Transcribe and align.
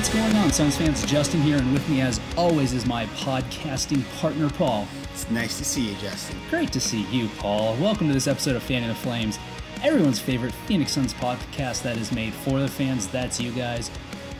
What's 0.00 0.14
going 0.14 0.34
on, 0.36 0.50
Suns 0.50 0.78
fans? 0.78 1.04
Justin 1.04 1.42
here, 1.42 1.58
and 1.58 1.74
with 1.74 1.86
me, 1.86 2.00
as 2.00 2.18
always, 2.34 2.72
is 2.72 2.86
my 2.86 3.04
podcasting 3.08 4.02
partner, 4.18 4.48
Paul. 4.48 4.88
It's 5.12 5.30
nice 5.30 5.58
to 5.58 5.64
see 5.64 5.90
you, 5.90 5.96
Justin. 5.96 6.38
Great 6.48 6.72
to 6.72 6.80
see 6.80 7.02
you, 7.10 7.28
Paul. 7.36 7.76
Welcome 7.76 8.08
to 8.08 8.14
this 8.14 8.26
episode 8.26 8.56
of 8.56 8.62
Fanning 8.62 8.88
the 8.88 8.94
Flames, 8.94 9.38
everyone's 9.82 10.18
favorite 10.18 10.54
Phoenix 10.64 10.92
Suns 10.92 11.12
podcast 11.12 11.82
that 11.82 11.98
is 11.98 12.12
made 12.12 12.32
for 12.32 12.60
the 12.60 12.68
fans. 12.68 13.08
That's 13.08 13.38
you 13.38 13.52
guys. 13.52 13.90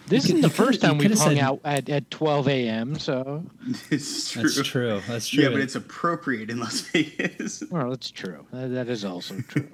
this 0.07 0.27
You 0.27 0.35
isn't 0.35 0.41
the 0.41 0.49
first 0.49 0.81
time 0.81 0.97
we've 0.97 1.03
could've 1.07 1.17
hung 1.23 1.35
said- 1.35 1.43
out 1.43 1.61
at, 1.63 1.87
at 1.87 2.11
12 2.11 2.49
a.m. 2.49 2.99
So, 2.99 3.45
it's 3.89 4.31
true. 4.31 4.41
That's 4.43 4.67
true. 4.67 5.01
That's 5.07 5.27
true. 5.29 5.43
Yeah, 5.43 5.49
but 5.49 5.61
it's 5.61 5.75
appropriate 5.75 6.49
in 6.49 6.59
Las 6.59 6.81
Vegas. 6.81 7.63
well, 7.71 7.93
it's 7.93 8.11
true. 8.11 8.45
That, 8.51 8.67
that 8.73 8.89
is 8.89 9.05
also 9.05 9.39
true. 9.47 9.69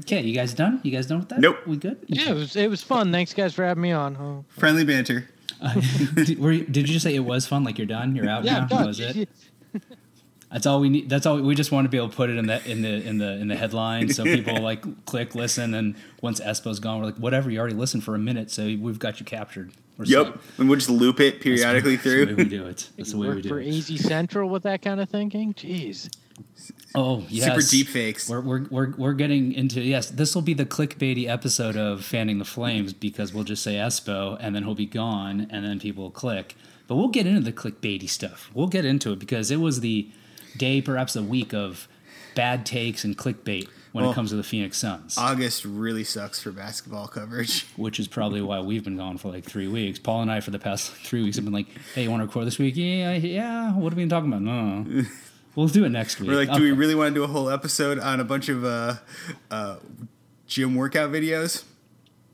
Okay, 0.00 0.22
you 0.22 0.34
guys 0.34 0.52
done? 0.52 0.80
You 0.82 0.90
guys 0.90 1.06
done 1.06 1.20
with 1.20 1.28
that? 1.28 1.38
Nope. 1.38 1.64
We 1.64 1.76
good? 1.76 1.98
Yeah, 2.08 2.30
it 2.30 2.34
was 2.34 2.56
it 2.56 2.68
was 2.68 2.82
fun. 2.82 3.12
Thanks 3.12 3.32
guys 3.32 3.54
for 3.54 3.64
having 3.64 3.82
me 3.82 3.92
on. 3.92 4.16
Oh, 4.16 4.44
Friendly 4.48 4.84
banter. 4.84 5.28
Uh, 5.60 5.80
did, 6.14 6.38
were 6.38 6.52
you- 6.52 6.64
did 6.64 6.88
you 6.88 6.94
just 6.94 7.04
say 7.04 7.14
it 7.14 7.20
was 7.20 7.46
fun? 7.46 7.64
Like 7.64 7.78
you're 7.78 7.86
done? 7.86 8.14
You're 8.16 8.28
out 8.28 8.44
yeah, 8.44 8.60
now? 8.60 8.66
Done. 8.66 8.86
Was 8.86 9.00
it? 9.00 9.28
That's 10.52 10.66
all 10.66 10.78
we 10.80 10.88
need. 10.88 11.08
That's 11.10 11.26
all 11.26 11.40
we 11.40 11.54
just 11.56 11.72
want 11.72 11.84
to 11.86 11.88
be 11.88 11.96
able 11.96 12.10
to 12.10 12.16
put 12.16 12.30
it 12.30 12.36
in 12.36 12.46
the 12.46 12.64
in 12.70 12.82
the 12.82 12.88
in 13.08 13.18
the 13.18 13.32
in 13.32 13.48
the 13.48 13.56
headline, 13.56 14.08
so 14.10 14.22
people 14.22 14.60
like 14.62 15.04
click 15.04 15.34
listen, 15.34 15.74
and 15.74 15.96
once 16.22 16.38
Espo's 16.38 16.78
gone, 16.78 17.00
we're 17.00 17.06
like, 17.06 17.16
whatever. 17.16 17.50
You 17.50 17.58
already 17.58 17.74
listened 17.74 18.04
for 18.04 18.14
a 18.14 18.18
minute, 18.20 18.52
so 18.52 18.64
we've 18.64 18.98
got 19.00 19.18
you 19.18 19.26
captured. 19.26 19.72
We're 19.98 20.04
Yep. 20.04 20.26
set. 20.26 20.34
And 20.58 20.68
we'll 20.68 20.78
just 20.78 20.90
loop 20.90 21.18
it 21.18 21.34
That's 21.34 21.42
periodically 21.44 21.96
the 21.96 22.08
way 22.08 22.24
we 22.26 22.34
through. 22.34 22.44
do 22.44 22.66
it. 22.66 22.88
That's 22.96 23.10
the 23.12 23.18
way 23.18 23.28
we 23.28 23.34
work 23.34 23.42
do 23.42 23.48
for 23.48 23.60
it. 23.60 23.68
AZ 23.68 24.00
Central 24.00 24.48
with 24.48 24.62
that 24.64 24.80
kind 24.82 25.00
of 25.00 25.08
thinking. 25.08 25.54
Jeez. 25.54 26.14
Oh 26.94 27.24
yes, 27.28 27.46
Super 27.46 27.70
deep 27.70 27.88
fakes. 27.88 28.28
We're, 28.28 28.40
we're, 28.40 28.64
we're, 28.70 28.94
we're 28.96 29.12
getting 29.14 29.52
into 29.52 29.80
yes. 29.80 30.10
This 30.10 30.34
will 30.34 30.42
be 30.42 30.54
the 30.54 30.64
clickbaity 30.66 31.28
episode 31.28 31.76
of 31.76 32.04
fanning 32.04 32.38
the 32.38 32.44
flames 32.44 32.92
because 32.92 33.34
we'll 33.34 33.44
just 33.44 33.62
say 33.62 33.74
Espo 33.74 34.36
and 34.40 34.54
then 34.54 34.62
he'll 34.62 34.76
be 34.76 34.86
gone 34.86 35.48
and 35.50 35.64
then 35.64 35.80
people 35.80 36.04
will 36.04 36.10
click. 36.10 36.54
But 36.86 36.96
we'll 36.96 37.08
get 37.08 37.26
into 37.26 37.40
the 37.40 37.52
clickbaity 37.52 38.08
stuff. 38.08 38.50
We'll 38.54 38.68
get 38.68 38.84
into 38.84 39.12
it 39.12 39.18
because 39.18 39.50
it 39.50 39.56
was 39.56 39.80
the 39.80 40.08
day, 40.56 40.80
perhaps 40.80 41.16
a 41.16 41.22
week 41.22 41.52
of 41.52 41.88
bad 42.34 42.64
takes 42.66 43.04
and 43.04 43.16
clickbait 43.16 43.68
when 43.92 44.02
Well, 44.02 44.12
it 44.12 44.14
comes 44.14 44.30
to 44.30 44.36
the 44.36 44.42
Phoenix 44.42 44.78
Suns, 44.78 45.16
August 45.16 45.64
really 45.64 46.02
sucks 46.02 46.42
for 46.42 46.50
basketball 46.50 47.06
coverage. 47.06 47.64
which 47.76 48.00
is 48.00 48.08
probably 48.08 48.42
why 48.42 48.58
we've 48.58 48.82
been 48.82 48.96
gone 48.96 49.18
for 49.18 49.28
like 49.30 49.44
three 49.44 49.68
weeks. 49.68 50.00
Paul 50.00 50.22
and 50.22 50.30
I 50.32 50.40
for 50.40 50.50
the 50.50 50.58
past 50.58 50.90
three 50.92 51.22
weeks 51.22 51.36
have 51.36 51.44
been 51.44 51.54
like, 51.54 51.68
"Hey, 51.94 52.02
you 52.02 52.10
want 52.10 52.20
to 52.20 52.26
record 52.26 52.46
this 52.46 52.58
week? 52.58 52.74
Yeah, 52.76 53.12
yeah. 53.12 53.72
What 53.72 53.92
have 53.92 53.96
we 53.96 54.02
been 54.02 54.08
talking 54.08 54.32
about? 54.32 54.42
No, 54.42 55.04
we'll 55.56 55.68
do 55.68 55.84
it 55.84 55.90
next 55.90 56.20
week." 56.20 56.28
We're 56.30 56.36
like, 56.44 56.52
do 56.52 56.62
we 56.62 56.72
really 56.72 56.94
want 56.94 57.14
to 57.14 57.20
do 57.20 57.24
a 57.24 57.28
whole 57.28 57.48
episode 57.50 57.98
on 57.98 58.20
a 58.20 58.24
bunch 58.24 58.48
of 58.48 58.64
uh, 58.64 58.94
uh, 59.50 59.76
gym 60.46 60.74
workout 60.74 61.10
videos? 61.10 61.64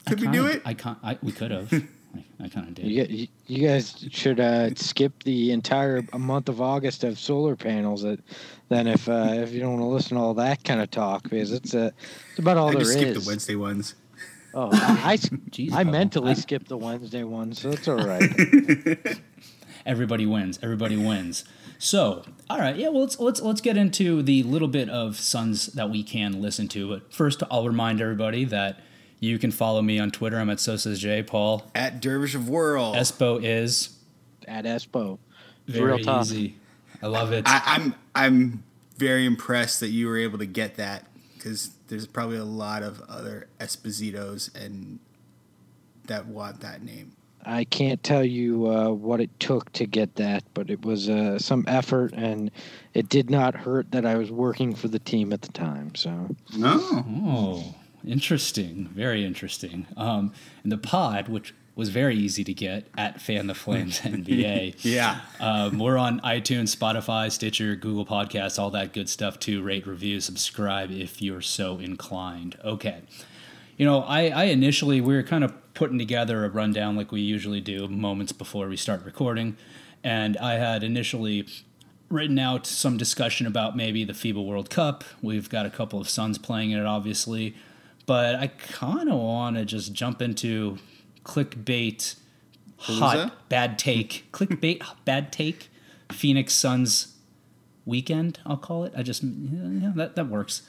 I 0.07 0.11
Could 0.11 0.21
we 0.21 0.27
do 0.29 0.33
kinda- 0.45 0.53
it? 0.57 0.63
I 0.65 0.75
can't. 0.75 0.99
I, 1.03 1.19
we 1.23 1.33
could 1.33 1.51
have. 1.51 1.73
I, 2.15 2.45
I 2.45 2.49
kind 2.49 2.67
of 2.69 2.75
did. 2.75 2.87
You, 2.87 3.05
you, 3.09 3.27
you 3.47 3.69
guys 3.69 4.05
should 4.11 4.41
uh, 4.41 4.75
skip 4.75 5.23
the 5.23 5.53
entire 5.53 6.03
month 6.19 6.49
of 6.49 6.61
August 6.61 7.05
of 7.05 7.19
solar 7.19 7.55
panels. 7.55 8.03
That 8.03 8.19
then 8.69 8.87
if 8.89 9.09
uh, 9.09 9.29
if 9.35 9.53
you 9.53 9.61
don't 9.61 9.73
want 9.79 9.83
to 9.83 9.87
listen 9.87 10.17
to 10.17 10.23
all 10.23 10.35
that 10.35 10.65
kind 10.65 10.81
of 10.81 10.91
talk 10.91 11.23
because 11.25 11.53
it's 11.53 11.75
uh, 11.75 11.91
it's 12.31 12.39
about 12.39 12.57
all 12.57 12.69
I 12.69 12.73
there 12.73 12.81
just 12.81 12.97
is. 12.97 13.01
skipped 13.01 13.21
the 13.25 13.29
Wednesday 13.29 13.55
ones. 13.57 13.95
Oh, 14.53 14.69
I 14.73 15.17
Jeez, 15.51 15.73
I 15.73 15.85
mentally 15.99 16.33
I- 16.33 16.35
skipped 16.35 16.67
the 16.69 16.77
Wednesday 16.77 17.23
one, 17.23 17.53
so 17.53 17.71
it's 17.71 17.87
all 17.87 18.05
right. 18.05 18.29
Everybody 19.87 20.27
wins. 20.27 20.59
Everybody 20.63 20.97
wins. 20.97 21.45
So, 21.79 22.25
all 22.51 22.59
right, 22.59 22.75
yeah. 22.75 22.89
Well, 22.89 23.03
let's 23.03 23.21
let's 23.21 23.41
let's 23.41 23.61
get 23.61 23.77
into 23.77 24.23
the 24.23 24.43
little 24.43 24.67
bit 24.67 24.89
of 24.89 25.21
Suns 25.21 25.67
that 25.69 25.89
we 25.89 26.03
can 26.03 26.43
listen 26.43 26.67
to. 26.69 26.89
But 26.89 27.15
first, 27.15 27.45
I'll 27.49 27.67
remind 27.67 28.01
everybody 28.01 28.45
that 28.47 28.81
you 29.21 29.39
can 29.39 29.53
follow 29.53 29.83
me 29.83 30.01
on 30.01 30.11
Twitter. 30.11 30.37
I'm 30.37 30.51
at 30.51 30.59
SosaJ 30.59 31.29
Paul. 31.29 31.71
At 31.77 32.01
Dervish 32.03 32.35
of 32.35 32.49
World. 32.49 32.97
Espo 32.97 33.41
is 33.41 33.91
At 34.49 34.65
Espo, 34.65 35.19
It's 35.69 35.77
very 35.77 35.93
real 35.93 35.99
tough. 36.01 36.27
easy. 36.27 36.57
I 37.01 37.07
love 37.07 37.33
it. 37.33 37.45
I, 37.47 37.63
I'm 37.65 37.95
I'm 38.17 38.65
very 38.97 39.27
impressed 39.27 39.79
that 39.79 39.91
you 39.91 40.09
were 40.09 40.19
able 40.19 40.39
to 40.39 40.47
get 40.47 40.75
that 40.77 41.07
because 41.37 41.71
there's 41.87 42.09
probably 42.09 42.37
a 42.37 42.45
lot 42.45 42.83
of 42.83 43.01
other 43.09 43.47
Espositos 43.61 44.53
and 44.55 44.99
that 46.07 46.27
want 46.27 46.61
that 46.63 46.83
name. 46.83 47.13
I 47.45 47.65
can't 47.65 48.03
tell 48.03 48.25
you 48.25 48.67
uh, 48.69 48.91
what 48.91 49.21
it 49.21 49.31
took 49.41 49.73
to 49.73 49.87
get 49.87 50.17
that, 50.17 50.45
but 50.55 50.69
it 50.71 50.85
was 50.85 51.09
uh, 51.09 51.39
some 51.39 51.65
effort, 51.67 52.13
and 52.15 52.51
it 52.95 53.09
did 53.09 53.31
not 53.31 53.55
hurt 53.55 53.91
that 53.93 54.05
I 54.05 54.17
was 54.17 54.31
working 54.31 54.75
for 54.75 54.89
the 54.89 54.99
team 54.99 55.33
at 55.33 55.43
the 55.43 55.53
time. 55.53 55.95
So 55.95 56.29
Oh, 56.59 57.05
Oh, 57.27 57.75
interesting. 58.07 58.89
Very 58.95 59.25
interesting. 59.25 59.87
Um, 59.97 60.33
and 60.63 60.71
the 60.73 60.79
pod, 60.79 61.29
which 61.29 61.55
was 61.77 61.89
very 61.89 62.17
easy 62.17 62.45
to 62.45 62.53
get 62.53 62.87
at 62.99 63.21
Fan 63.23 63.47
the 63.47 63.55
Flames 63.55 64.01
NBA. 64.03 64.77
yeah. 64.83 65.21
Um, 65.39 65.79
we're 65.79 65.97
on 65.97 66.21
iTunes, 66.21 66.77
Spotify, 66.77 67.31
Stitcher, 67.33 67.75
Google 67.77 68.05
Podcasts, 68.05 68.59
all 68.59 68.71
that 68.71 68.93
good 68.93 69.09
stuff 69.09 69.39
too. 69.39 69.63
Rate, 69.63 69.87
review, 69.87 70.21
subscribe 70.21 70.91
if 70.91 71.23
you're 71.23 71.41
so 71.41 71.79
inclined. 71.79 72.59
Okay. 72.65 73.01
You 73.79 73.87
know, 73.87 74.01
I, 74.03 74.29
I 74.29 74.45
initially, 74.45 75.01
we 75.01 75.15
were 75.15 75.23
kind 75.23 75.43
of 75.43 75.55
putting 75.81 75.97
together 75.97 76.45
a 76.45 76.49
rundown 76.51 76.95
like 76.95 77.11
we 77.11 77.23
usually 77.23 77.59
do 77.63 77.89
moments 77.89 78.33
before 78.33 78.69
we 78.69 78.77
start 78.77 79.03
recording. 79.03 79.57
And 80.05 80.37
I 80.37 80.57
had 80.57 80.85
initially 80.85 81.49
written 82.11 82.39
out 82.39 82.67
some 82.67 82.99
discussion 82.99 83.47
about 83.47 83.79
maybe 83.79 84.05
the 84.05 84.13
FIBA 84.13 84.45
World 84.45 84.69
Cup. 84.69 85.05
We've 85.23 85.49
got 85.49 85.65
a 85.65 85.71
couple 85.71 85.99
of 85.99 86.07
Suns 86.07 86.37
playing 86.37 86.73
in 86.73 86.79
it, 86.79 86.85
obviously. 86.85 87.55
But 88.05 88.35
I 88.35 88.49
kind 88.49 89.09
of 89.09 89.19
want 89.21 89.57
to 89.57 89.65
just 89.65 89.95
jump 89.95 90.21
into 90.21 90.77
clickbait, 91.25 92.17
hot, 92.77 93.49
bad 93.49 93.79
take. 93.79 94.27
clickbait, 94.33 94.83
bad 95.07 95.33
take. 95.33 95.71
Phoenix 96.13 96.53
Suns 96.53 97.17
weekend, 97.87 98.39
I'll 98.45 98.59
call 98.59 98.85
it. 98.85 98.93
I 98.95 99.03
just, 99.03 99.23
yeah, 99.23 99.93
that, 99.95 100.15
that 100.15 100.29
works. 100.29 100.61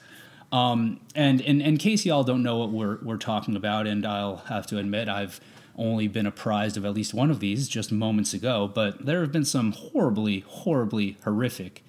Um, 0.52 1.00
and 1.14 1.40
in, 1.40 1.60
in 1.62 1.78
case 1.78 2.04
y'all 2.04 2.24
don't 2.24 2.42
know 2.42 2.58
what 2.58 2.70
we're, 2.70 2.98
we're 3.02 3.16
talking 3.16 3.56
about, 3.56 3.86
and 3.86 4.06
I'll 4.06 4.36
have 4.48 4.66
to 4.68 4.78
admit, 4.78 5.08
I've 5.08 5.40
only 5.76 6.06
been 6.08 6.26
apprised 6.26 6.76
of 6.76 6.84
at 6.84 6.92
least 6.92 7.14
one 7.14 7.30
of 7.30 7.40
these 7.40 7.66
just 7.68 7.90
moments 7.90 8.34
ago, 8.34 8.70
but 8.72 9.06
there 9.06 9.22
have 9.22 9.32
been 9.32 9.46
some 9.46 9.72
horribly, 9.72 10.40
horribly 10.40 11.16
horrific, 11.24 11.82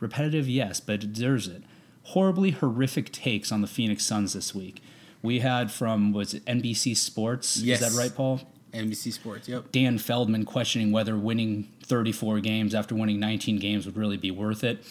repetitive, 0.00 0.46
yes, 0.46 0.80
but 0.80 1.02
it 1.02 1.12
deserves 1.14 1.48
it, 1.48 1.62
horribly 2.02 2.50
horrific 2.50 3.10
takes 3.10 3.50
on 3.50 3.62
the 3.62 3.66
Phoenix 3.66 4.04
Suns 4.04 4.34
this 4.34 4.54
week. 4.54 4.82
We 5.22 5.40
had 5.40 5.72
from, 5.72 6.12
was 6.12 6.34
it 6.34 6.44
NBC 6.44 6.94
Sports? 6.98 7.56
Yes. 7.56 7.80
Is 7.80 7.94
that 7.94 7.98
right, 7.98 8.14
Paul? 8.14 8.42
NBC 8.74 9.12
Sports. 9.12 9.48
Yep. 9.48 9.72
Dan 9.72 9.96
Feldman 9.96 10.44
questioning 10.44 10.92
whether 10.92 11.16
winning 11.16 11.68
34 11.84 12.40
games 12.40 12.74
after 12.74 12.94
winning 12.94 13.20
19 13.20 13.58
games 13.58 13.86
would 13.86 13.96
really 13.96 14.18
be 14.18 14.30
worth 14.30 14.62
it. 14.64 14.84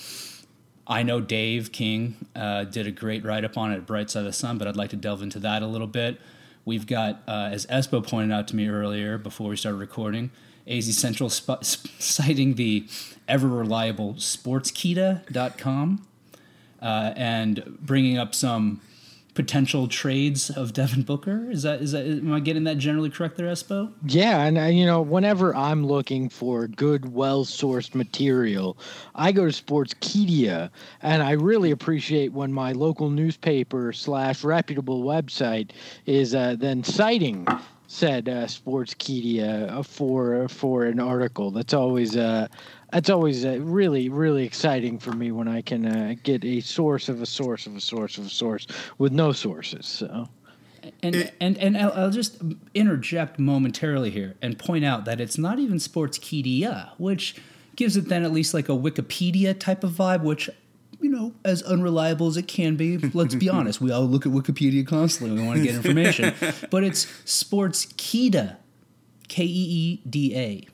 I 0.85 1.03
know 1.03 1.21
Dave 1.21 1.71
King 1.71 2.15
uh, 2.35 2.65
did 2.65 2.87
a 2.87 2.91
great 2.91 3.23
write 3.23 3.45
up 3.45 3.57
on 3.57 3.71
it 3.71 3.77
at 3.77 3.85
Bright 3.85 4.09
Side 4.09 4.19
of 4.21 4.25
the 4.25 4.33
Sun, 4.33 4.57
but 4.57 4.67
I'd 4.67 4.75
like 4.75 4.89
to 4.89 4.97
delve 4.97 5.21
into 5.21 5.39
that 5.39 5.61
a 5.61 5.67
little 5.67 5.87
bit. 5.87 6.19
We've 6.65 6.85
got, 6.85 7.23
uh, 7.27 7.49
as 7.51 7.65
Espo 7.67 8.05
pointed 8.05 8.33
out 8.33 8.47
to 8.49 8.55
me 8.55 8.67
earlier 8.67 9.17
before 9.17 9.49
we 9.49 9.55
started 9.55 9.77
recording, 9.77 10.31
AZ 10.67 10.97
Central 10.97 11.29
sp- 11.31 11.63
citing 11.63 12.55
the 12.55 12.87
ever 13.27 13.47
reliable 13.47 14.15
sportskeeda.com 14.15 16.07
uh, 16.81 17.13
and 17.15 17.77
bringing 17.81 18.17
up 18.17 18.35
some 18.35 18.81
potential 19.33 19.87
trades 19.87 20.49
of 20.49 20.73
Devin 20.73 21.03
Booker. 21.03 21.49
Is 21.49 21.63
that 21.63 21.81
is 21.81 21.91
that 21.91 22.05
am 22.05 22.33
I 22.33 22.39
getting 22.39 22.63
that 22.65 22.77
generally 22.77 23.09
correct 23.09 23.37
there, 23.37 23.47
Espo? 23.47 23.91
Yeah, 24.07 24.43
and 24.43 24.57
uh, 24.57 24.63
you 24.63 24.85
know, 24.85 25.01
whenever 25.01 25.55
I'm 25.55 25.85
looking 25.85 26.29
for 26.29 26.67
good, 26.67 27.13
well-sourced 27.13 27.95
material, 27.95 28.77
I 29.15 29.31
go 29.31 29.49
to 29.49 29.63
Sportskeeda, 29.63 30.69
and 31.01 31.23
I 31.23 31.31
really 31.31 31.71
appreciate 31.71 32.33
when 32.33 32.53
my 32.53 32.71
local 32.71 33.09
newspaper 33.09 33.93
slash 33.93 34.43
reputable 34.43 35.03
website 35.03 35.71
is 36.05 36.35
uh, 36.35 36.55
then 36.57 36.83
citing 36.83 37.47
said 37.87 38.27
uh, 38.27 38.45
Sportskeeda 38.45 39.85
for 39.85 40.47
for 40.47 40.85
an 40.85 40.99
article. 40.99 41.51
That's 41.51 41.73
always 41.73 42.17
uh, 42.17 42.47
that's 42.93 43.09
always 43.09 43.43
uh, 43.43 43.57
really 43.59 44.07
really 44.09 44.45
exciting 44.45 44.99
for 44.99 45.11
me 45.11 45.31
when 45.31 45.47
I 45.47 45.61
can 45.61 45.85
uh, 45.85 46.15
get 46.23 46.45
a 46.45 46.61
source 46.61 47.09
of 47.09 47.21
a 47.21 47.25
source 47.25 47.65
of 47.65 47.75
a 47.75 47.81
source 47.81 48.17
of 48.17 48.27
a 48.27 48.29
source 48.29 48.67
with 48.97 49.11
no 49.11 49.31
sources. 49.31 49.85
So. 49.85 50.29
And, 51.01 51.31
and 51.39 51.57
and 51.59 51.77
I'll, 51.77 51.93
I'll 51.93 52.11
just 52.11 52.41
interject 52.73 53.39
momentarily 53.39 54.09
here 54.09 54.35
and 54.41 54.59
point 54.59 54.83
out 54.83 55.05
that 55.05 55.21
it's 55.21 55.37
not 55.37 55.57
even 55.57 55.77
Sportskeeda, 55.77 56.91
which 56.97 57.37
gives 57.77 57.95
it 57.95 58.09
then 58.09 58.25
at 58.25 58.33
least 58.33 58.53
like 58.53 58.67
a 58.67 58.73
Wikipedia 58.73 59.57
type 59.57 59.85
of 59.85 59.91
vibe, 59.91 60.23
which 60.23 60.49
you 60.99 61.09
know, 61.09 61.33
as 61.45 61.61
unreliable 61.63 62.27
as 62.27 62.37
it 62.37 62.47
can 62.47 62.75
be. 62.75 62.97
Let's 62.97 63.35
be 63.35 63.49
honest. 63.57 63.81
We 63.81 63.91
all 63.91 64.03
look 64.03 64.25
at 64.25 64.31
Wikipedia 64.31 64.85
constantly. 64.85 65.39
We 65.39 65.45
want 65.45 65.59
to 65.59 65.63
get 65.65 65.75
information. 65.75 66.33
but 66.69 66.83
it's 66.83 67.05
Sportskeeda, 67.25 68.57
K 69.29 69.43
E 69.43 69.47
E 69.47 70.01
D 70.09 70.35
A. 70.35 70.67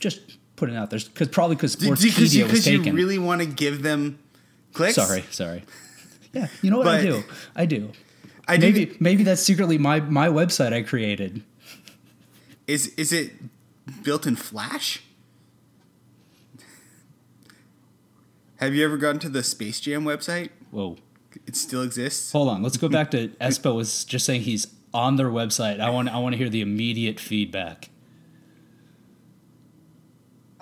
Just 0.00 0.38
putting 0.62 0.76
out 0.76 0.90
there. 0.90 1.00
Cause, 1.16 1.26
probably 1.26 1.56
because 1.56 1.74
Sportskeeda 1.74 2.48
was 2.48 2.64
taken. 2.64 2.84
you 2.84 2.92
really 2.92 3.18
want 3.18 3.40
to 3.40 3.46
give 3.48 3.82
them 3.82 4.20
clicks? 4.72 4.94
Sorry, 4.94 5.24
sorry. 5.30 5.64
Yeah, 6.32 6.46
you 6.62 6.70
know 6.70 6.78
what 6.78 6.84
But- 6.84 7.00
I 7.00 7.02
do? 7.02 7.22
I 7.54 7.66
do. 7.66 7.90
I 8.48 8.56
do. 8.56 8.62
Maybe 8.62 8.96
maybe 9.00 9.22
that's 9.22 9.42
secretly 9.42 9.76
my, 9.76 10.00
my 10.00 10.28
website 10.28 10.72
I 10.72 10.80
created. 10.80 11.42
Is 12.66 12.86
is 12.96 13.12
it 13.12 13.32
built 14.02 14.26
in 14.26 14.36
Flash? 14.36 15.02
Have 18.56 18.74
you 18.74 18.82
ever 18.84 18.96
gone 18.96 19.18
to 19.18 19.28
the 19.28 19.42
Space 19.42 19.78
Jam 19.78 20.04
website? 20.04 20.48
Whoa. 20.70 20.96
It 21.46 21.54
still 21.56 21.82
exists. 21.82 22.32
Hold 22.32 22.48
on. 22.48 22.62
Let's 22.62 22.78
go 22.78 22.88
back 22.88 23.10
to 23.14 23.28
Espo 23.40 23.74
was 23.74 24.04
just 24.04 24.24
saying 24.24 24.42
he's 24.42 24.68
on 24.94 25.16
their 25.16 25.28
website. 25.28 25.80
I 25.80 25.90
want 25.90 26.08
I 26.08 26.18
want 26.18 26.32
to 26.32 26.38
hear 26.38 26.48
the 26.48 26.62
immediate 26.62 27.20
feedback. 27.20 27.90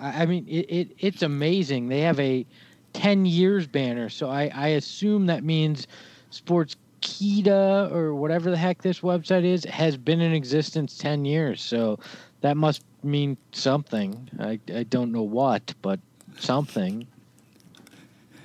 I 0.01 0.25
mean, 0.25 0.47
it, 0.47 0.65
it 0.69 0.91
it's 0.99 1.21
amazing. 1.21 1.87
They 1.87 2.01
have 2.01 2.19
a 2.19 2.45
ten 2.93 3.25
years 3.25 3.67
banner, 3.67 4.09
so 4.09 4.29
I 4.29 4.51
I 4.53 4.67
assume 4.69 5.27
that 5.27 5.43
means 5.43 5.87
Sports 6.31 6.75
Kita 7.01 7.91
or 7.91 8.15
whatever 8.15 8.49
the 8.49 8.57
heck 8.57 8.81
this 8.81 9.01
website 9.01 9.43
is 9.43 9.63
has 9.65 9.97
been 9.97 10.21
in 10.21 10.33
existence 10.33 10.97
ten 10.97 11.23
years. 11.25 11.61
So 11.61 11.99
that 12.41 12.57
must 12.57 12.83
mean 13.03 13.37
something. 13.51 14.29
I 14.39 14.59
I 14.73 14.83
don't 14.83 15.11
know 15.11 15.23
what, 15.23 15.73
but 15.81 15.99
something. 16.37 17.07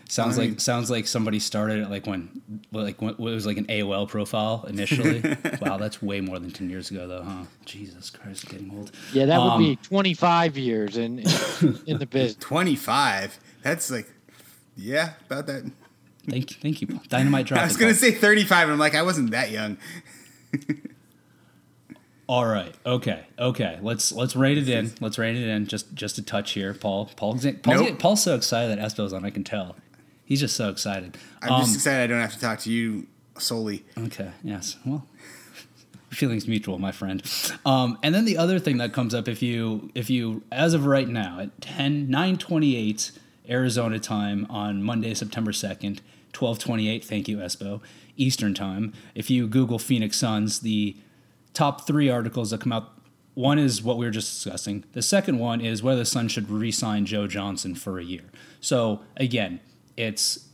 Sounds 0.08 0.38
I 0.38 0.43
mean- 0.43 0.50
like 0.53 0.61
sounds 0.61 0.91
like 0.91 1.06
somebody 1.06 1.38
started 1.41 1.81
it 1.82 1.91
like 1.91 2.06
when 2.06 2.43
like 2.73 3.00
when 3.03 3.11
it 3.14 3.19
was 3.19 3.44
like 3.47 3.56
an 3.56 3.67
AOL 3.67 4.08
profile 4.08 4.64
initially. 4.69 5.20
wow, 5.61 5.76
that's 5.79 6.00
way 6.00 6.20
more 6.20 6.38
than 6.38 6.50
ten 6.53 6.70
years 6.70 6.91
ago 6.91 7.08
though, 7.08 7.23
huh? 7.23 7.44
Jesus 7.64 8.11
Christ, 8.11 8.49
getting 8.49 8.70
old. 8.76 8.93
Yeah, 9.12 9.26
that 9.26 9.38
would 9.41 9.47
Um, 9.53 9.58
be 9.62 9.76
twenty 9.76 10.14
five 10.14 10.56
years 10.56 10.97
in 10.97 11.19
in, 11.19 11.79
in 11.87 11.99
the 11.99 12.06
business. 12.06 12.37
Twenty 12.38 12.76
five. 12.76 13.38
That's 13.62 13.91
like, 13.91 14.08
yeah, 14.76 15.14
about 15.29 15.47
that. 15.49 15.64
Thank 16.29 16.50
you, 16.52 16.56
thank 16.61 16.81
you, 16.81 16.87
Paul. 16.87 17.02
Dynamite 17.09 17.47
drop. 17.47 17.61
I 17.62 17.64
was 17.64 17.76
gonna 17.76 17.93
Paul. 17.93 17.99
say 18.00 18.12
thirty 18.12 18.44
five, 18.44 18.64
and 18.64 18.73
I'm 18.73 18.79
like, 18.79 18.94
I 18.94 19.02
wasn't 19.02 19.32
that 19.32 19.50
young. 19.50 19.76
All 22.29 22.44
right. 22.47 22.75
Okay. 22.85 23.25
Okay. 23.38 23.79
Let's 23.82 24.11
let's 24.11 24.35
rate 24.35 24.59
it 24.59 24.69
in. 24.69 24.93
Let's 25.00 25.17
rate 25.17 25.37
it 25.37 25.47
in. 25.49 25.67
Just 25.67 25.94
just 25.94 26.19
a 26.19 26.23
touch 26.23 26.52
here, 26.52 26.75
Paul. 26.75 27.09
Paul's 27.17 27.47
Paul's, 27.62 27.81
Nope. 27.81 27.99
Paul's 28.00 28.23
so 28.23 28.35
excited 28.35 28.76
that 28.76 28.85
Espo's 28.85 29.12
on. 29.12 29.25
I 29.25 29.31
can 29.31 29.44
tell. 29.44 29.76
He's 30.26 30.40
just 30.40 30.55
so 30.56 30.69
excited. 30.69 31.17
I'm 31.40 31.52
Um, 31.52 31.61
just 31.62 31.76
excited 31.76 32.05
I 32.05 32.06
don't 32.08 32.20
have 32.20 32.34
to 32.34 32.40
talk 32.40 32.58
to 32.61 32.70
you 32.70 33.06
solely. 33.38 33.84
Okay. 33.96 34.31
Yes. 34.43 34.76
Well, 34.84 35.06
feelings 36.11 36.46
mutual, 36.46 36.78
my 36.78 36.93
friend. 36.93 37.23
Um, 37.64 37.99
and 38.02 38.14
then 38.14 38.25
the 38.26 38.37
other 38.37 38.58
thing 38.58 38.76
that 38.78 38.93
comes 38.93 39.14
up 39.14 39.28
if 39.28 39.40
you 39.43 39.90
if 39.94 40.11
you 40.11 40.43
as 40.52 40.75
of 40.75 40.84
right 40.87 41.08
now 41.08 41.38
at 41.40 41.61
10 41.61 42.11
928 42.11 43.12
Arizona 43.49 43.99
time 44.00 44.46
on 44.50 44.82
Monday, 44.82 45.14
September 45.14 45.52
2nd, 45.52 46.00
1228, 46.34 47.05
thank 47.05 47.28
you, 47.28 47.38
Espo, 47.38 47.81
Eastern 48.17 48.52
time. 48.55 48.93
If 49.14 49.31
you 49.31 49.46
Google 49.46 49.78
Phoenix 49.78 50.17
Suns, 50.17 50.61
the 50.61 50.96
top 51.55 51.87
three 51.87 52.11
articles 52.11 52.50
that 52.50 52.61
come 52.61 52.73
out 52.73 52.93
one 53.34 53.58
is 53.58 53.82
what 53.82 53.99
we 53.99 54.06
were 54.06 54.11
just 54.11 54.34
discussing. 54.43 54.82
The 54.93 55.02
second 55.02 55.38
one 55.38 55.61
is 55.61 55.82
whether 55.82 55.99
the 56.00 56.05
Suns 56.06 56.32
should 56.32 56.49
re-sign 56.50 57.05
Joe 57.05 57.26
Johnson 57.26 57.75
for 57.75 57.99
a 57.99 58.02
year. 58.05 58.23
So 58.62 59.02
again, 59.17 59.61
it's 59.96 60.46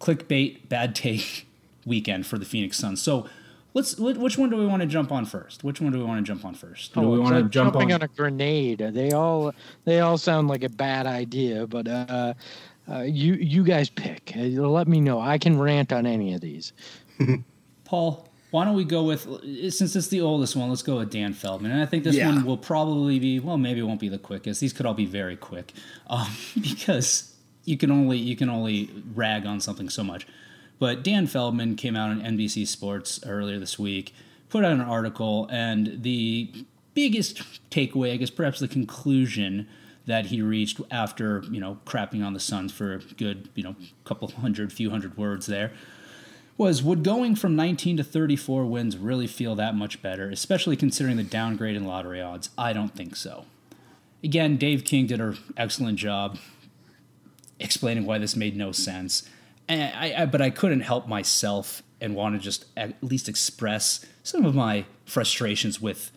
clickbait, 0.00 0.68
bad 0.68 0.94
take 0.94 1.46
weekend 1.86 2.26
for 2.26 2.38
the 2.38 2.44
Phoenix 2.44 2.76
Suns. 2.78 3.00
So 3.02 3.26
let's 3.74 3.94
wh- 3.94 4.18
which 4.20 4.38
one 4.38 4.50
do 4.50 4.56
we 4.56 4.66
want 4.66 4.82
to 4.82 4.86
jump 4.88 5.12
on 5.12 5.24
first? 5.26 5.64
Which 5.64 5.80
one 5.80 5.92
do 5.92 5.98
we 5.98 6.04
want 6.04 6.24
to 6.24 6.28
jump 6.28 6.44
on 6.44 6.54
first? 6.54 6.94
Do 6.94 7.00
Oh, 7.00 7.10
we 7.10 7.18
want 7.18 7.34
to 7.36 7.42
jump 7.42 7.74
jumping 7.74 7.92
on? 7.92 8.02
on 8.02 8.02
a 8.02 8.08
grenade? 8.08 8.78
They 8.78 9.12
all 9.12 9.52
they 9.84 10.00
all 10.00 10.18
sound 10.18 10.48
like 10.48 10.64
a 10.64 10.68
bad 10.68 11.06
idea, 11.06 11.66
but 11.66 11.88
uh, 11.88 12.34
uh, 12.90 13.00
you 13.00 13.34
you 13.34 13.64
guys 13.64 13.88
pick. 13.90 14.32
Uh, 14.36 14.40
Let 14.42 14.88
me 14.88 15.00
know. 15.00 15.20
I 15.20 15.38
can 15.38 15.58
rant 15.58 15.92
on 15.92 16.06
any 16.06 16.34
of 16.34 16.40
these. 16.40 16.72
Paul, 17.84 18.28
why 18.50 18.64
don't 18.64 18.74
we 18.74 18.84
go 18.84 19.04
with 19.04 19.22
since 19.72 19.94
it's 19.96 20.08
the 20.08 20.20
oldest 20.20 20.56
one? 20.56 20.68
Let's 20.68 20.82
go 20.82 20.96
with 20.98 21.10
Dan 21.10 21.32
Feldman, 21.34 21.70
and 21.70 21.80
I 21.80 21.86
think 21.86 22.04
this 22.04 22.16
Yeah. 22.16 22.26
one 22.28 22.44
will 22.44 22.56
probably 22.58 23.18
be 23.18 23.38
well, 23.40 23.56
maybe 23.58 23.80
it 23.80 23.84
won't 23.84 24.00
be 24.00 24.08
the 24.08 24.18
quickest. 24.18 24.60
These 24.60 24.72
could 24.72 24.86
all 24.86 24.94
be 24.94 25.06
very 25.06 25.36
quick, 25.36 25.72
um, 26.08 26.26
because 26.60 27.32
you 27.66 27.76
can 27.76 27.90
only 27.90 28.16
you 28.16 28.34
can 28.34 28.48
only 28.48 28.90
rag 29.14 29.44
on 29.44 29.60
something 29.60 29.90
so 29.90 30.02
much. 30.02 30.26
But 30.78 31.02
Dan 31.02 31.26
Feldman 31.26 31.76
came 31.76 31.96
out 31.96 32.10
on 32.10 32.22
NBC 32.22 32.66
Sports 32.66 33.20
earlier 33.26 33.58
this 33.58 33.78
week, 33.78 34.14
put 34.48 34.64
out 34.64 34.72
an 34.72 34.80
article, 34.80 35.48
and 35.50 36.02
the 36.02 36.50
biggest 36.94 37.42
takeaway, 37.70 38.12
I 38.12 38.16
guess, 38.16 38.30
perhaps 38.30 38.60
the 38.60 38.68
conclusion 38.68 39.68
that 40.06 40.26
he 40.26 40.40
reached 40.40 40.80
after 40.90 41.42
you 41.50 41.60
know 41.60 41.78
crapping 41.84 42.24
on 42.24 42.32
the 42.32 42.40
Suns 42.40 42.72
for 42.72 42.94
a 42.94 42.98
good 42.98 43.50
you 43.54 43.62
know 43.62 43.76
couple 44.04 44.28
hundred, 44.28 44.72
few 44.72 44.88
hundred 44.88 45.18
words 45.18 45.46
there 45.46 45.72
was 46.58 46.82
would 46.82 47.02
going 47.02 47.36
from 47.36 47.54
19 47.54 47.98
to 47.98 48.04
34 48.04 48.64
wins 48.64 48.96
really 48.96 49.26
feel 49.26 49.54
that 49.56 49.74
much 49.74 50.00
better, 50.00 50.30
especially 50.30 50.74
considering 50.74 51.18
the 51.18 51.22
downgrade 51.22 51.76
in 51.76 51.84
lottery 51.84 52.20
odds? 52.20 52.48
I 52.56 52.72
don't 52.72 52.94
think 52.94 53.14
so. 53.14 53.44
Again, 54.24 54.56
Dave 54.56 54.84
King 54.84 55.06
did 55.06 55.20
an 55.20 55.36
excellent 55.58 55.98
job 55.98 56.38
explaining 57.58 58.06
why 58.06 58.18
this 58.18 58.36
made 58.36 58.56
no 58.56 58.72
sense. 58.72 59.28
And 59.68 59.82
I, 59.94 60.22
I, 60.22 60.26
but 60.26 60.40
I 60.40 60.50
couldn't 60.50 60.80
help 60.80 61.08
myself 61.08 61.82
and 62.00 62.14
want 62.14 62.34
to 62.34 62.40
just 62.40 62.66
at 62.76 62.94
least 63.02 63.28
express 63.28 64.04
some 64.22 64.44
of 64.44 64.54
my 64.54 64.84
frustrations 65.04 65.80
with 65.80 66.10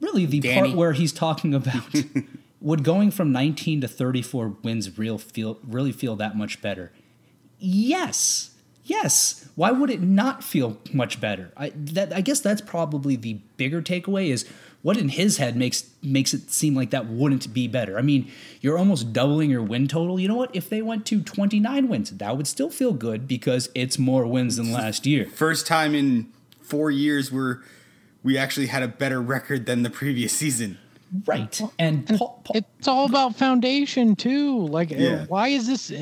really 0.00 0.26
the 0.26 0.40
Danny. 0.40 0.60
part 0.60 0.76
where 0.76 0.92
he's 0.92 1.12
talking 1.12 1.54
about 1.54 1.94
would 2.60 2.84
going 2.84 3.10
from 3.10 3.32
19 3.32 3.80
to 3.82 3.88
34 3.88 4.56
wins 4.62 4.98
real 4.98 5.18
feel 5.18 5.58
really 5.66 5.92
feel 5.92 6.16
that 6.16 6.36
much 6.36 6.60
better 6.60 6.92
yes 7.58 8.50
yes 8.84 9.48
why 9.54 9.70
would 9.70 9.90
it 9.90 10.02
not 10.02 10.44
feel 10.44 10.78
much 10.92 11.20
better 11.20 11.52
i 11.56 11.72
that 11.74 12.12
i 12.12 12.20
guess 12.20 12.40
that's 12.40 12.60
probably 12.60 13.16
the 13.16 13.34
bigger 13.56 13.80
takeaway 13.80 14.28
is 14.28 14.46
what 14.84 14.98
in 14.98 15.08
his 15.08 15.38
head 15.38 15.56
makes 15.56 15.90
makes 16.02 16.34
it 16.34 16.50
seem 16.50 16.74
like 16.76 16.90
that 16.90 17.06
wouldn't 17.06 17.52
be 17.54 17.66
better? 17.66 17.98
I 17.98 18.02
mean 18.02 18.30
you're 18.60 18.76
almost 18.76 19.14
doubling 19.14 19.50
your 19.50 19.62
win 19.62 19.88
total. 19.88 20.20
You 20.20 20.28
know 20.28 20.36
what? 20.36 20.54
If 20.54 20.68
they 20.68 20.82
went 20.82 21.06
to 21.06 21.22
29 21.22 21.88
wins 21.88 22.10
that 22.10 22.36
would 22.36 22.46
still 22.46 22.70
feel 22.70 22.92
good 22.92 23.26
because 23.26 23.70
it's 23.74 23.98
more 23.98 24.26
wins 24.26 24.56
than 24.56 24.70
last 24.70 25.06
year. 25.06 25.26
First 25.26 25.66
time 25.66 25.94
in 25.94 26.30
four 26.60 26.90
years 26.90 27.32
where 27.32 27.62
we 28.22 28.36
actually 28.36 28.66
had 28.66 28.82
a 28.82 28.88
better 28.88 29.22
record 29.22 29.64
than 29.64 29.82
the 29.84 29.90
previous 29.90 30.32
season. 30.34 30.78
Right 31.26 31.60
and, 31.78 32.06
Paul, 32.06 32.40
Paul, 32.44 32.56
It's 32.56 32.88
all 32.88 33.06
about 33.06 33.36
foundation 33.36 34.16
too. 34.16 34.66
Like, 34.66 34.92
uh, 34.92 34.96
Yeah. 34.96 35.24
why 35.26 35.48
is 35.48 35.66
this? 35.66 35.92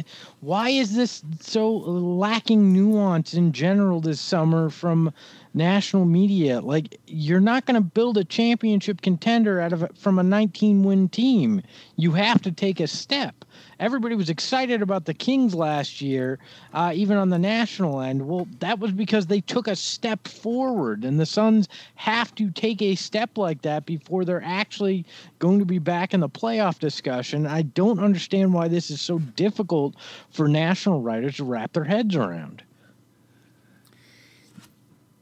Why 0.41 0.71
is 0.71 0.95
this 0.95 1.23
so 1.41 1.71
lacking 1.71 2.73
nuance 2.73 3.35
in 3.35 3.53
general 3.53 4.01
this 4.01 4.21
summer 4.21 4.71
from 4.71 5.13
national 5.55 6.05
media? 6.05 6.61
Like, 6.61 6.99
you're 7.07 7.41
not 7.41 7.67
going 7.67 7.75
to 7.75 7.81
build 7.81 8.17
a 8.19 8.25
championship 8.25 9.03
contender 9.03 9.61
out 9.61 9.73
of 9.73 9.83
a- 9.83 9.91
from 9.95 10.19
a 10.19 10.23
19 10.23 10.83
win 10.83 11.09
team. 11.09 11.63
You 11.97 12.13
have 12.13 12.41
to 12.43 12.51
take 12.53 12.81
a 12.81 12.87
step. 12.87 13.45
Everybody 13.83 14.15
was 14.15 14.31
excited 14.31 14.81
about 14.81 15.07
the 15.07 15.13
Kings 15.13 15.57
last 15.57 16.01
year, 16.01 16.39
uh, 16.73 16.93
even 16.95 17.17
on 17.17 17.31
the 17.31 17.39
national 17.39 18.01
end. 18.01 18.29
Well, 18.29 18.47
that 18.61 18.79
was 18.79 18.93
because 18.93 19.27
they 19.27 19.41
took 19.41 19.67
a 19.67 19.75
step 19.75 20.29
forward, 20.29 21.05
and 21.05 21.19
the 21.19 21.27
Suns 21.27 21.69
have 21.97 22.33
to 22.37 22.49
take 22.53 22.81
a 22.81 22.95
step 22.95 23.37
like 23.37 23.61
that 23.63 23.85
before 23.85 24.25
they're 24.25 24.41
actually 24.41 25.05
going 25.41 25.59
to 25.59 25.65
be 25.65 25.81
back 25.81 26.15
in 26.15 26.21
the 26.21 26.29
playoff 26.29 26.79
discussion. 26.79 27.45
I 27.45 27.63
don't 27.63 27.99
understand 27.99 28.55
why 28.55 28.69
this 28.69 28.89
is 28.89 29.01
so 29.01 29.19
difficult 29.19 29.97
for 30.31 30.47
national 30.47 31.01
writers 31.01 31.39
to 31.39 31.45
wrap 31.45 31.73
their 31.73 31.83
heads 31.83 32.15
around. 32.15 32.63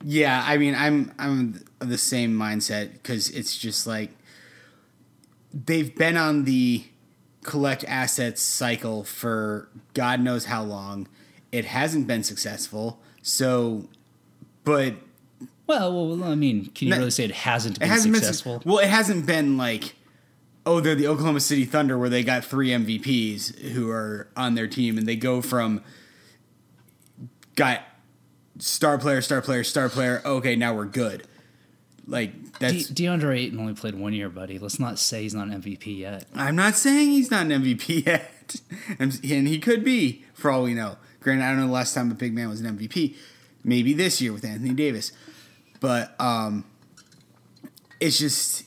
Yeah, 0.05 0.45
I 0.47 0.59
mean, 0.59 0.75
I'm 0.75 1.15
I'm 1.19 1.65
the 1.79 1.97
same 1.97 2.37
mindset 2.37 2.93
because 2.93 3.31
it's 3.31 3.57
just 3.57 3.87
like 3.87 4.11
they've 5.55 5.97
been 5.97 6.19
on 6.19 6.45
the 6.45 6.85
collect 7.43 7.85
assets 7.85 8.43
cycle 8.43 9.05
for 9.05 9.69
God 9.95 10.21
knows 10.21 10.47
how 10.47 10.63
long. 10.63 11.09
It 11.53 11.65
hasn't 11.65 12.07
been 12.07 12.23
successful. 12.23 13.01
So, 13.23 13.89
but 14.65 14.95
Well, 15.67 16.09
well, 16.17 16.25
I 16.31 16.35
mean, 16.35 16.67
can 16.67 16.89
you 16.89 16.95
No, 16.95 16.99
really 16.99 17.11
say 17.11 17.25
it 17.25 17.31
hasn't 17.33 17.77
it 17.77 17.81
been 17.81 17.89
hasn't 17.89 18.15
successful? 18.17 18.59
been. 18.61 18.71
Well, 18.73 18.79
it 18.81 18.89
hasn't 18.89 19.27
been 19.27 19.57
like, 19.57 19.95
oh, 20.67 20.81
they're 20.81 20.95
the 20.95 21.07
Oklahoma 21.07 21.41
City 21.41 21.65
Thunder 21.65 21.99
where 21.99 22.09
they 22.09 22.23
got 22.23 22.45
three 22.45 22.69
MVPs 22.69 23.59
who 23.73 23.91
are 23.91 24.29
on 24.37 24.55
their 24.55 24.67
team, 24.69 24.97
and 24.99 25.07
they 25.09 25.17
go 25.17 25.41
from 25.41 25.83
got 27.57 27.83
star 28.59 28.99
player, 28.99 29.21
star 29.23 29.41
player, 29.43 29.65
star 29.65 29.89
player. 29.89 30.23
Okay, 30.25 30.57
now 30.57 30.75
we're 30.75 30.85
good. 30.85 31.27
Like 32.11 32.59
De- 32.59 32.59
that's. 32.59 32.91
DeAndre 32.91 33.39
Ayton 33.39 33.61
only 33.61 33.75
played 33.75 33.95
one 33.95 34.13
year, 34.13 34.29
buddy. 34.29 34.59
Let's 34.59 34.81
not 34.81 34.99
say 34.99 35.23
he's 35.23 35.35
not 35.35 35.47
an 35.47 35.63
MVP 35.63 35.99
yet. 35.99 36.27
I'm 36.35 36.57
not 36.57 36.75
saying 36.75 37.11
he's 37.11 37.31
not 37.31 37.47
an 37.47 37.63
MVP 37.63 38.05
yet, 38.07 38.57
and 38.99 39.19
and 39.25 39.47
he 39.49 39.59
could 39.59 39.85
be 39.85 40.25
for 40.35 40.51
all 40.51 40.65
we 40.65 40.75
know. 40.75 40.97
Granted, 41.21 41.45
I 41.45 41.51
don't 41.51 41.61
know 41.61 41.67
the 41.67 41.73
last 41.73 41.95
time 41.95 42.11
a 42.11 42.15
big 42.15 42.35
man 42.35 42.49
was 42.49 42.61
an 42.61 42.77
MVP. 42.77 43.15
Maybe 43.63 43.93
this 43.93 44.21
year 44.21 44.33
with 44.33 44.45
Anthony 44.45 44.75
Davis, 44.75 45.13
but 45.79 46.21
um, 46.21 46.65
it's 48.01 48.19
just 48.19 48.65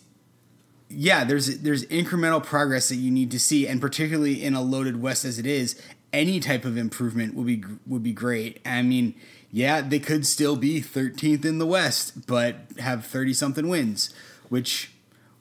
yeah. 0.87 1.25
There's 1.25 1.59
there's 1.59 1.85
incremental 1.87 2.41
progress 2.41 2.87
that 2.89 2.95
you 2.95 3.11
need 3.11 3.29
to 3.31 3.39
see, 3.39 3.67
and 3.67 3.81
particularly 3.81 4.41
in 4.41 4.53
a 4.53 4.61
loaded 4.61 5.01
West 5.01 5.25
as 5.25 5.37
it 5.37 5.45
is, 5.45 5.81
any 6.13 6.39
type 6.39 6.63
of 6.63 6.77
improvement 6.77 7.33
would 7.33 7.47
be 7.47 7.61
would 7.85 8.03
be 8.03 8.13
great. 8.13 8.61
I 8.65 8.83
mean, 8.83 9.15
yeah, 9.55 9.81
they 9.81 9.99
could 9.99 10.25
still 10.25 10.55
be 10.55 10.81
13th 10.81 11.45
in 11.45 11.59
the 11.59 11.67
West, 11.67 12.25
but 12.25 12.55
have 12.79 13.05
30 13.05 13.35
something 13.35 13.69
wins, 13.69 14.09
which 14.49 14.91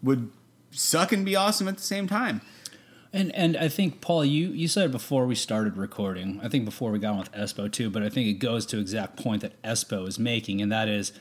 would 0.02 0.30
suck 0.70 1.12
and 1.12 1.24
be 1.24 1.34
awesome 1.34 1.66
at 1.66 1.78
the 1.78 1.82
same 1.82 2.06
time. 2.06 2.42
And 3.14 3.34
and 3.34 3.56
I 3.56 3.68
think 3.68 4.00
Paul, 4.02 4.24
you 4.24 4.48
you 4.48 4.68
said 4.68 4.86
it 4.86 4.92
before 4.92 5.26
we 5.26 5.34
started 5.34 5.78
recording. 5.78 6.40
I 6.42 6.48
think 6.48 6.66
before 6.66 6.90
we 6.90 6.98
got 6.98 7.12
on 7.12 7.18
with 7.20 7.32
Espo 7.32 7.70
too, 7.72 7.88
but 7.90 8.02
I 8.02 8.10
think 8.10 8.28
it 8.28 8.34
goes 8.34 8.64
to 8.66 8.78
exact 8.78 9.16
point 9.16 9.42
that 9.42 9.60
Espo 9.62 10.06
is 10.06 10.18
making, 10.18 10.62
and 10.62 10.70
that 10.72 10.88
is, 10.88 11.12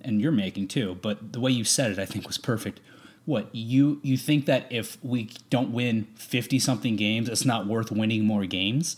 and 0.00 0.20
you're 0.20 0.32
making 0.32 0.68
too. 0.68 0.96
But 1.00 1.32
the 1.32 1.40
way 1.40 1.50
you 1.50 1.64
said 1.64 1.92
it, 1.92 1.98
I 1.98 2.06
think 2.06 2.26
was 2.26 2.38
perfect. 2.38 2.80
What 3.24 3.52
you 3.52 4.00
you 4.02 4.16
think 4.16 4.46
that 4.46 4.66
if 4.70 4.96
we 5.02 5.30
don't 5.50 5.70
win 5.72 6.06
fifty 6.16 6.58
something 6.58 6.96
games, 6.96 7.28
it's 7.28 7.44
not 7.44 7.66
worth 7.66 7.92
winning 7.92 8.24
more 8.24 8.44
games? 8.44 8.96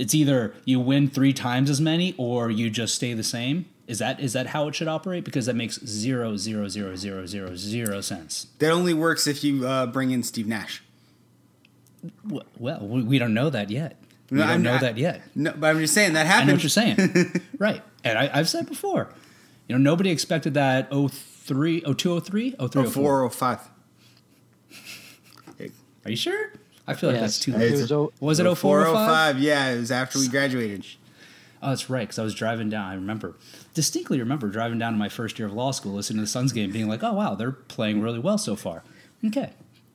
It's 0.00 0.14
either 0.14 0.54
you 0.64 0.80
win 0.80 1.08
three 1.08 1.34
times 1.34 1.68
as 1.68 1.78
many 1.78 2.14
or 2.16 2.50
you 2.50 2.70
just 2.70 2.94
stay 2.94 3.12
the 3.12 3.22
same. 3.22 3.66
Is 3.86 3.98
that 3.98 4.18
is 4.18 4.32
that 4.32 4.46
how 4.48 4.66
it 4.68 4.74
should 4.74 4.88
operate? 4.88 5.24
Because 5.24 5.44
that 5.44 5.56
makes 5.56 5.78
zero 5.84 6.36
zero 6.38 6.68
zero 6.68 6.96
zero 6.96 7.26
zero 7.26 7.54
zero 7.54 8.00
sense. 8.00 8.46
That 8.60 8.70
only 8.70 8.94
works 8.94 9.26
if 9.26 9.44
you 9.44 9.66
uh, 9.66 9.84
bring 9.86 10.10
in 10.10 10.22
Steve 10.22 10.46
Nash. 10.46 10.82
Well, 12.58 12.80
we 12.80 13.18
don't 13.18 13.34
know 13.34 13.50
that 13.50 13.68
yet. 13.68 13.96
We 14.30 14.38
No, 14.38 14.44
don't 14.44 14.52
I'm 14.54 14.62
know 14.62 14.72
not- 14.72 14.80
that 14.80 14.96
yet. 14.96 15.20
No, 15.34 15.52
but 15.52 15.66
I'm 15.68 15.78
just 15.80 15.92
saying 15.92 16.14
that 16.14 16.24
happened. 16.26 16.44
I 16.44 16.52
know 16.52 16.54
what 16.54 16.62
you're 16.62 16.70
saying. 16.70 17.42
right. 17.58 17.82
And 18.02 18.16
I, 18.16 18.30
I've 18.32 18.48
said 18.48 18.66
before, 18.66 19.10
you 19.68 19.76
know, 19.76 19.82
nobody 19.90 20.08
expected 20.10 20.54
that 20.54 20.88
03, 20.90 21.80
0203, 21.82 22.52
03, 22.52 22.56
Oh, 22.58 22.68
04, 22.90 23.30
05. 23.30 23.58
Are 26.06 26.10
you 26.10 26.16
sure? 26.16 26.52
I 26.86 26.94
feel 26.94 27.10
like 27.10 27.20
Yes, 27.20 27.36
that's 27.36 27.38
too 27.38 27.52
it 27.54 27.58
late. 27.58 27.72
was 27.72 27.92
o- 27.92 28.12
Was 28.20 28.40
it 28.40 28.44
04, 28.44 28.84
04, 28.84 28.84
05? 28.94 29.34
05, 29.34 29.38
Yeah, 29.42 29.70
it 29.70 29.78
was 29.78 29.90
after 29.92 30.18
we 30.18 30.28
graduated. 30.28 30.84
Oh, 31.62 31.68
that's 31.68 31.90
right. 31.90 32.02
Because 32.02 32.18
I 32.18 32.22
was 32.24 32.34
driving 32.34 32.70
down. 32.70 32.86
I 32.86 32.94
remember 32.94 33.34
distinctly 33.74 34.18
remember 34.18 34.48
driving 34.48 34.78
down 34.78 34.92
to 34.92 34.98
my 34.98 35.08
first 35.08 35.38
year 35.38 35.46
of 35.46 35.54
law 35.54 35.70
school, 35.72 35.92
listening 35.92 36.16
to 36.18 36.22
the 36.22 36.26
Suns 36.26 36.52
game, 36.52 36.70
being 36.72 36.88
like, 36.88 37.02
"Oh 37.04 37.12
wow, 37.12 37.34
they're 37.34 37.52
playing 37.52 38.00
really 38.00 38.18
well 38.18 38.38
so 38.38 38.56
far." 38.56 38.82
Okay, 39.24 39.50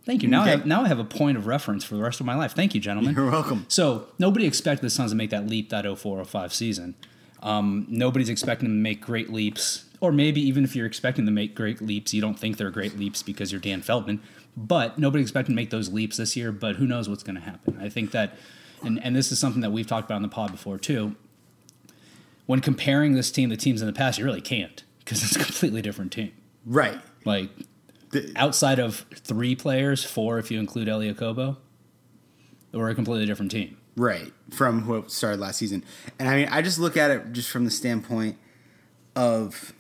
thank 0.06 0.22
you. 0.22 0.30
Now 0.30 0.44
I 0.44 0.50
have 0.50 0.66
now 0.68 0.84
I 0.84 0.88
have 0.88 1.00
a 1.00 1.04
point 1.04 1.38
of 1.38 1.48
reference 1.48 1.84
for 1.84 1.96
the 1.96 2.04
rest 2.04 2.20
of 2.20 2.26
my 2.28 2.36
life. 2.36 2.54
Thank 2.54 2.76
you, 2.76 2.80
gentlemen. 2.82 3.16
You're 3.16 3.32
welcome. 3.32 3.66
So 3.68 4.06
nobody 4.20 4.46
expected 4.46 4.86
the 4.86 4.90
Suns 4.92 5.10
to 5.12 5.18
make 5.18 5.32
that 5.32 5.48
leap 5.48 5.70
that 5.72 5.86
0405 5.86 6.54
season. 6.54 6.94
Um, 7.42 7.86
nobody's 7.90 8.30
expecting 8.30 8.70
them 8.70 8.78
to 8.78 8.82
make 8.82 9.02
great 9.02 9.32
leaps, 9.34 9.86
or 10.02 10.12
maybe 10.12 10.42
even 10.42 10.64
if 10.64 10.76
you're 10.76 10.86
expecting 10.88 11.26
them 11.26 11.34
to 11.34 11.42
make 11.42 11.56
great 11.56 11.82
leaps, 11.82 12.14
you 12.14 12.22
don't 12.22 12.40
think 12.40 12.58
they're 12.58 12.72
great 12.72 12.98
leaps 12.98 13.22
because 13.24 13.52
you're 13.52 13.62
Dan 13.62 13.82
Feldman. 13.82 14.22
But 14.58 14.98
nobody 14.98 15.22
expected 15.22 15.52
to 15.52 15.56
make 15.56 15.70
those 15.70 15.92
leaps 15.92 16.18
this 16.18 16.36
year. 16.36 16.52
But 16.52 16.78
who 16.78 16.88
knows 16.88 17.10
what's 17.10 17.24
going 17.24 17.36
to 17.36 17.42
happen? 17.42 17.78
I 17.82 17.90
think 17.90 18.12
that, 18.12 18.38
and 18.82 19.02
and 19.04 19.16
this 19.16 19.32
is 19.32 19.40
something 19.40 19.62
that 19.62 19.72
we've 19.72 19.88
talked 19.88 20.08
about 20.08 20.18
in 20.18 20.22
the 20.22 20.30
pod 20.30 20.52
before 20.52 20.78
too. 20.78 21.16
When 22.46 22.62
comparing 22.62 23.16
this 23.16 23.32
team 23.32 23.50
to 23.50 23.58
teams 23.58 23.82
in 23.82 23.88
the 23.88 23.94
past, 23.94 24.20
you 24.20 24.26
really 24.26 24.42
can't 24.42 24.84
because 25.00 25.24
it's 25.24 25.36
a 25.36 25.40
completely 25.44 25.82
different 25.82 26.12
team. 26.12 26.32
Right. 26.66 27.00
Like 27.26 27.50
The- 28.12 28.32
outside 28.36 28.80
of 28.80 29.06
three 29.16 29.56
players, 29.56 30.04
four 30.04 30.38
if 30.40 30.52
you 30.52 30.60
include 30.60 30.88
Elie 30.88 31.14
Okobo, 31.14 31.58
we're 32.72 32.90
a 32.90 32.96
completely 32.96 33.26
different 33.26 33.52
team. 33.52 33.78
Right. 33.98 34.32
From 34.52 34.88
what 34.88 35.12
started 35.12 35.40
last 35.40 35.58
season. 35.58 35.84
And 36.20 36.30
I 36.30 36.36
mean, 36.38 36.48
I 36.50 36.62
just 36.62 36.80
look 36.80 36.96
at 36.98 37.12
it 37.12 37.34
just 37.34 37.50
from 37.50 37.66
the 37.66 37.72
standpoint 37.72 38.38
of. 39.16 39.74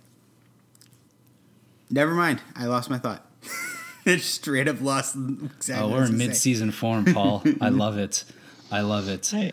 Never 1.89 2.13
mind. 2.13 2.41
I 2.55 2.65
lost 2.65 2.89
my 2.89 2.97
thought. 2.97 3.25
it 4.13 4.21
straight 4.21 4.67
up 4.67 4.81
lost 4.81 5.15
exactly. 5.15 5.75
Oh, 5.75 5.89
we're 5.89 6.05
in 6.05 6.11
gonna 6.11 6.17
mid-season 6.17 6.71
form, 6.71 7.05
Paul. 7.05 7.43
I 7.61 7.69
love 7.69 7.97
it. 7.97 8.23
I 8.71 8.81
love 8.81 9.09
it. 9.09 9.33
I, 9.33 9.51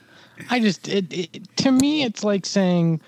I 0.51 0.61
just 0.61 0.89
it, 0.89 1.13
it 1.13 1.57
to 1.59 1.73
me 1.73 2.05
it's 2.05 2.23
like 2.23 2.47
saying, 2.47 3.01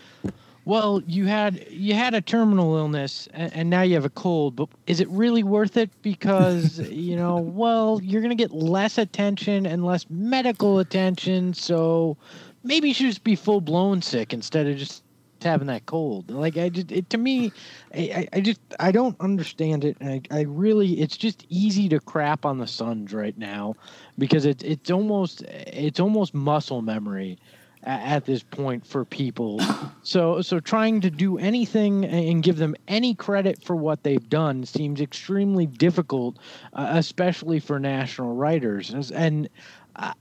well, 0.64 1.02
you 1.06 1.26
had 1.26 1.66
you 1.70 1.94
had 1.94 2.14
a 2.14 2.20
terminal 2.20 2.76
illness 2.76 3.28
and, 3.34 3.52
and 3.54 3.70
now 3.70 3.82
you 3.82 3.94
have 3.94 4.04
a 4.04 4.10
cold, 4.10 4.56
but 4.56 4.68
is 4.86 5.00
it 5.00 5.08
really 5.08 5.42
worth 5.42 5.76
it? 5.76 5.90
Because 6.02 6.78
you 6.90 7.16
know, 7.16 7.36
well, 7.36 8.00
you're 8.02 8.22
gonna 8.22 8.34
get 8.34 8.52
less 8.52 8.98
attention 8.98 9.66
and 9.66 9.84
less 9.84 10.06
medical 10.08 10.78
attention, 10.78 11.54
so 11.54 12.16
maybe 12.62 12.88
you 12.88 12.94
should 12.94 13.06
just 13.06 13.24
be 13.24 13.36
full 13.36 13.60
blown 13.60 14.02
sick 14.02 14.32
instead 14.32 14.66
of 14.66 14.76
just 14.76 15.03
having 15.44 15.68
that 15.68 15.86
cold. 15.86 16.30
Like 16.30 16.56
I 16.56 16.68
just 16.68 16.90
it 16.92 17.10
to 17.10 17.18
me, 17.18 17.52
I, 17.94 18.26
I- 18.32 18.40
just 18.40 18.60
I 18.80 18.92
don't 18.92 19.16
understand 19.20 19.84
it. 19.84 19.96
And 20.00 20.26
I, 20.30 20.38
I 20.38 20.42
really 20.42 21.00
it's 21.00 21.16
just 21.16 21.46
easy 21.48 21.88
to 21.90 22.00
crap 22.00 22.44
on 22.44 22.58
the 22.58 22.66
Suns 22.66 23.12
right 23.12 23.36
now 23.38 23.76
because 24.18 24.46
it's 24.46 24.64
it's 24.64 24.90
almost 24.90 25.42
it's 25.42 26.00
almost 26.00 26.34
muscle 26.34 26.82
memory 26.82 27.38
at 27.86 28.24
this 28.24 28.42
point 28.42 28.86
for 28.86 29.04
people. 29.04 29.60
So 30.06 30.42
so 30.42 30.60
trying 30.60 31.00
to 31.00 31.10
do 31.10 31.38
anything 31.38 32.04
and 32.04 32.42
give 32.42 32.58
them 32.58 32.76
any 32.86 33.14
credit 33.14 33.62
for 33.64 33.74
what 33.74 34.02
they've 34.02 34.28
done 34.28 34.66
seems 34.66 35.00
extremely 35.00 35.64
difficult, 35.64 36.36
uh, 36.74 36.88
especially 36.90 37.58
for 37.58 37.80
national 37.80 38.34
writers. 38.34 39.10
And 39.10 39.48
uh, 39.96 40.12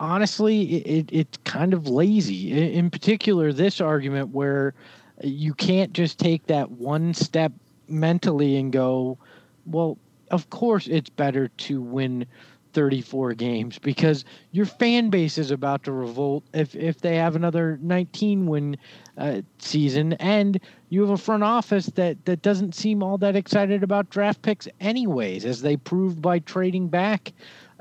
honestly, 0.00 0.76
it, 0.76 0.86
it, 0.86 1.08
it's 1.12 1.38
kind 1.44 1.74
of 1.74 1.88
lazy. 1.88 2.52
In, 2.52 2.58
in 2.58 2.90
particular, 2.90 3.52
this 3.52 3.80
argument 3.80 4.30
where 4.30 4.74
you 5.22 5.54
can't 5.54 5.92
just 5.92 6.18
take 6.18 6.46
that 6.46 6.70
one 6.70 7.14
step 7.14 7.52
mentally 7.88 8.56
and 8.56 8.72
go, 8.72 9.18
well, 9.66 9.98
of 10.30 10.50
course 10.50 10.86
it's 10.86 11.10
better 11.10 11.48
to 11.48 11.80
win 11.80 12.26
34 12.74 13.34
games 13.34 13.78
because 13.78 14.24
your 14.52 14.66
fan 14.66 15.10
base 15.10 15.38
is 15.38 15.50
about 15.50 15.82
to 15.84 15.92
revolt 15.92 16.44
if, 16.52 16.74
if 16.74 17.00
they 17.00 17.16
have 17.16 17.34
another 17.34 17.78
19 17.82 18.46
win 18.46 18.76
uh, 19.16 19.40
season 19.58 20.12
and 20.14 20.60
you 20.90 21.00
have 21.00 21.10
a 21.10 21.16
front 21.16 21.42
office 21.42 21.86
that, 21.86 22.22
that 22.26 22.42
doesn't 22.42 22.74
seem 22.74 23.02
all 23.02 23.18
that 23.18 23.34
excited 23.36 23.82
about 23.82 24.10
draft 24.10 24.42
picks 24.42 24.68
anyways 24.80 25.44
as 25.44 25.62
they 25.62 25.76
proved 25.76 26.20
by 26.20 26.38
trading 26.40 26.88
back 26.88 27.32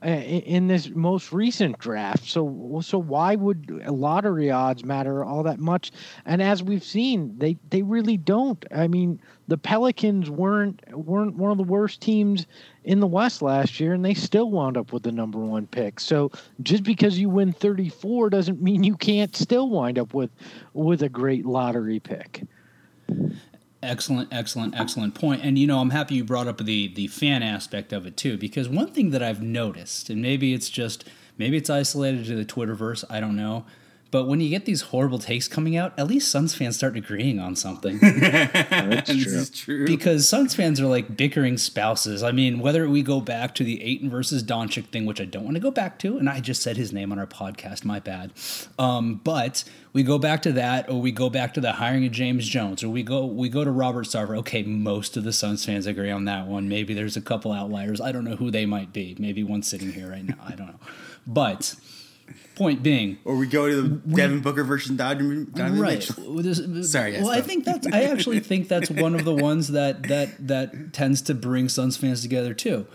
Uh, 0.04 0.10
in 0.10 0.42
in 0.42 0.68
this 0.68 0.90
most 0.90 1.34
recent 1.34 1.80
draft. 1.80 2.24
So 2.24 2.80
so 2.84 3.00
why 3.00 3.34
would 3.34 3.72
lottery 3.88 4.52
odds 4.52 4.86
matter 4.86 5.26
all 5.26 5.42
that 5.42 5.58
much? 5.58 5.92
And 6.24 6.40
as 6.40 6.62
we've 6.62 6.84
seen, 6.84 7.36
they 7.40 7.58
they 7.72 7.82
really 7.82 8.16
don't. 8.16 8.64
I 8.72 8.88
mean, 8.88 9.20
the 9.48 9.58
Pelicans 9.58 10.30
weren't 10.30 10.84
weren't 10.96 11.36
one 11.36 11.50
of 11.50 11.58
the 11.58 11.64
worst 11.64 12.00
teams 12.00 12.46
in 12.84 13.00
the 13.00 13.08
West 13.08 13.42
last 13.42 13.80
year, 13.80 13.94
and 13.94 14.06
they 14.06 14.14
still 14.14 14.52
wound 14.52 14.78
up 14.78 14.94
with 14.94 15.02
the 15.02 15.12
number 15.12 15.40
one 15.40 15.66
pick. 15.66 16.00
So 16.00 16.32
just 16.62 16.84
because 16.84 17.18
you 17.18 17.30
win 17.30 17.52
34 17.52 18.30
doesn't 18.30 18.62
mean 18.62 18.84
you 18.84 18.98
can't 18.98 19.36
still 19.36 19.68
wind 19.68 19.98
up 19.98 20.14
with 20.14 20.30
with 20.74 21.02
a 21.02 21.10
great 21.10 21.44
lottery 21.44 22.00
pick. 22.00 22.44
Excellent, 23.84 24.34
excellent, 24.34 24.80
excellent 24.80 25.14
point. 25.14 25.44
And 25.44 25.58
you 25.58 25.68
know, 25.68 25.80
I'm 25.80 25.92
happy 25.92 26.16
you 26.16 26.24
brought 26.24 26.48
up 26.48 26.58
the 26.58 26.88
the 26.88 27.08
fan 27.08 27.44
aspect 27.44 27.94
of 27.94 28.08
it 28.08 28.18
too, 28.18 28.38
because 28.38 28.68
one 28.68 28.88
thing 28.88 29.12
that 29.12 29.22
I've 29.22 29.42
noticed, 29.42 30.10
and 30.10 30.22
maybe 30.22 30.54
it's 30.54 30.70
just 30.70 31.04
maybe 31.38 31.58
it's 31.58 31.70
isolated 31.70 32.26
to 32.26 32.36
the 32.36 32.46
Twitterverse, 32.46 33.04
I 33.10 33.20
don't 33.20 33.36
know, 33.36 33.66
But 34.10 34.26
when 34.26 34.40
you 34.40 34.50
get 34.50 34.66
these 34.66 34.82
horrible 34.84 35.20
takes 35.20 35.48
coming 35.48 35.76
out, 35.76 35.94
at 35.98 36.08
least 36.08 36.32
Suns 36.32 36.56
fans 36.56 36.78
start 36.78 36.96
agreeing 36.96 37.40
on 37.40 37.56
something. 37.56 37.98
That's 38.02 39.12
true. 39.12 39.46
true. 39.46 39.86
because 39.86 40.28
Suns 40.28 40.56
fans 40.56 40.80
are 40.80 40.88
like 40.88 41.18
bickering 41.18 41.58
spouses. 41.58 42.24
I 42.24 42.32
mean, 42.32 42.60
whether 42.60 42.88
we 42.90 43.04
go 43.04 43.20
back 43.20 43.54
to 43.56 43.64
the 43.64 43.84
Ayton 43.84 44.10
versus 44.10 44.44
Doncic 44.44 44.86
thing, 44.86 45.06
which 45.06 45.20
I 45.20 45.26
don't 45.26 45.44
want 45.44 45.56
to 45.56 45.62
go 45.62 45.72
back 45.72 46.00
to, 46.00 46.18
and 46.18 46.30
I 46.30 46.40
just 46.40 46.62
said 46.62 46.78
his 46.78 46.94
name 46.94 47.12
on 47.12 47.20
our 47.20 47.28
podcast, 47.28 47.84
my 47.84 48.00
bad. 48.00 48.32
Um, 48.80 49.16
but 49.24 49.64
we 49.94 50.04
go 50.04 50.18
back 50.18 50.42
to 50.44 50.52
that, 50.54 50.90
or 50.90 51.02
we 51.02 51.12
go 51.12 51.30
back 51.30 51.54
to 51.56 51.62
the 51.62 51.74
hiring 51.74 52.06
of 52.06 52.12
James 52.12 52.48
Jones, 52.48 52.84
or 52.84 52.90
we 52.90 53.04
go 53.04 53.26
we 53.26 53.50
go 53.50 53.64
to 53.64 53.72
Robert 53.72 54.06
Sarver. 54.06 54.38
Okay, 54.38 54.64
most 54.64 55.18
of 55.18 55.24
the 55.24 55.34
Suns 55.34 55.66
fans 55.66 55.86
agree 55.86 56.12
on 56.12 56.26
that 56.26 56.48
one. 56.48 56.70
Maybe 56.70 56.94
there's 56.94 57.18
a 57.18 57.22
couple 57.22 57.52
outliers. 57.52 58.00
I 58.00 58.12
don't 58.12 58.24
know 58.24 58.36
who 58.36 58.52
they 58.52 58.66
might 58.66 58.94
be. 58.94 59.16
Maybe 59.20 59.44
one 59.44 59.64
sitting 59.64 59.92
here 59.92 60.10
right 60.10 60.24
now. 60.24 60.38
I 60.46 60.56
don't 60.56 60.68
know. 60.68 60.80
But 61.26 61.76
point 62.58 62.82
being, 62.82 63.20
or 63.24 63.36
we 63.36 63.46
go 63.46 63.70
to 63.70 63.82
the 63.84 63.90
Devin 64.16 64.42
Booker 64.42 64.64
versus 64.64 64.98
Donovan, 64.98 65.52
Donovan 65.54 65.80
right 65.80 66.18
Mitchell. 66.18 66.84
Sorry, 66.84 67.14
well 67.22 67.30
i 67.30 67.40
think 67.40 67.66
that's 67.66 67.86
i 67.94 68.04
actually 68.04 68.40
think 68.40 68.68
that's 68.68 68.90
one 68.90 69.14
of 69.14 69.26
the 69.26 69.34
ones 69.50 69.68
that 69.70 70.04
that 70.08 70.48
that 70.48 70.92
tends 70.92 71.22
to 71.22 71.36
bring 71.36 71.70
suns 71.70 71.98
fans 71.98 72.22
together 72.24 72.56
too 72.56 72.88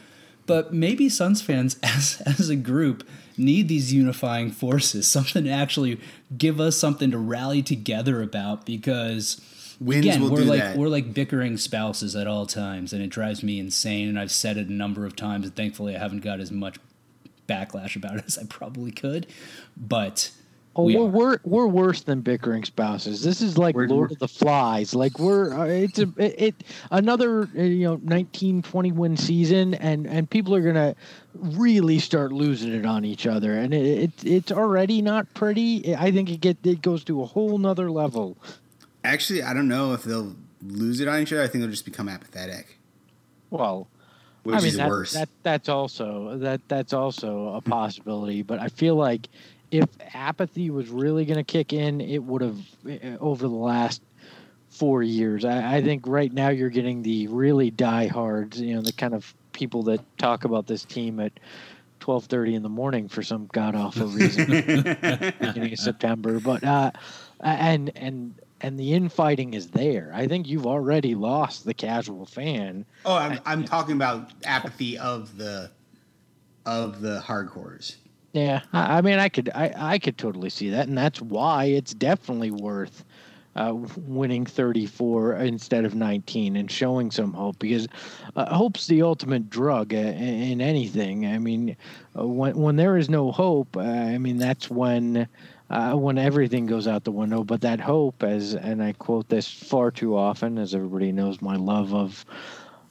but 0.47 0.75
maybe 0.75 1.09
suns 1.09 1.41
fans 1.41 1.77
as 1.83 2.21
as 2.27 2.49
a 2.49 2.57
group 2.57 3.07
need 3.37 3.69
these 3.69 3.93
unifying 3.93 4.51
forces 4.51 5.07
something 5.17 5.45
to 5.45 5.51
actually 5.51 6.01
give 6.37 6.61
us 6.61 6.77
something 6.77 7.13
to 7.13 7.19
rally 7.19 7.63
together 7.63 8.21
about 8.21 8.67
because 8.67 9.41
Wins 9.81 10.05
again 10.07 10.29
we're 10.29 10.43
like 10.43 10.61
that. 10.61 10.77
we're 10.77 10.89
like 10.89 11.15
bickering 11.15 11.57
spouses 11.57 12.17
at 12.17 12.27
all 12.27 12.47
times 12.47 12.93
and 12.93 13.01
it 13.03 13.09
drives 13.11 13.43
me 13.45 13.61
insane 13.61 14.09
and 14.09 14.19
i've 14.19 14.33
said 14.33 14.57
it 14.57 14.69
a 14.69 14.73
number 14.73 15.07
of 15.07 15.15
times 15.15 15.47
and 15.47 15.55
thankfully 15.55 15.95
i 15.95 15.99
haven't 16.01 16.21
got 16.21 16.41
as 16.41 16.51
much 16.51 16.79
backlash 17.53 17.97
about 17.97 18.17
it 18.17 18.25
as 18.27 18.39
i 18.39 18.45
probably 18.45 18.91
could 18.91 19.27
but 19.77 20.31
Oh, 20.75 20.85
we 20.85 20.97
we're, 20.97 21.03
are. 21.03 21.07
we're 21.09 21.39
we're 21.45 21.67
worse 21.67 22.01
than 22.01 22.23
bickering 22.23 22.65
spouses. 22.65 23.23
This 23.23 23.43
is 23.43 23.59
like 23.59 23.75
We're- 23.75 23.89
Lord 23.89 24.09
we're- 24.09 24.15
of 24.15 24.19
the 24.21 24.27
Flies. 24.29 24.95
Like 24.95 25.19
we're 25.19 25.53
uh, 25.53 25.67
it's 25.67 25.99
a 25.99 26.11
it, 26.17 26.35
it 26.39 26.55
another 26.91 27.43
uh, 27.43 27.61
you 27.61 27.85
know 27.85 28.01
19 28.03 28.63
20 28.63 28.93
win 28.93 29.15
season 29.19 29.75
and 29.75 30.07
and 30.07 30.31
people 30.31 30.55
are 30.55 30.63
gonna 30.63 30.95
really 31.35 31.99
start 31.99 32.33
losing 32.33 32.73
it 32.73 32.87
on 32.87 33.05
each 33.05 33.27
other 33.27 33.53
and 33.53 33.75
it, 33.75 33.85
it 33.85 34.25
it's 34.25 34.51
already 34.51 35.03
not 35.03 35.27
pretty. 35.35 35.95
I 35.95 36.11
think 36.11 36.31
it 36.31 36.41
get 36.41 36.57
it 36.65 36.81
goes 36.81 37.05
to 37.05 37.21
a 37.21 37.27
whole 37.27 37.59
nother 37.59 37.91
level. 37.91 38.39
Actually, 39.05 39.43
I 39.43 39.53
don't 39.53 39.69
know 39.69 39.93
if 39.93 40.05
they'll 40.05 40.35
lose 40.67 41.01
it 41.01 41.07
on 41.07 41.21
each 41.21 41.35
other. 41.35 41.43
I 41.43 41.49
think 41.49 41.61
they'll 41.61 41.71
just 41.71 41.85
become 41.85 42.09
apathetic, 42.09 42.79
Well, 43.51 43.89
which 44.43 44.57
I 44.57 44.59
mean 44.59 44.69
is 44.69 44.77
that, 44.77 44.89
worse. 44.89 45.13
that 45.13 45.29
that's 45.43 45.69
also 45.69 46.39
that 46.39 46.61
that's 46.69 46.93
also 46.93 47.55
a 47.55 47.61
possibility. 47.61 48.43
But 48.43 48.61
I 48.61 48.69
feel 48.69 48.97
like 48.97 49.29
if 49.71 49.89
apathy 50.15 50.71
was 50.71 50.89
really 50.89 51.25
going 51.25 51.39
to 51.39 51.45
kick 51.45 51.73
in, 51.73 52.01
it 52.01 52.23
would 52.23 52.43
have 52.43 52.59
uh, 52.87 53.17
over 53.21 53.49
the 53.49 53.55
last 53.55 54.03
four 54.69 55.03
years. 55.03 55.45
I, 55.45 55.77
I 55.77 55.83
think 55.83 56.07
right 56.07 56.33
now 56.33 56.49
you're 56.49 56.71
getting 56.71 57.03
the 57.03 57.29
really 57.29 57.71
diehards, 57.71 58.61
you 58.61 58.75
know, 58.75 58.83
the 58.83 58.93
kind 58.93 59.15
of 59.15 59.35
people 59.53 59.83
that 59.85 60.01
talk 60.19 60.45
about 60.45 60.67
this 60.67 60.85
team 60.85 61.21
at 61.21 61.33
twelve 62.01 62.25
thirty 62.25 62.55
in 62.55 62.63
the 62.63 62.69
morning 62.69 63.09
for 63.09 63.23
some 63.23 63.49
god 63.53 63.77
awful 63.77 64.09
reason, 64.09 64.47
beginning 65.41 65.73
of 65.73 65.79
September. 65.79 66.41
But 66.41 66.65
uh, 66.65 66.91
and 67.41 67.93
and 67.97 68.35
and 68.63 68.79
the 68.79 68.93
infighting 68.93 69.55
is 69.55 69.69
there. 69.69 70.13
I 70.15 70.27
think 70.27 70.49
you've 70.49 70.67
already 70.67 71.15
lost 71.15 71.65
the 71.65 71.75
casual 71.75 72.27
fan. 72.27 72.87
oh, 73.05 73.17
I'm, 73.17 73.41
I'm 73.45 73.65
talking 73.65 73.97
about 73.97 74.31
apathy 74.45 74.97
of 74.99 75.37
the 75.37 75.71
of 76.65 77.01
the 77.01 77.21
hardcores. 77.21 77.97
Yeah, 78.33 78.63
I, 78.73 78.99
I 78.99 79.01
mean, 79.03 79.19
I 79.19 79.29
could, 79.29 79.51
I, 79.55 79.75
I 79.77 79.99
could 79.99 80.17
totally 80.17 80.49
see 80.49 80.71
that, 80.71 80.89
and 80.89 80.97
that's 80.97 81.21
why 81.21 81.65
it's 81.65 81.93
definitely 81.93 82.51
worth 82.51 83.05
uh, 83.57 83.75
winning 83.97 84.47
34 84.47 85.35
instead 85.35 85.85
of 85.85 85.95
19 85.95 86.57
and 86.57 86.71
showing 86.71 87.11
some 87.11 87.35
hope 87.35 87.59
because 87.59 87.87
uh, 88.37 88.55
hope's 88.55 88.87
the 88.87 89.03
ultimate 89.03 89.51
drug 89.51 89.93
uh, 89.93 89.99
in 89.99 90.61
anything. 90.61 91.27
I 91.27 91.39
mean, 91.39 91.77
uh, 92.19 92.27
when 92.27 92.57
when 92.57 92.77
there 92.77 92.97
is 92.97 93.11
no 93.11 93.31
hope, 93.33 93.77
uh, 93.77 93.81
I 93.81 94.19
mean 94.19 94.39
that's 94.39 94.71
when. 94.71 95.29
Uh, 95.73 95.95
when 95.95 96.19
everything 96.19 96.67
goes 96.67 96.87
out 96.87 97.03
the 97.03 97.11
window, 97.11 97.43
but 97.43 97.63
that 97.63 97.81
hope, 97.81 98.23
as 98.23 98.55
and 98.55 98.83
I 98.83 98.93
quote 98.93 99.31
this 99.31 99.51
far 99.51 99.91
too 99.91 100.15
often, 100.15 100.59
as 100.59 100.75
everybody 100.75 101.13
knows 101.13 101.41
my 101.41 101.57
love 101.57 101.95
of 101.95 102.27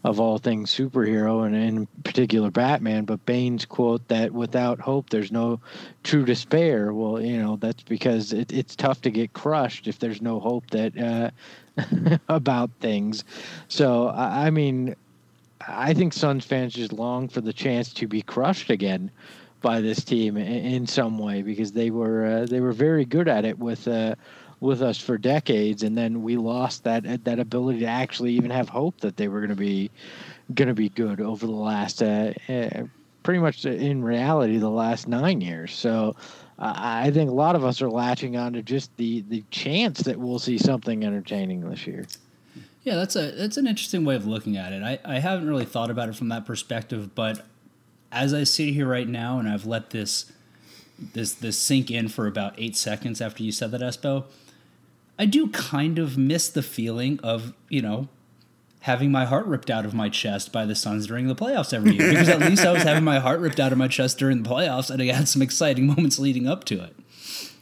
of 0.03 0.19
all 0.19 0.39
things 0.39 0.75
superhero 0.75 1.45
and 1.45 1.55
in 1.55 1.85
particular 2.03 2.49
Batman, 2.49 3.05
but 3.05 3.23
Bane's 3.23 3.65
quote 3.65 4.07
that 4.07 4.31
without 4.31 4.79
hope 4.79 5.11
there's 5.11 5.31
no 5.31 5.59
true 6.01 6.25
despair. 6.25 6.91
Well, 6.91 7.21
you 7.21 7.37
know, 7.37 7.55
that's 7.57 7.83
because 7.83 8.33
it, 8.33 8.51
it's 8.51 8.75
tough 8.75 9.01
to 9.01 9.11
get 9.11 9.33
crushed 9.33 9.87
if 9.87 9.99
there's 9.99 10.19
no 10.19 10.39
hope 10.39 10.71
that 10.71 10.97
uh, 10.97 12.17
about 12.29 12.71
things. 12.79 13.23
So 13.67 14.07
I, 14.07 14.47
I 14.47 14.49
mean, 14.49 14.95
I 15.67 15.93
think 15.93 16.13
Suns 16.13 16.45
fans 16.45 16.73
just 16.73 16.93
long 16.93 17.27
for 17.27 17.41
the 17.41 17.53
chance 17.53 17.93
to 17.93 18.07
be 18.07 18.23
crushed 18.23 18.71
again 18.71 19.11
by 19.61 19.81
this 19.81 20.03
team 20.03 20.37
in, 20.37 20.87
some 20.87 21.17
way 21.17 21.41
because 21.41 21.71
they 21.71 21.91
were 21.91 22.25
uh, 22.25 22.45
they 22.45 22.59
were 22.59 22.71
very 22.71 23.05
good 23.05 23.27
at 23.27 23.45
it 23.45 23.57
with 23.57 23.87
uh, 23.87 24.15
with 24.59 24.81
us 24.81 24.97
for 24.97 25.17
decades, 25.17 25.83
and 25.83 25.97
then 25.97 26.23
we 26.23 26.37
lost 26.37 26.83
that 26.83 27.23
that 27.23 27.39
ability 27.39 27.79
to 27.79 27.85
actually 27.85 28.33
even 28.33 28.51
have 28.51 28.69
hope 28.69 28.99
that 29.01 29.17
they 29.17 29.27
were 29.27 29.39
going 29.39 29.49
to 29.49 29.55
be 29.55 29.89
going 30.53 30.67
to 30.67 30.73
be 30.73 30.89
good 30.89 31.21
over 31.21 31.45
the 31.45 31.51
last 31.51 32.01
uh, 32.01 32.33
uh, 32.49 32.83
pretty 33.23 33.39
much 33.39 33.65
in 33.65 34.03
reality 34.03 34.57
the 34.57 34.69
last 34.69 35.07
nine 35.07 35.41
years. 35.41 35.73
So. 35.73 36.15
I 36.63 37.09
think 37.09 37.31
a 37.31 37.33
lot 37.33 37.55
of 37.55 37.65
us 37.65 37.81
are 37.81 37.89
latching 37.89 38.37
on 38.37 38.53
to 38.53 38.61
just 38.61 38.95
the, 38.95 39.21
the 39.29 39.43
chance 39.49 40.01
that 40.01 40.19
we'll 40.19 40.37
see 40.37 40.59
something 40.59 41.03
entertaining 41.03 41.67
this 41.67 41.87
year. 41.87 42.05
Yeah, 42.83 42.95
that's 42.95 43.15
a 43.15 43.31
that's 43.31 43.57
an 43.57 43.67
interesting 43.67 44.05
way 44.05 44.15
of 44.15 44.25
looking 44.25 44.57
at 44.57 44.73
it. 44.73 44.81
I, 44.81 44.99
I 45.03 45.19
haven't 45.19 45.47
really 45.47 45.65
thought 45.65 45.91
about 45.91 46.09
it 46.09 46.15
from 46.15 46.29
that 46.29 46.45
perspective, 46.45 47.13
but 47.13 47.45
as 48.11 48.33
I 48.33 48.43
sit 48.43 48.73
here 48.73 48.87
right 48.87 49.07
now 49.07 49.39
and 49.39 49.47
I've 49.47 49.65
let 49.65 49.91
this 49.91 50.31
this 51.13 51.33
this 51.33 51.57
sink 51.57 51.89
in 51.89 52.07
for 52.07 52.27
about 52.27 52.53
eight 52.57 52.75
seconds 52.75 53.21
after 53.21 53.43
you 53.43 53.51
said 53.51 53.71
that, 53.71 53.81
Espo, 53.81 54.25
I 55.17 55.25
do 55.25 55.47
kind 55.49 55.99
of 55.99 56.17
miss 56.17 56.49
the 56.49 56.63
feeling 56.63 57.19
of, 57.23 57.53
you 57.69 57.81
know, 57.81 58.07
having 58.81 59.11
my 59.11 59.25
heart 59.25 59.45
ripped 59.45 59.69
out 59.69 59.85
of 59.85 59.93
my 59.93 60.09
chest 60.09 60.51
by 60.51 60.65
the 60.65 60.75
Suns 60.75 61.07
during 61.07 61.27
the 61.27 61.35
playoffs 61.35 61.73
every 61.73 61.95
year. 61.95 62.09
Because 62.09 62.29
at 62.29 62.39
least 62.49 62.65
I 62.65 62.71
was 62.71 62.83
having 62.83 63.03
my 63.03 63.19
heart 63.19 63.39
ripped 63.39 63.59
out 63.59 63.71
of 63.71 63.77
my 63.77 63.87
chest 63.87 64.17
during 64.17 64.43
the 64.43 64.49
playoffs 64.49 64.89
and 64.89 65.01
I 65.01 65.05
had 65.05 65.27
some 65.27 65.41
exciting 65.41 65.87
moments 65.95 66.19
leading 66.19 66.47
up 66.47 66.63
to 66.65 66.83
it. 66.83 66.95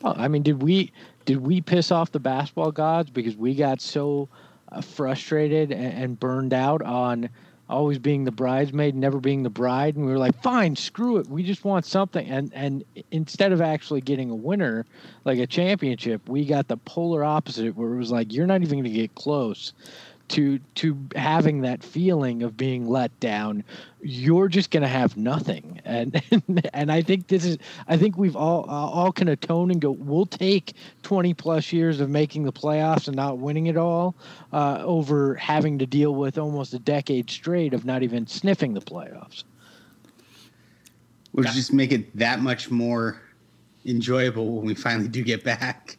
Well, 0.02 0.16
I 0.18 0.28
mean, 0.28 0.44
did 0.44 0.62
we 0.64 0.92
did 1.26 1.46
we 1.46 1.62
piss 1.62 1.92
off 1.92 2.12
the 2.12 2.20
basketball 2.20 2.72
gods 2.72 3.10
because 3.10 3.36
we 3.36 3.54
got 3.54 3.82
so 3.82 4.30
uh, 4.72 4.82
frustrated 4.82 5.72
and, 5.72 5.94
and 5.94 6.20
burned 6.20 6.54
out 6.54 6.82
on 6.82 7.30
always 7.70 8.00
being 8.00 8.24
the 8.24 8.32
bridesmaid, 8.32 8.96
never 8.96 9.20
being 9.20 9.44
the 9.44 9.50
bride, 9.50 9.96
and 9.96 10.06
we 10.06 10.12
were 10.12 10.18
like, 10.18 10.42
"Fine, 10.42 10.76
screw 10.76 11.18
it, 11.18 11.28
we 11.28 11.44
just 11.44 11.64
want 11.64 11.86
something." 11.86 12.28
And 12.28 12.52
and 12.54 12.84
instead 13.12 13.52
of 13.52 13.62
actually 13.62 14.02
getting 14.02 14.30
a 14.30 14.36
winner, 14.36 14.86
like 15.26 15.40
a 15.40 15.48
championship, 15.48 16.28
we 16.28 16.46
got 16.46 16.68
the 16.68 16.78
polar 16.78 17.24
opposite, 17.24 17.76
where 17.76 17.94
it 17.94 17.98
was 17.98 18.12
like, 18.12 18.34
"You're 18.34 18.48
not 18.48 18.62
even 18.62 18.80
going 18.80 18.84
to 18.86 18.90
get 18.90 19.16
close." 19.16 19.74
To 20.30 20.60
to 20.76 20.98
having 21.16 21.62
that 21.62 21.84
feeling 21.84 22.44
of 22.44 22.56
being 22.56 22.88
let 22.88 23.18
down, 23.20 23.64
you're 24.02 24.48
just 24.48 24.72
going 24.72 24.84
to 24.84 24.88
have 24.88 25.18
nothing, 25.18 25.82
and 25.86 26.22
and 26.74 26.92
I 26.92 27.02
think 27.02 27.28
this 27.28 27.46
is 27.46 27.58
I 27.88 27.98
think 27.98 28.18
we've 28.18 28.36
all 28.36 28.66
uh, 28.70 28.90
all 28.90 29.12
can 29.12 29.28
atone 29.28 29.72
and 29.72 29.82
go. 29.82 29.92
We'll 29.92 30.26
take 30.26 30.74
twenty 31.04 31.34
plus 31.34 31.74
years 31.74 32.00
of 32.00 32.10
making 32.10 32.44
the 32.44 32.54
playoffs 32.54 33.08
and 33.08 33.16
not 33.16 33.40
winning 33.40 33.68
it 33.68 33.78
all, 33.78 34.16
uh, 34.54 34.82
over 34.84 35.36
having 35.36 35.80
to 35.80 35.86
deal 35.86 36.16
with 36.16 36.38
almost 36.38 36.74
a 36.74 36.80
decade 36.80 37.30
straight 37.30 37.74
of 37.74 37.86
not 37.86 38.04
even 38.04 38.28
sniffing 38.28 38.74
the 38.74 38.82
playoffs. 38.82 39.44
Which 41.32 41.52
just 41.52 41.74
make 41.74 41.92
it 41.92 42.16
that 42.18 42.42
much 42.42 42.72
more 42.72 43.22
enjoyable 43.86 44.58
when 44.58 44.66
we 44.66 44.76
finally 44.76 45.08
do 45.08 45.24
get 45.24 45.44
back. 45.44 45.99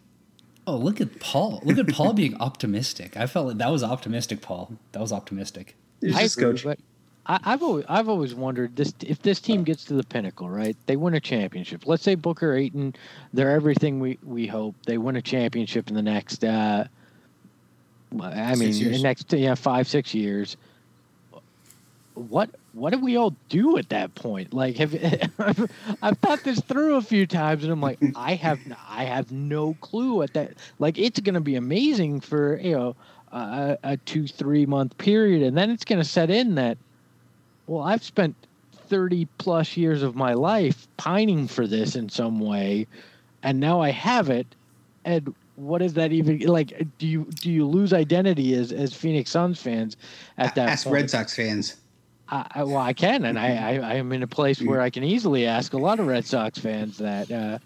Oh, 0.71 0.77
look 0.77 1.01
at 1.01 1.19
Paul. 1.19 1.61
Look 1.65 1.79
at 1.79 1.89
Paul 1.89 2.13
being 2.13 2.37
optimistic. 2.41 3.17
I 3.17 3.27
felt 3.27 3.49
like 3.49 3.59
that 3.59 3.73
was 3.73 3.83
optimistic, 3.83 4.41
Paul. 4.41 4.71
That 4.93 5.01
was 5.01 5.13
optimistic. 5.13 5.75
It's 6.01 6.17
I 6.17 6.23
agree, 6.23 6.45
coach. 6.45 6.63
But 6.63 6.79
I, 7.27 7.41
I've 7.43 7.63
always 7.65 7.85
I've 7.89 8.09
always 8.09 8.37
wondered 8.37 8.77
this: 8.77 8.95
if 9.05 9.21
this 9.21 9.41
team 9.41 9.65
gets 9.65 9.85
to 9.87 9.95
the 9.95 10.05
pinnacle, 10.05 10.49
right? 10.49 10.77
They 10.87 10.95
win 10.95 11.15
a 11.15 11.21
championship. 11.21 11.89
Let's 11.89 12.05
say 12.05 12.15
Booker 12.15 12.55
Ayton, 12.55 12.95
they're 13.33 13.51
everything 13.51 13.99
we 13.99 14.21
we 14.23 14.47
hope. 14.47 14.77
They 14.87 14.97
win 14.97 15.17
a 15.17 15.23
championship 15.23 15.89
in 15.89 15.97
the 15.97 16.03
next. 16.03 16.45
Uh, 16.45 16.85
I 18.23 18.55
mean, 18.55 18.73
years. 18.73 18.97
the 18.97 19.03
next 19.03 19.33
yeah 19.33 19.57
five 19.57 19.89
six 19.89 20.15
years. 20.15 20.57
What 22.15 22.51
what 22.73 22.93
do 22.93 22.99
we 22.99 23.17
all 23.17 23.35
do 23.49 23.77
at 23.77 23.89
that 23.91 24.15
point? 24.15 24.53
Like, 24.53 24.77
have 24.77 24.95
I've, 25.39 25.71
I've 26.03 26.19
thought 26.19 26.43
this 26.45 26.61
through 26.61 26.97
a 26.97 27.03
few 27.03 27.27
times, 27.27 27.65
and 27.65 27.73
I'm 27.73 27.81
like, 27.81 27.99
I 28.17 28.35
have 28.35 28.59
I 28.89 29.05
have 29.05 29.31
no 29.33 29.75
clue 29.81 30.23
at 30.23 30.35
that. 30.35 30.53
Like, 30.79 30.99
it's 30.99 31.21
going 31.21 31.35
to 31.35 31.41
be 31.41 31.57
amazing 31.57 32.21
for 32.21 32.59
you 32.59 32.77
know 32.77 32.97
a, 33.33 33.79
a 33.83 33.97
two 33.99 34.27
three 34.27 34.67
month 34.67 34.97
period, 34.99 35.43
and 35.43 35.57
then 35.57 35.71
it's 35.71 35.85
going 35.85 36.01
to 36.01 36.09
set 36.09 36.31
in 36.31 36.57
that. 36.57 36.79
Well, 37.67 37.83
I've 37.83 38.03
spent 38.03 38.35
thirty 38.89 39.27
plus 39.39 39.77
years 39.77 40.03
of 40.03 40.17
my 40.17 40.35
life 40.35 40.89
pining 40.97 41.47
for 41.47 41.67
this 41.67 41.95
in 41.95 42.09
some 42.09 42.41
way. 42.41 42.87
and 43.43 43.61
now 43.61 43.81
I 43.81 43.91
have 43.91 44.31
it, 44.31 44.47
and 45.05 45.33
what 45.61 45.83
is 45.83 45.95
that 45.95 46.13
even 46.13 46.41
like? 46.41 46.87
Do 46.99 47.07
you 47.07 47.27
do 47.41 47.51
you 47.51 47.67
lose 47.67 47.93
identity 47.93 48.55
as 48.55 48.73
as 48.73 48.95
Phoenix 48.95 49.31
Suns 49.31 49.61
fans 49.61 49.97
at 50.39 50.55
that? 50.55 50.69
Ask 50.71 50.85
point? 50.85 50.95
Red 50.95 51.11
Sox 51.11 51.35
fans. 51.35 51.77
I, 52.31 52.63
well, 52.65 52.79
I 52.79 52.93
can, 52.93 53.25
and 53.25 53.39
I, 53.39 53.49
I, 53.57 53.79
I 53.79 53.95
am 53.95 54.13
in 54.13 54.23
a 54.23 54.27
place 54.27 54.63
where 54.63 54.81
I 54.81 54.91
can 54.91 55.05
easily 55.05 55.47
ask 55.47 55.73
a 55.73 55.79
lot 55.79 56.01
of 56.01 56.07
Red 56.07 56.25
Sox 56.25 56.59
fans 56.59 56.99
that, 56.99 57.31
uh, 57.31 57.59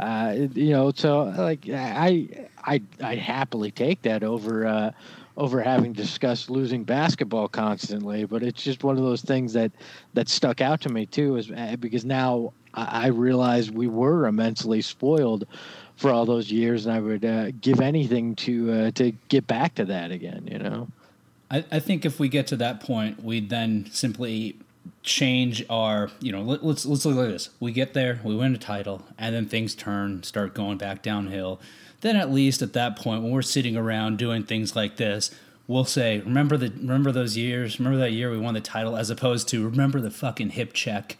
uh, 0.00 0.34
you 0.54 0.70
know, 0.70 0.92
so 0.94 1.24
like 1.36 1.68
I, 1.68 2.46
I, 2.64 2.82
I 3.02 3.14
happily 3.16 3.70
take 3.70 4.02
that 4.02 4.22
over, 4.22 4.66
uh, 4.66 4.90
over 5.36 5.60
having 5.60 5.92
discussed 5.92 6.50
losing 6.50 6.84
basketball 6.84 7.48
constantly. 7.48 8.24
But 8.24 8.42
it's 8.42 8.62
just 8.62 8.84
one 8.84 8.96
of 8.96 9.04
those 9.04 9.22
things 9.22 9.52
that 9.54 9.72
that 10.14 10.28
stuck 10.28 10.60
out 10.60 10.80
to 10.82 10.88
me 10.88 11.06
too, 11.06 11.36
is 11.36 11.50
uh, 11.50 11.76
because 11.80 12.04
now 12.04 12.52
I, 12.74 13.04
I 13.04 13.06
realize 13.08 13.70
we 13.70 13.86
were 13.86 14.26
immensely 14.26 14.80
spoiled 14.82 15.46
for 15.96 16.10
all 16.10 16.26
those 16.26 16.50
years, 16.50 16.86
and 16.86 16.94
I 16.94 17.00
would 17.00 17.24
uh, 17.24 17.50
give 17.60 17.80
anything 17.80 18.34
to 18.36 18.72
uh, 18.72 18.90
to 18.92 19.12
get 19.28 19.46
back 19.46 19.74
to 19.76 19.84
that 19.86 20.10
again. 20.10 20.48
You 20.50 20.58
know. 20.58 20.88
I, 21.50 21.64
I 21.70 21.78
think 21.78 22.04
if 22.04 22.18
we 22.18 22.28
get 22.28 22.46
to 22.48 22.56
that 22.56 22.80
point, 22.80 23.22
we 23.22 23.40
then 23.40 23.88
simply 23.90 24.56
change 25.02 25.64
our 25.70 26.10
you 26.20 26.30
know 26.30 26.42
let, 26.42 26.62
let's 26.64 26.84
let's 26.86 27.04
look 27.04 27.16
at 27.16 27.30
this. 27.30 27.50
We 27.60 27.72
get 27.72 27.94
there 27.94 28.20
we 28.24 28.34
win 28.34 28.54
a 28.54 28.58
title 28.58 29.02
and 29.18 29.34
then 29.34 29.46
things 29.46 29.74
turn 29.74 30.22
start 30.22 30.54
going 30.54 30.78
back 30.78 31.02
downhill. 31.02 31.60
Then 32.00 32.16
at 32.16 32.30
least 32.30 32.60
at 32.60 32.74
that 32.74 32.96
point 32.96 33.22
when 33.22 33.32
we're 33.32 33.42
sitting 33.42 33.76
around 33.76 34.18
doing 34.18 34.42
things 34.42 34.76
like 34.76 34.96
this 34.96 35.30
we'll 35.66 35.84
say 35.84 36.20
remember 36.20 36.56
the 36.56 36.68
remember 36.70 37.10
those 37.10 37.36
years 37.36 37.78
remember 37.78 37.98
that 37.98 38.12
year 38.12 38.30
we 38.30 38.38
won 38.38 38.54
the 38.54 38.60
title 38.60 38.96
as 38.96 39.10
opposed 39.10 39.48
to 39.48 39.64
remember 39.64 40.00
the 40.00 40.10
fucking 40.10 40.50
hip 40.50 40.72
check 40.72 41.16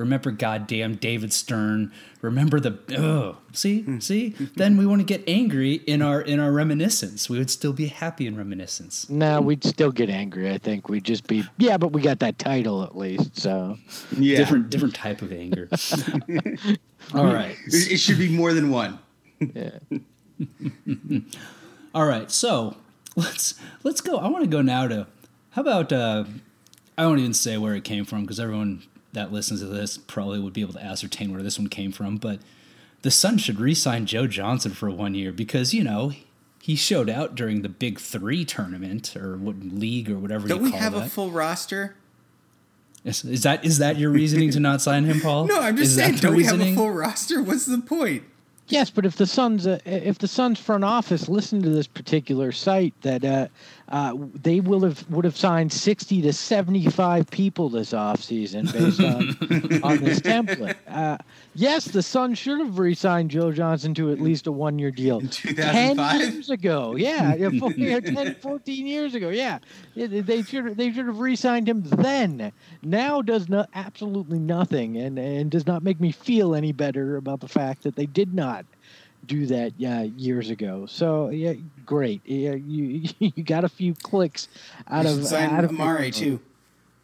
remember 0.00 0.30
goddamn 0.30 0.94
david 0.96 1.32
stern 1.32 1.92
remember 2.22 2.58
the 2.58 2.78
oh 2.98 3.36
see 3.52 3.84
see 4.00 4.30
then 4.56 4.76
we 4.76 4.84
want 4.86 5.00
to 5.00 5.04
get 5.04 5.22
angry 5.28 5.74
in 5.86 6.00
our 6.02 6.20
in 6.22 6.40
our 6.40 6.50
reminiscence 6.52 7.28
we 7.28 7.36
would 7.38 7.50
still 7.50 7.72
be 7.72 7.86
happy 7.86 8.26
in 8.26 8.36
reminiscence 8.36 9.08
No, 9.10 9.40
we'd 9.40 9.62
still 9.64 9.92
get 9.92 10.08
angry. 10.10 10.50
I 10.50 10.58
think 10.58 10.88
we'd 10.88 11.04
just 11.04 11.26
be 11.26 11.44
yeah, 11.58 11.76
but 11.76 11.88
we 11.92 12.00
got 12.02 12.18
that 12.20 12.38
title 12.38 12.82
at 12.82 12.96
least. 12.96 13.38
So 13.38 13.78
Yeah. 14.18 14.36
different 14.38 14.70
different 14.70 14.94
type 14.94 15.20
of 15.22 15.32
anger. 15.32 15.68
All 17.14 17.26
right. 17.26 17.56
It 17.66 17.92
it 17.92 17.98
should 17.98 18.18
be 18.18 18.28
more 18.28 18.52
than 18.52 18.70
one. 18.70 18.98
yeah. 19.40 19.78
All 21.94 22.06
right. 22.06 22.30
So, 22.30 22.76
let's 23.16 23.54
let's 23.82 24.00
go. 24.00 24.16
I 24.18 24.28
want 24.28 24.44
to 24.44 24.50
go 24.50 24.62
now 24.62 24.86
to 24.88 25.06
how 25.50 25.62
about 25.62 25.92
uh 25.92 26.24
I 26.96 27.06
won't 27.06 27.20
even 27.20 27.34
say 27.34 27.56
where 27.58 27.74
it 27.74 27.84
came 27.84 28.04
from 28.04 28.22
because 28.22 28.38
everyone 28.40 28.82
that 29.12 29.32
listens 29.32 29.60
to 29.60 29.66
this 29.66 29.98
probably 29.98 30.38
would 30.38 30.52
be 30.52 30.60
able 30.60 30.74
to 30.74 30.84
ascertain 30.84 31.32
where 31.32 31.42
this 31.42 31.58
one 31.58 31.68
came 31.68 31.92
from, 31.92 32.16
but 32.16 32.38
the 33.02 33.10
Suns 33.10 33.40
should 33.40 33.58
re-sign 33.58 34.06
Joe 34.06 34.26
Johnson 34.26 34.72
for 34.72 34.90
one 34.90 35.14
year 35.14 35.32
because, 35.32 35.72
you 35.74 35.82
know, 35.82 36.12
he 36.62 36.76
showed 36.76 37.08
out 37.08 37.34
during 37.34 37.62
the 37.62 37.68
Big 37.68 37.98
3 37.98 38.44
tournament 38.44 39.16
or 39.16 39.36
what 39.36 39.56
league 39.60 40.10
or 40.10 40.18
whatever 40.18 40.46
Don't 40.46 40.58
you 40.58 40.64
we 40.64 40.70
call 40.70 40.80
have 40.80 40.92
that. 40.92 41.06
a 41.06 41.10
full 41.10 41.30
roster? 41.30 41.96
is, 43.04 43.24
is 43.24 43.42
that 43.44 43.64
is 43.64 43.78
that 43.78 43.96
your 43.96 44.10
reasoning 44.10 44.50
to 44.50 44.60
not 44.60 44.82
sign 44.82 45.04
him, 45.04 45.20
Paul? 45.20 45.46
No, 45.48 45.58
I'm 45.60 45.76
just 45.76 45.92
Is 45.92 45.96
saying. 45.96 46.16
Don't 46.16 46.36
we 46.36 46.44
have 46.44 46.60
a 46.60 46.74
full 46.74 46.90
roster? 46.90 47.42
What's 47.42 47.64
the 47.66 47.78
point? 47.78 48.24
Yes, 48.68 48.88
but 48.90 49.04
if 49.04 49.16
the 49.16 49.26
Suns, 49.26 49.66
uh, 49.66 49.78
if 49.84 50.18
the 50.18 50.28
Suns 50.28 50.60
front 50.60 50.84
office 50.84 51.28
listened 51.28 51.64
to 51.64 51.70
this 51.70 51.88
particular 51.88 52.52
site, 52.52 52.94
that 53.02 53.24
uh, 53.24 53.48
uh, 53.90 54.16
they 54.40 54.60
will 54.60 54.80
have 54.82 55.08
would 55.10 55.24
have 55.24 55.36
signed 55.36 55.72
sixty 55.72 56.22
to 56.22 56.32
seventy 56.32 56.86
five 56.88 57.28
people 57.30 57.68
this 57.68 57.90
offseason 57.92 58.72
based 58.72 59.00
on 59.00 59.82
on 59.82 59.96
this 60.04 60.20
template. 60.20 60.76
Uh, 60.88 61.18
yes, 61.54 61.86
the 61.86 62.02
Suns 62.02 62.38
should 62.38 62.60
have 62.60 62.78
re-signed 62.78 63.30
Joe 63.30 63.50
Johnson 63.50 63.92
to 63.94 64.12
at 64.12 64.20
least 64.20 64.46
a 64.46 64.52
one 64.52 64.78
year 64.78 64.90
deal. 64.92 65.18
In 65.18 65.28
10 65.28 65.96
years 66.20 66.50
ago, 66.50 66.94
yeah, 66.96 67.34
yeah, 67.34 67.50
four- 67.58 67.72
10, 67.72 68.36
14 68.36 68.86
years 68.86 69.14
ago, 69.14 69.28
yeah, 69.30 69.58
they- 69.96 70.06
they 70.06 70.42
should 70.42 70.76
they 70.76 70.92
should 70.92 71.06
have 71.06 71.18
re-signed 71.18 71.68
him 71.68 71.82
then. 71.82 72.52
Now 72.82 73.22
does 73.22 73.48
not 73.48 73.68
absolutely 73.74 74.38
nothing, 74.38 74.96
and 74.98 75.18
and 75.18 75.50
does 75.50 75.66
not 75.66 75.82
make 75.82 76.00
me 76.00 76.12
feel 76.12 76.54
any 76.54 76.72
better 76.72 77.16
about 77.16 77.40
the 77.40 77.48
fact 77.48 77.82
that 77.82 77.96
they 77.96 78.06
did 78.06 78.34
not 78.34 78.64
do 79.30 79.46
that 79.46 79.72
uh, 79.86 80.02
years 80.16 80.50
ago. 80.50 80.86
So 80.86 81.28
yeah, 81.30 81.54
great. 81.86 82.20
Yeah, 82.24 82.54
you 82.54 83.08
you 83.18 83.42
got 83.44 83.64
a 83.64 83.68
few 83.68 83.94
clicks 83.94 84.48
out 84.88 85.06
of 85.06 85.32
out 85.32 85.64
of 85.64 85.70
Amare 85.70 86.10
too. 86.10 86.40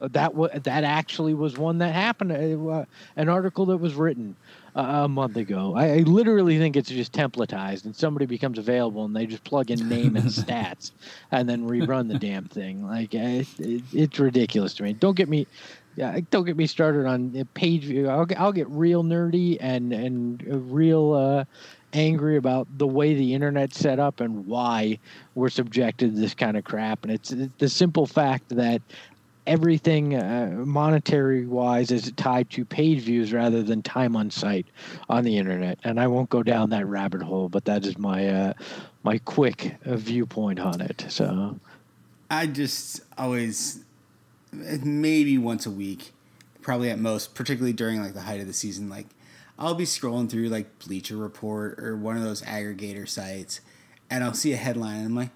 that 0.01 0.35
wa 0.35 0.49
that 0.53 0.85
actually 0.85 1.35
was 1.35 1.57
one 1.57 1.79
that 1.79 1.95
happened. 1.95 2.33
Uh, 2.33 2.69
uh, 2.71 2.85
an 3.17 3.29
article 3.29 3.67
that 3.67 3.77
was 3.79 3.95
written 3.95 4.35
uh, 4.75 5.05
a 5.05 5.09
month 5.09 5.37
ago. 5.37 5.75
I, 5.77 5.87
I 5.93 5.99
literally 5.99 6.59
think 6.59 6.77
it's 6.77 6.91
just 6.91 7.13
templatized, 7.13 7.85
and 7.85 7.95
somebody 7.95 8.27
becomes 8.27 8.59
available, 8.59 9.05
and 9.05 9.15
they 9.15 9.27
just 9.27 9.45
plug 9.45 9.71
in 9.71 9.89
name 9.89 10.17
and 10.17 10.27
stats, 10.43 10.91
and 11.31 11.49
then 11.49 11.67
rerun 11.69 12.09
the 12.09 12.19
damn 12.19 12.45
thing. 12.47 12.85
Like 12.87 13.15
uh, 13.15 13.19
it, 13.19 13.47
it, 13.61 13.83
it's 13.93 14.19
ridiculous 14.19 14.75
to 14.75 14.83
me. 14.83 14.93
Don't 14.95 15.17
get 15.17 15.29
me. 15.29 15.47
Yeah, 15.99 16.21
don't 16.31 16.45
get 16.45 16.59
me 16.59 16.67
started 16.67 17.07
on 17.07 17.35
uh, 17.41 17.45
page 17.55 17.85
view. 17.85 18.07
I'll, 18.11 18.27
get- 18.27 18.39
I'll 18.39 18.53
get 18.53 18.69
real 18.69 19.03
nerdy 19.03 19.57
and 19.61 19.95
and 19.95 20.45
uh, 20.47 20.59
real 20.59 21.15
uh, 21.15 21.45
angry 21.97 22.37
about 22.37 22.69
the 22.77 22.87
way 22.87 23.15
the 23.15 23.35
internet's 23.35 23.79
set 23.79 23.99
up 23.99 24.21
and 24.21 24.47
why 24.47 24.99
we're 25.35 25.49
subjected 25.49 26.15
to 26.15 26.21
this 26.21 26.35
kind 26.35 26.57
of 26.57 26.65
crap. 26.65 27.03
And 27.05 27.13
it's, 27.13 27.35
the 27.59 27.69
simple 27.69 28.07
fact 28.07 28.51
that 28.51 28.83
everything 29.47 30.15
uh, 30.15 30.53
monetary 30.59 31.47
wise 31.47 31.91
is 31.91 32.13
tied 32.13 32.51
to 32.51 32.65
page 32.65 33.01
views 33.01 33.33
rather 33.33 33.63
than 33.63 33.83
time 33.83 34.15
on 34.15 34.31
site 34.31 34.67
on 35.09 35.25
the 35.25 35.39
internet. 35.39 35.79
And 35.85 35.99
I 35.99 36.07
won't 36.07 36.29
go 36.29 36.43
down 36.43 36.71
that 36.71 36.87
rabbit 36.87 37.23
hole, 37.23 37.49
but 37.49 37.65
that 37.65 37.87
is 37.87 37.97
my 37.97 38.29
uh, 38.29 38.53
my 39.03 39.19
quick 39.19 39.77
uh, 39.87 39.97
viewpoint 39.97 40.61
on 40.61 40.81
it. 40.81 41.07
So 41.09 41.59
I 42.31 42.47
just 42.47 43.01
always 43.17 43.85
maybe 44.53 45.39
once 45.39 45.65
a 45.65 45.71
week, 45.71 46.13
probably 46.61 46.91
at 46.91 46.99
most, 46.99 47.35
particularly 47.35 47.73
during 47.73 48.03
like 48.03 48.15
the 48.15 48.23
height 48.23 48.41
of 48.41 48.47
the 48.47 48.53
season, 48.53 48.91
like 48.91 49.07
I'll 49.59 49.75
be 49.75 49.85
scrolling 49.85 50.31
through 50.31 50.49
like 50.49 50.79
Bleacher 50.81 51.17
Report 51.17 51.79
or 51.79 51.97
one 51.97 52.17
of 52.17 52.23
those 52.23 52.43
aggregator 52.43 53.09
sites 53.09 53.61
and 54.11 54.23
I'll 54.23 54.35
see 54.35 54.53
a 54.53 54.57
headline 54.57 54.97
and 54.97 55.07
I'm 55.07 55.15
like, 55.17 55.31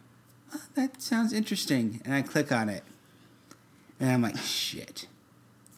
oh, 0.55 0.63
that 0.75 1.03
sounds 1.03 1.33
interesting. 1.33 2.01
And 2.05 2.15
I 2.15 2.23
click 2.23 2.53
on 2.53 2.69
it. 2.69 2.85
And 3.99 4.11
I'm 4.11 4.23
like, 4.23 4.39
shit. 4.39 5.07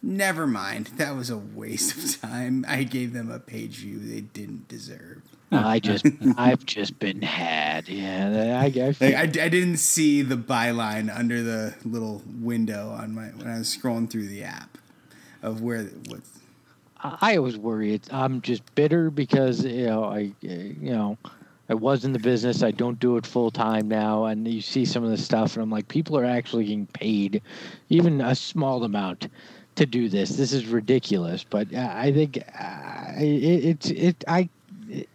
Never 0.03 0.47
mind. 0.47 0.89
That 0.97 1.15
was 1.15 1.31
a 1.31 1.39
waste 1.39 1.97
of 1.97 2.21
time. 2.21 2.65
I 2.69 2.83
gave 2.83 3.13
them 3.13 3.31
a 3.31 3.39
page 3.39 3.79
view 3.79 3.99
they 3.99 4.21
didn't 4.21 4.69
deserve. 4.69 5.23
I 5.53 5.81
just 5.81 6.07
I've 6.39 6.65
just 6.65 6.99
been 6.99 7.23
had. 7.23 7.89
Yeah, 7.89 8.61
I, 8.61 8.67
I, 8.67 8.87
Like 9.01 9.15
I, 9.15 9.45
I 9.45 9.49
didn't 9.49 9.77
see 9.77 10.23
the 10.23 10.37
byline 10.37 11.15
under 11.15 11.43
the 11.43 11.75
little 11.85 12.23
window 12.41 12.91
on 12.91 13.15
my 13.15 13.27
when 13.27 13.47
I 13.47 13.59
was 13.59 13.77
scrolling 13.77 14.11
through 14.11 14.29
the 14.29 14.45
app 14.45 14.79
of 15.43 15.61
where 15.61 15.85
what's 16.09 16.41
I 17.03 17.37
always 17.37 17.59
worry. 17.59 17.95
It's, 17.95 18.13
I'm 18.13 18.41
just 18.41 18.75
bitter 18.75 19.11
because 19.11 19.65
you 19.65 19.87
know 19.87 20.05
I 20.05 20.33
you 20.41 20.77
know 20.93 21.19
I 21.69 21.75
was 21.75 22.05
in 22.05 22.13
the 22.13 22.19
business. 22.19 22.63
I 22.63 22.71
don't 22.71 22.99
do 23.01 23.17
it 23.17 23.27
full 23.27 23.51
time 23.51 23.89
now, 23.89 24.27
and 24.27 24.47
you 24.47 24.61
see 24.61 24.85
some 24.85 25.03
of 25.03 25.11
the 25.11 25.17
stuff, 25.17 25.57
and 25.57 25.63
I'm 25.63 25.71
like, 25.71 25.89
people 25.89 26.17
are 26.19 26.25
actually 26.25 26.65
getting 26.65 26.87
paid, 26.87 27.43
even 27.89 28.21
a 28.21 28.35
small 28.35 28.85
amount, 28.85 29.29
to 29.77 29.87
do 29.87 30.09
this. 30.09 30.31
This 30.31 30.53
is 30.53 30.67
ridiculous. 30.67 31.45
But 31.45 31.75
uh, 31.75 31.91
I 31.93 32.13
think 32.13 32.39
uh, 32.39 33.13
it's 33.17 33.91
it 33.91 34.25
I. 34.29 34.49
It, 34.89 35.09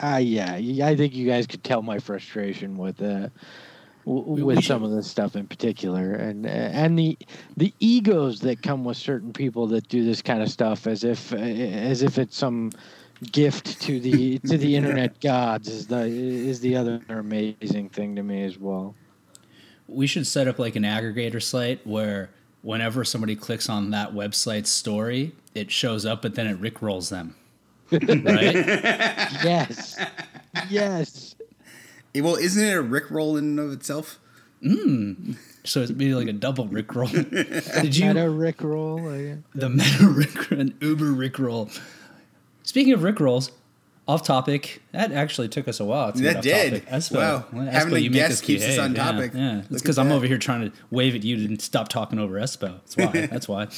uh, 0.00 0.16
yeah, 0.16 0.54
I 0.54 0.96
think 0.96 1.14
you 1.14 1.26
guys 1.26 1.46
could 1.46 1.64
tell 1.64 1.80
my 1.80 1.98
frustration 1.98 2.76
with 2.76 3.00
uh, 3.00 3.28
with 4.04 4.56
we 4.56 4.62
some 4.62 4.82
of 4.82 4.90
this 4.90 5.10
stuff 5.10 5.36
in 5.36 5.46
particular, 5.46 6.14
and 6.14 6.46
uh, 6.46 6.48
and 6.48 6.98
the 6.98 7.16
the 7.56 7.72
egos 7.80 8.40
that 8.40 8.62
come 8.62 8.84
with 8.84 8.96
certain 8.96 9.32
people 9.32 9.66
that 9.68 9.88
do 9.88 10.04
this 10.04 10.22
kind 10.22 10.42
of 10.42 10.50
stuff, 10.50 10.86
as 10.86 11.04
if 11.04 11.32
uh, 11.32 11.36
as 11.36 12.02
if 12.02 12.18
it's 12.18 12.36
some 12.36 12.70
gift 13.32 13.80
to 13.82 14.00
the 14.00 14.38
to 14.46 14.58
the 14.58 14.76
internet 14.76 15.20
gods, 15.20 15.68
is 15.68 15.86
the 15.86 16.00
is 16.00 16.60
the 16.60 16.76
other 16.76 17.00
amazing 17.08 17.88
thing 17.88 18.16
to 18.16 18.22
me 18.22 18.44
as 18.44 18.58
well. 18.58 18.94
we 19.88 20.06
should 20.06 20.26
set 20.26 20.48
up 20.48 20.58
like 20.58 20.76
an 20.76 20.82
aggregator 20.82 21.42
site 21.42 21.86
where 21.86 22.30
whenever 22.62 23.04
somebody 23.04 23.36
clicks 23.36 23.68
on 23.68 23.90
that 23.90 24.12
website's 24.12 24.70
story, 24.70 25.32
it 25.54 25.70
shows 25.70 26.06
up, 26.06 26.22
but 26.22 26.34
then 26.34 26.46
it 26.46 26.60
rickrolls 26.60 27.10
them. 27.10 27.36
right? 27.92 28.54
Yes, 29.44 29.98
yes. 30.70 31.33
Well, 32.14 32.36
isn't 32.36 32.62
it 32.64 32.76
a 32.76 32.82
rickroll 32.82 33.38
in 33.38 33.44
and 33.44 33.60
of 33.60 33.72
itself? 33.72 34.18
Mm. 34.62 35.36
So 35.64 35.80
it's 35.82 35.90
maybe 35.90 36.14
like 36.14 36.28
a 36.28 36.32
double 36.32 36.66
rickroll. 36.68 37.10
Did 37.82 37.96
you 37.96 38.06
Meta 38.06 38.20
Rickroll. 38.26 39.42
the 39.54 39.68
meta 39.68 40.04
rickroll 40.04 40.60
and 40.60 40.74
Uber 40.80 41.06
rickroll? 41.12 41.80
Speaking 42.62 42.92
of 42.92 43.00
rickrolls, 43.00 43.50
off 44.06 44.22
topic. 44.22 44.82
That 44.92 45.12
actually 45.12 45.48
took 45.48 45.66
us 45.68 45.80
a 45.80 45.84
while. 45.84 46.12
To 46.12 46.22
That 46.22 46.22
get 46.22 46.36
off 46.36 46.42
did. 46.42 46.84
Topic. 46.84 46.88
Espo, 46.90 47.14
Wow. 47.16 47.44
well, 47.52 47.64
Having 47.66 47.94
a 47.94 47.98
you 48.00 48.10
make 48.10 48.20
guest 48.20 48.32
us 48.32 48.40
keeps 48.42 48.64
us 48.64 48.78
on 48.78 48.94
topic. 48.94 49.32
Yeah, 49.34 49.56
Look 49.56 49.64
it's 49.72 49.82
because 49.82 49.98
I'm 49.98 50.12
over 50.12 50.26
here 50.26 50.38
trying 50.38 50.70
to 50.70 50.76
wave 50.90 51.14
at 51.14 51.24
you 51.24 51.48
to 51.56 51.62
stop 51.64 51.88
talking 51.88 52.18
over 52.18 52.34
Espo. 52.38 52.80
That's 52.84 52.96
why. 52.96 53.26
That's 53.26 53.48
why. 53.48 53.68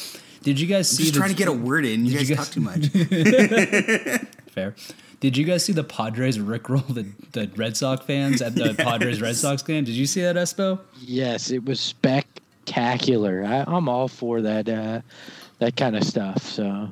Did 0.42 0.58
you 0.60 0.66
guys 0.66 0.90
I'm 0.90 0.96
see? 0.96 1.02
just 1.04 1.14
the- 1.14 1.18
trying 1.20 1.30
to 1.30 1.36
get 1.36 1.48
a 1.48 1.52
word 1.52 1.84
in. 1.86 2.04
You 2.06 2.18
Did 2.18 2.18
guys, 2.18 2.30
you 2.30 2.36
talk 2.36 2.48
too 2.48 2.60
much. 2.60 2.86
fair. 4.52 4.74
Did 5.20 5.36
you 5.36 5.44
guys 5.44 5.64
see 5.64 5.72
the 5.72 5.84
Padres 5.84 6.38
rickroll 6.38 6.86
the, 6.92 7.06
the 7.32 7.50
Red 7.56 7.76
Sox 7.76 8.04
fans 8.04 8.42
at 8.42 8.54
the 8.54 8.74
Padres 8.78 9.20
Red 9.20 9.36
Sox 9.36 9.62
game? 9.62 9.84
Did 9.84 9.94
you 9.94 10.06
see 10.06 10.20
that, 10.22 10.36
Espo? 10.36 10.80
Yes, 11.00 11.50
it 11.50 11.64
was 11.64 11.80
spectacular. 11.80 13.44
I, 13.44 13.64
I'm 13.66 13.88
all 13.88 14.08
for 14.08 14.42
that 14.42 14.68
uh, 14.68 15.00
that 15.58 15.76
kind 15.76 15.96
of 15.96 16.04
stuff. 16.04 16.42
So 16.42 16.90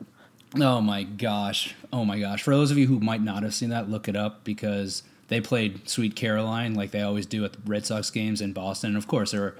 Oh 0.60 0.80
my 0.80 1.02
gosh. 1.02 1.74
Oh 1.92 2.04
my 2.04 2.20
gosh. 2.20 2.42
For 2.42 2.54
those 2.54 2.70
of 2.70 2.78
you 2.78 2.86
who 2.86 3.00
might 3.00 3.22
not 3.22 3.42
have 3.42 3.54
seen 3.54 3.70
that, 3.70 3.90
look 3.90 4.08
it 4.08 4.14
up 4.14 4.44
because 4.44 5.02
they 5.28 5.40
played 5.40 5.88
Sweet 5.88 6.14
Caroline 6.14 6.74
like 6.74 6.92
they 6.92 7.02
always 7.02 7.26
do 7.26 7.44
at 7.44 7.54
the 7.54 7.58
Red 7.66 7.86
Sox 7.86 8.10
games 8.10 8.40
in 8.40 8.52
Boston. 8.52 8.90
And 8.90 8.96
of 8.96 9.08
course, 9.08 9.32
there 9.32 9.42
are 9.42 9.56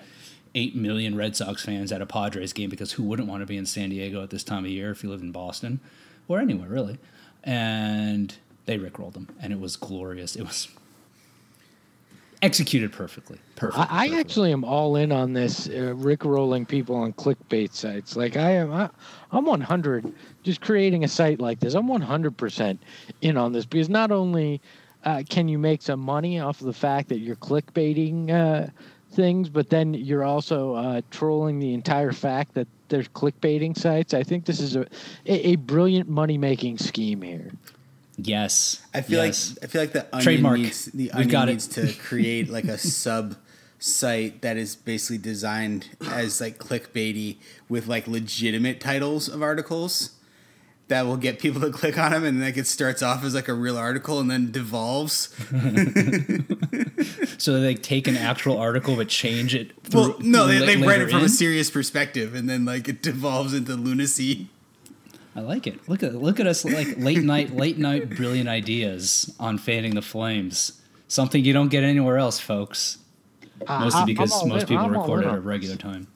8 0.55 0.77
million 0.77 1.16
Red 1.16 1.35
Sox 1.35 1.64
fans 1.64 1.90
at 1.90 2.00
a 2.00 2.07
Padres 2.07 2.53
game 2.53 2.70
because 2.70 2.92
who 2.92 3.03
wouldn't 3.03 3.29
want 3.29 3.40
to 3.40 3.46
be 3.46 3.57
in 3.57 3.66
San 3.66 3.90
Diego 3.90 4.22
at 4.22 4.31
this 4.31 4.44
time 4.44 4.64
of 4.64 4.70
year 4.70 4.92
if 4.92 5.03
you 5.03 5.11
live 5.11 5.20
in 5.20 5.33
Boston 5.33 5.81
or 6.29 6.38
anywhere, 6.38 6.68
really? 6.68 6.98
And 7.42 8.37
they 8.66 8.79
rickrolled 8.79 9.14
them, 9.14 9.29
and 9.40 9.53
it 9.53 9.61
was 9.61 9.77
glorious. 9.77 10.37
It 10.37 10.42
was 10.42 10.68
executed 12.44 12.92
perfectly. 12.92 13.38
Perfect. 13.57 13.79
I, 13.79 13.83
I 13.83 13.87
perfectly. 13.87 14.20
actually 14.20 14.53
am 14.53 14.64
all 14.64 14.96
in 14.96 15.12
on 15.12 15.33
this 15.33 15.68
uh, 15.68 15.94
Rick 15.96 16.24
rolling 16.24 16.66
people 16.66 16.94
on 16.94 17.12
clickbait 17.14 17.72
sites. 17.72 18.16
Like 18.16 18.37
I 18.37 18.50
am, 18.53 18.72
I, 18.72 18.90
I'm 19.33 19.46
100 19.46 20.12
just 20.42 20.61
creating 20.61 21.05
a 21.05 21.09
site 21.09 21.40
like 21.40 21.61
this. 21.61 21.74
I'm 21.74 21.88
100 21.88 22.37
percent 22.37 22.83
in 23.22 23.37
on 23.37 23.53
this 23.53 23.64
because 23.64 23.88
not 23.88 24.11
only 24.11 24.61
uh, 25.05 25.22
can 25.29 25.48
you 25.48 25.59
make 25.59 25.83
some 25.83 26.00
money 26.00 26.38
off 26.38 26.61
of 26.61 26.66
the 26.66 26.72
fact 26.72 27.09
that 27.09 27.18
you're 27.18 27.37
clickbaiting 27.37 28.31
uh, 28.31 28.70
things, 29.12 29.48
but 29.48 29.70
then 29.70 29.94
you're 29.94 30.24
also 30.24 30.74
uh, 30.74 31.00
trolling 31.11 31.59
the 31.59 31.72
entire 31.72 32.12
fact 32.12 32.55
that 32.55 32.68
there's 32.88 33.09
clickbaiting 33.09 33.77
sites. 33.77 34.12
I 34.12 34.22
think 34.22 34.44
this 34.44 34.61
is 34.61 34.77
a 34.77 34.87
a, 35.27 35.48
a 35.48 35.57
brilliant 35.57 36.09
money 36.09 36.37
making 36.37 36.79
scheme 36.79 37.22
here. 37.22 37.53
Yes. 38.16 38.81
I 38.92 39.00
feel 39.00 39.24
yes. 39.24 39.50
like 39.57 39.64
I 39.64 39.66
feel 39.66 39.83
like 39.83 39.92
the 39.92 40.07
onion 40.12 40.22
Trademark. 40.24 40.59
needs 40.59 40.85
the 40.87 41.05
We've 41.05 41.14
onion 41.14 41.31
got 41.31 41.48
it. 41.48 41.53
needs 41.53 41.68
to 41.68 41.92
create 42.00 42.48
like 42.48 42.64
a 42.64 42.79
sub 42.79 43.37
site 43.79 44.40
that 44.42 44.57
is 44.57 44.77
basically 44.77 45.18
designed 45.18 45.88
as 46.11 46.40
like 46.40 46.59
clickbaity 46.59 47.37
with 47.68 47.87
like 47.87 48.07
legitimate 48.07 48.81
titles 48.81 49.29
of 49.29 49.42
articles 49.42 50.12
that 50.88 51.07
will 51.07 51.16
get 51.16 51.38
people 51.38 51.61
to 51.61 51.70
click 51.70 51.98
on 51.98 52.12
them 52.12 52.24
and 52.24 52.40
like 52.40 52.57
it 52.57 52.66
starts 52.66 53.03
off 53.03 53.24
as 53.24 53.35
like 53.35 53.48
a 53.48 53.55
real 53.55 53.77
article 53.77 54.20
and 54.20 54.31
then 54.31 54.50
devolves. 54.50 55.35
So 57.37 57.61
they 57.61 57.74
take 57.74 58.09
an 58.09 58.16
actual 58.16 58.57
article 58.59 58.96
but 58.96 59.09
change 59.09 59.55
it. 59.55 59.72
Well, 59.92 60.16
no, 60.20 60.46
they, 60.46 60.64
they 60.64 60.77
write 60.77 61.00
it 61.03 61.11
from 61.11 61.18
in? 61.20 61.24
a 61.27 61.29
serious 61.29 61.70
perspective 61.70 62.35
and 62.35 62.48
then 62.48 62.64
like 62.64 62.88
it 62.88 63.03
devolves 63.03 63.53
into 63.53 63.74
lunacy. 63.74 64.48
I 65.36 65.40
like 65.40 65.66
it. 65.66 65.88
Look 65.88 66.02
at 66.02 66.14
look 66.14 66.38
at 66.40 66.46
us 66.46 66.64
like 66.64 66.96
late 66.98 67.22
night 67.22 67.54
late 67.56 67.78
night 67.78 68.10
brilliant 68.10 68.48
ideas 68.48 69.34
on 69.40 69.58
fanning 69.58 69.94
the 69.94 70.02
flames. 70.02 70.80
Something 71.08 71.44
you 71.44 71.52
don't 71.52 71.68
get 71.68 71.82
anywhere 71.84 72.18
else, 72.18 72.38
folks. 72.40 72.98
Mostly 73.68 73.98
Uh, 73.98 74.00
I'm 74.00 74.06
because 74.06 74.46
most 74.46 74.62
in- 74.62 74.68
people 74.68 74.84
I'm 74.84 74.92
record 74.92 75.24
in 75.24 75.30
at 75.30 75.34
a 75.36 75.40
regular 75.40 75.76
time. 75.76 76.06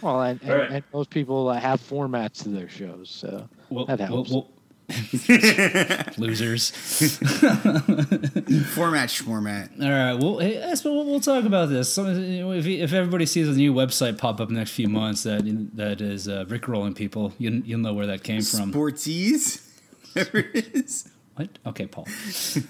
Well, 0.00 0.20
and, 0.22 0.40
and, 0.42 0.50
All 0.50 0.58
right. 0.58 0.70
and 0.70 0.84
most 0.92 1.10
people 1.10 1.48
uh, 1.48 1.60
have 1.60 1.80
formats 1.80 2.42
to 2.42 2.48
their 2.48 2.68
shows, 2.68 3.08
so 3.08 3.48
Well, 3.70 3.86
that 3.86 4.00
helps. 4.00 4.30
well, 4.30 4.40
well- 4.42 4.48
losers. 6.18 6.70
Format 8.74 9.10
format. 9.10 9.70
All 9.80 9.90
right. 9.90 10.14
Well, 10.14 10.38
hey, 10.38 10.56
Espo, 10.56 10.84
we'll, 10.86 11.06
we'll 11.06 11.20
talk 11.20 11.44
about 11.44 11.68
this. 11.68 11.92
So, 11.92 12.06
if, 12.06 12.66
if 12.66 12.92
everybody 12.92 13.26
sees 13.26 13.48
a 13.48 13.52
new 13.52 13.72
website 13.72 14.18
pop 14.18 14.40
up 14.40 14.48
in 14.48 14.54
the 14.54 14.60
next 14.60 14.72
few 14.72 14.88
months 14.88 15.22
that 15.22 15.42
that 15.74 16.00
is 16.00 16.28
uh, 16.28 16.44
rickrolling 16.48 16.94
people, 16.94 17.32
you, 17.38 17.62
you'll 17.64 17.80
know 17.80 17.94
where 17.94 18.06
that 18.06 18.22
came 18.22 18.42
from. 18.42 18.72
Sportsies. 18.72 19.66
Whatever 20.12 20.38
it 20.54 20.74
is. 20.74 21.08
What? 21.36 21.48
Okay, 21.64 21.86
Paul. 21.86 22.06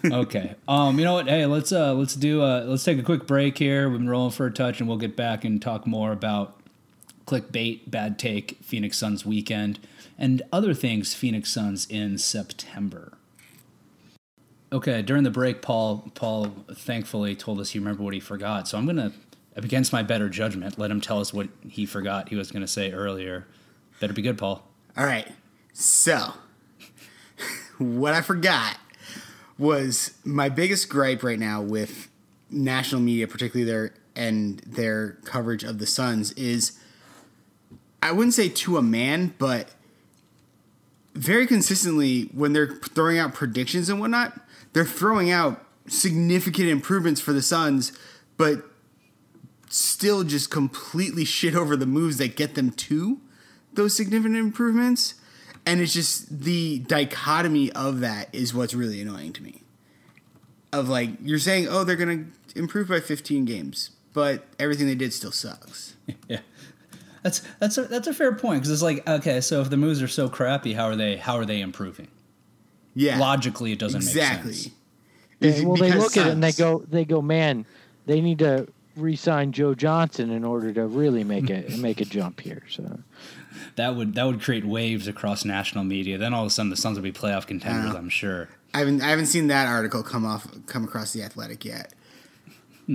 Okay. 0.05 0.55
Um, 0.69 0.99
you 0.99 1.05
know 1.05 1.15
what? 1.15 1.27
Hey, 1.27 1.47
let's 1.47 1.73
uh 1.73 1.95
let's 1.95 2.15
do 2.15 2.43
uh 2.43 2.65
let's 2.67 2.85
take 2.85 2.99
a 2.99 3.03
quick 3.03 3.27
break 3.27 3.59
here. 3.59 3.89
We've 3.89 3.99
been 3.99 4.09
rolling 4.09 4.31
for 4.31 4.47
a 4.47 4.53
touch 4.53 4.79
and 4.79 4.89
we'll 4.89 4.99
get 4.99 5.17
back 5.17 5.45
and 5.45 5.61
talk 5.61 5.87
more 5.87 6.13
about 6.13 6.61
clickbait, 7.27 7.91
bad 7.91 8.19
take, 8.19 8.59
Phoenix 8.63 8.99
Suns 8.99 9.27
weekend, 9.27 9.81
and 10.19 10.43
other 10.53 10.75
things 10.75 11.15
Phoenix 11.15 11.51
Suns 11.51 11.87
in 11.87 12.19
September. 12.19 13.19
Okay, 14.73 15.03
during 15.03 15.23
the 15.23 15.31
break, 15.31 15.61
Paul 15.61 16.11
Paul 16.15 16.55
thankfully 16.75 17.37
told 17.37 17.61
us 17.61 17.71
he 17.71 17.79
remembered 17.79 18.05
what 18.05 18.15
he 18.15 18.21
forgot. 18.21 18.69
So 18.69 18.79
I'm 18.79 18.87
gonna 18.87 19.13
against 19.55 19.93
my 19.93 20.03
better 20.03 20.29
judgment, 20.29 20.79
let 20.79 20.91
him 20.91 21.01
tell 21.01 21.21
us 21.21 21.33
what 21.33 21.49
he 21.69 21.85
forgot 21.85 22.31
he 22.31 22.37
was 22.37 22.51
gonna 22.51 22.67
say 22.67 22.91
earlier. 22.93 23.47
Better 24.01 24.13
be 24.13 24.23
good, 24.23 24.39
Paul. 24.39 24.67
All 24.97 25.05
right. 25.05 25.29
So, 25.75 26.35
what 27.79 28.15
I 28.15 28.21
forgot 28.21 28.79
was 29.59 30.19
my 30.25 30.49
biggest 30.49 30.89
gripe 30.89 31.23
right 31.23 31.39
now 31.39 31.63
with 31.63 32.09
national 32.51 33.01
media, 33.01 33.29
particularly 33.29 33.71
their 33.71 33.95
and 34.15 34.59
their 34.61 35.13
coverage 35.25 35.65
of 35.65 35.79
the 35.79 35.87
Suns, 35.87 36.33
is 36.33 36.79
I 38.03 38.13
wouldn't 38.13 38.35
say 38.35 38.49
to 38.49 38.77
a 38.77 38.83
man, 38.83 39.35
but 39.39 39.71
very 41.15 41.47
consistently 41.47 42.25
when 42.33 42.53
they're 42.53 42.75
throwing 42.75 43.19
out 43.19 43.35
predictions 43.35 43.89
and 43.89 44.01
whatnot, 44.01 44.39
they're 44.73 44.85
throwing 44.85 45.31
out 45.31 45.65
significant 45.87 46.69
improvements 46.69 47.21
for 47.21 47.33
the 47.33 47.43
Suns, 47.43 47.93
but 48.37 48.65
still 49.69 50.25
just 50.25 50.51
completely 50.51 51.25
shit 51.27 51.55
over 51.55 51.77
the 51.77 51.87
moves 51.87 52.19
that 52.19 52.37
get 52.37 52.55
them 52.55 52.71
to 52.71 53.21
those 53.75 53.97
significant 53.97 54.37
improvements. 54.37 55.15
And 55.65 55.81
it's 55.81 55.93
just 55.93 56.41
the 56.41 56.81
dichotomy 56.81 57.71
of 57.73 58.01
that 58.01 58.29
is 58.33 58.53
what's 58.53 58.75
really 58.75 59.01
annoying 59.01 59.33
to 59.35 59.43
me. 59.43 59.63
Of 60.73 60.89
like, 60.89 61.11
you're 61.23 61.39
saying, 61.39 61.69
oh, 61.69 61.85
they're 61.85 61.97
going 61.97 62.33
to 62.49 62.59
improve 62.59 62.89
by 62.89 63.01
15 63.01 63.45
games, 63.45 63.91
but 64.13 64.45
everything 64.59 64.87
they 64.87 64.95
did 64.95 65.13
still 65.13 65.33
sucks. 65.33 65.95
Yeah, 66.29 66.41
that's 67.23 67.43
that's 67.59 67.79
a 67.79 67.83
that's 67.83 68.09
a 68.09 68.15
fair 68.15 68.35
point 68.35 68.61
because 68.61 68.71
it's 68.71 68.83
like 68.83 69.09
okay, 69.09 69.41
so 69.41 69.61
if 69.61 69.71
the 69.71 69.77
moves 69.77 70.03
are 70.03 70.09
so 70.09 70.29
crappy, 70.29 70.75
how 70.75 70.87
are 70.87 70.97
they 70.97 71.17
how 71.17 71.37
are 71.37 71.45
they 71.45 71.61
improving? 71.61 72.09
Yeah. 72.95 73.19
Logically, 73.19 73.73
it 73.73 73.79
doesn't 73.79 74.03
exactly. 74.03 74.51
make 74.51 74.61
sense. 74.61 74.75
Yeah, 75.41 75.65
well, 75.65 75.77
they 75.77 75.87
Because 75.91 76.03
look 76.03 76.17
at 76.17 76.27
it 76.29 76.33
and 76.33 76.43
they 76.43 76.53
go, 76.53 76.85
they 76.89 77.05
go, 77.05 77.21
man, 77.21 77.67
they 78.07 78.21
need 78.21 78.39
to 78.41 78.69
re-sign 78.97 79.53
Joe 79.53 79.75
Johnson 79.75 80.31
in 80.31 80.45
order 80.45 80.73
to 80.73 80.87
really 80.87 81.25
make 81.25 81.51
a 81.51 81.65
make 81.79 82.01
a 82.01 82.05
jump 82.05 82.41
here. 82.41 82.63
So 82.69 83.01
That 83.77 83.97
would 83.97 84.15
that 84.15 84.25
would 84.25 84.41
create 84.41 84.65
waves 84.65 85.09
across 85.09 85.45
national 85.45 85.85
media. 85.85 86.19
Then 86.19 86.35
all 86.35 86.43
of 86.43 86.49
a 86.49 86.51
sudden, 86.51 86.71
the 86.71 86.77
Suns 86.77 86.97
would 86.97 87.05
be 87.05 87.13
playoff 87.13 87.47
contenders. 87.47 87.95
I'm 87.95 88.09
sure. 88.09 88.49
I 88.75 88.81
haven't 88.81 89.03
I 89.03 89.09
haven't 89.09 89.27
seen 89.27 89.49
that 89.49 89.67
article 89.67 90.03
come 90.03 90.25
off 90.25 90.47
come 90.67 90.85
across 90.85 91.13
the 91.13 91.23
Athletic 91.23 91.65
yet. 91.65 91.93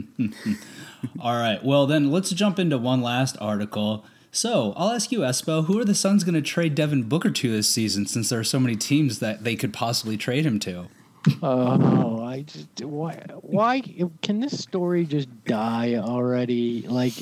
All 1.20 1.36
right, 1.36 1.64
well 1.64 1.88
then 1.88 2.12
let's 2.12 2.30
jump 2.32 2.60
into 2.60 2.78
one 2.78 3.02
last 3.02 3.38
article. 3.40 4.06
So 4.38 4.72
I'll 4.78 4.92
ask 4.92 5.12
you, 5.12 5.22
Espo, 5.22 5.66
who 5.66 5.80
are 5.80 5.84
the 5.84 5.96
Suns 5.96 6.24
going 6.24 6.36
to 6.36 6.44
trade 6.44 6.76
Devin 6.76 7.06
Booker 7.10 7.32
to 7.32 7.52
this 7.52 7.68
season? 7.68 8.06
Since 8.06 8.30
there 8.30 8.40
are 8.40 8.44
so 8.44 8.60
many 8.60 8.76
teams 8.76 9.18
that 9.18 9.44
they 9.44 9.56
could 9.56 9.74
possibly 9.74 10.16
trade 10.16 10.46
him 10.46 10.60
to. 10.60 10.86
Oh, 11.42 12.24
I 12.24 12.44
just 12.44 12.84
why 12.84 13.16
why 13.42 13.82
can 14.22 14.40
this 14.40 14.60
story 14.60 15.06
just 15.06 15.28
die 15.46 15.96
already? 15.96 16.84
Like, 16.88 17.16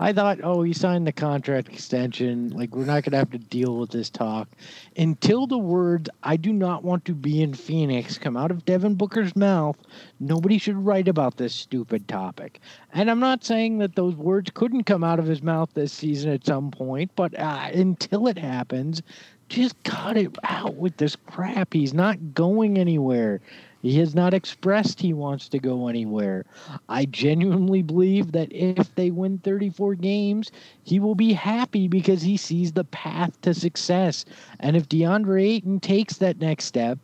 I 0.00 0.12
thought, 0.12 0.40
oh, 0.42 0.62
he 0.62 0.72
signed 0.72 1.06
the 1.06 1.12
contract 1.12 1.68
extension. 1.68 2.50
Like, 2.50 2.74
we're 2.74 2.84
not 2.84 3.04
gonna 3.04 3.18
have 3.18 3.30
to 3.30 3.38
deal 3.38 3.76
with 3.76 3.90
this 3.90 4.10
talk 4.10 4.48
until 4.96 5.46
the 5.46 5.58
words 5.58 6.10
"I 6.22 6.36
do 6.36 6.52
not 6.52 6.82
want 6.82 7.04
to 7.04 7.14
be 7.14 7.42
in 7.42 7.54
Phoenix" 7.54 8.18
come 8.18 8.36
out 8.36 8.50
of 8.50 8.64
Devin 8.64 8.96
Booker's 8.96 9.36
mouth. 9.36 9.76
Nobody 10.18 10.58
should 10.58 10.76
write 10.76 11.06
about 11.06 11.36
this 11.36 11.54
stupid 11.54 12.08
topic. 12.08 12.60
And 12.92 13.08
I'm 13.08 13.20
not 13.20 13.44
saying 13.44 13.78
that 13.78 13.94
those 13.94 14.16
words 14.16 14.50
couldn't 14.52 14.84
come 14.84 15.04
out 15.04 15.20
of 15.20 15.26
his 15.26 15.42
mouth 15.42 15.70
this 15.74 15.92
season 15.92 16.32
at 16.32 16.44
some 16.44 16.72
point, 16.72 17.12
but 17.14 17.38
uh, 17.38 17.68
until 17.72 18.26
it 18.26 18.38
happens, 18.38 19.00
just 19.48 19.80
cut 19.84 20.16
it 20.16 20.36
out 20.42 20.74
with 20.74 20.96
this 20.96 21.14
crap. 21.14 21.72
He's 21.72 21.94
not 21.94 22.34
going 22.34 22.78
anywhere. 22.78 23.40
He 23.84 23.98
has 23.98 24.14
not 24.14 24.32
expressed 24.32 24.98
he 24.98 25.12
wants 25.12 25.46
to 25.50 25.58
go 25.58 25.88
anywhere. 25.88 26.46
I 26.88 27.04
genuinely 27.04 27.82
believe 27.82 28.32
that 28.32 28.50
if 28.50 28.94
they 28.94 29.10
win 29.10 29.36
34 29.44 29.96
games, 29.96 30.50
he 30.84 30.98
will 30.98 31.14
be 31.14 31.34
happy 31.34 31.86
because 31.86 32.22
he 32.22 32.38
sees 32.38 32.72
the 32.72 32.84
path 32.84 33.38
to 33.42 33.52
success. 33.52 34.24
And 34.58 34.74
if 34.74 34.88
DeAndre 34.88 35.56
Ayton 35.56 35.80
takes 35.80 36.16
that 36.16 36.38
next 36.38 36.64
step, 36.64 36.98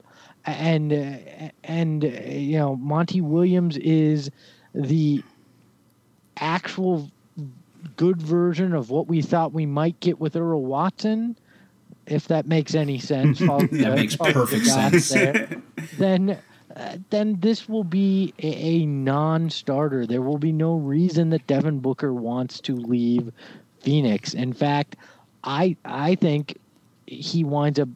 and 0.46 0.90
uh, 0.90 1.50
and 1.64 2.02
uh, 2.02 2.08
you 2.08 2.58
know 2.58 2.76
Monty 2.76 3.20
Williams 3.20 3.76
is 3.76 4.30
the 4.74 5.22
actual 6.38 7.10
good 7.96 8.22
version 8.22 8.72
of 8.72 8.88
what 8.88 9.06
we 9.06 9.20
thought 9.20 9.52
we 9.52 9.66
might 9.66 10.00
get 10.00 10.18
with 10.18 10.34
Earl 10.34 10.64
Watson, 10.64 11.36
if 12.06 12.26
that 12.28 12.46
makes 12.46 12.74
any 12.74 12.98
sense. 12.98 13.38
That 13.40 13.92
makes 13.96 14.16
perfect 14.16 14.64
sense. 14.64 15.10
there. 15.10 15.60
then, 15.98 16.38
then 17.10 17.38
this 17.40 17.68
will 17.68 17.84
be 17.84 18.32
a, 18.42 18.46
a 18.46 18.86
non-starter. 18.86 20.06
There 20.06 20.22
will 20.22 20.38
be 20.38 20.52
no 20.52 20.74
reason 20.76 21.30
that 21.30 21.46
Devin 21.46 21.80
Booker 21.80 22.12
wants 22.12 22.60
to 22.60 22.74
leave 22.74 23.32
Phoenix. 23.80 24.34
In 24.34 24.52
fact, 24.52 24.96
I 25.44 25.76
I 25.84 26.14
think 26.14 26.58
he 27.06 27.44
winds 27.44 27.78
up 27.78 27.88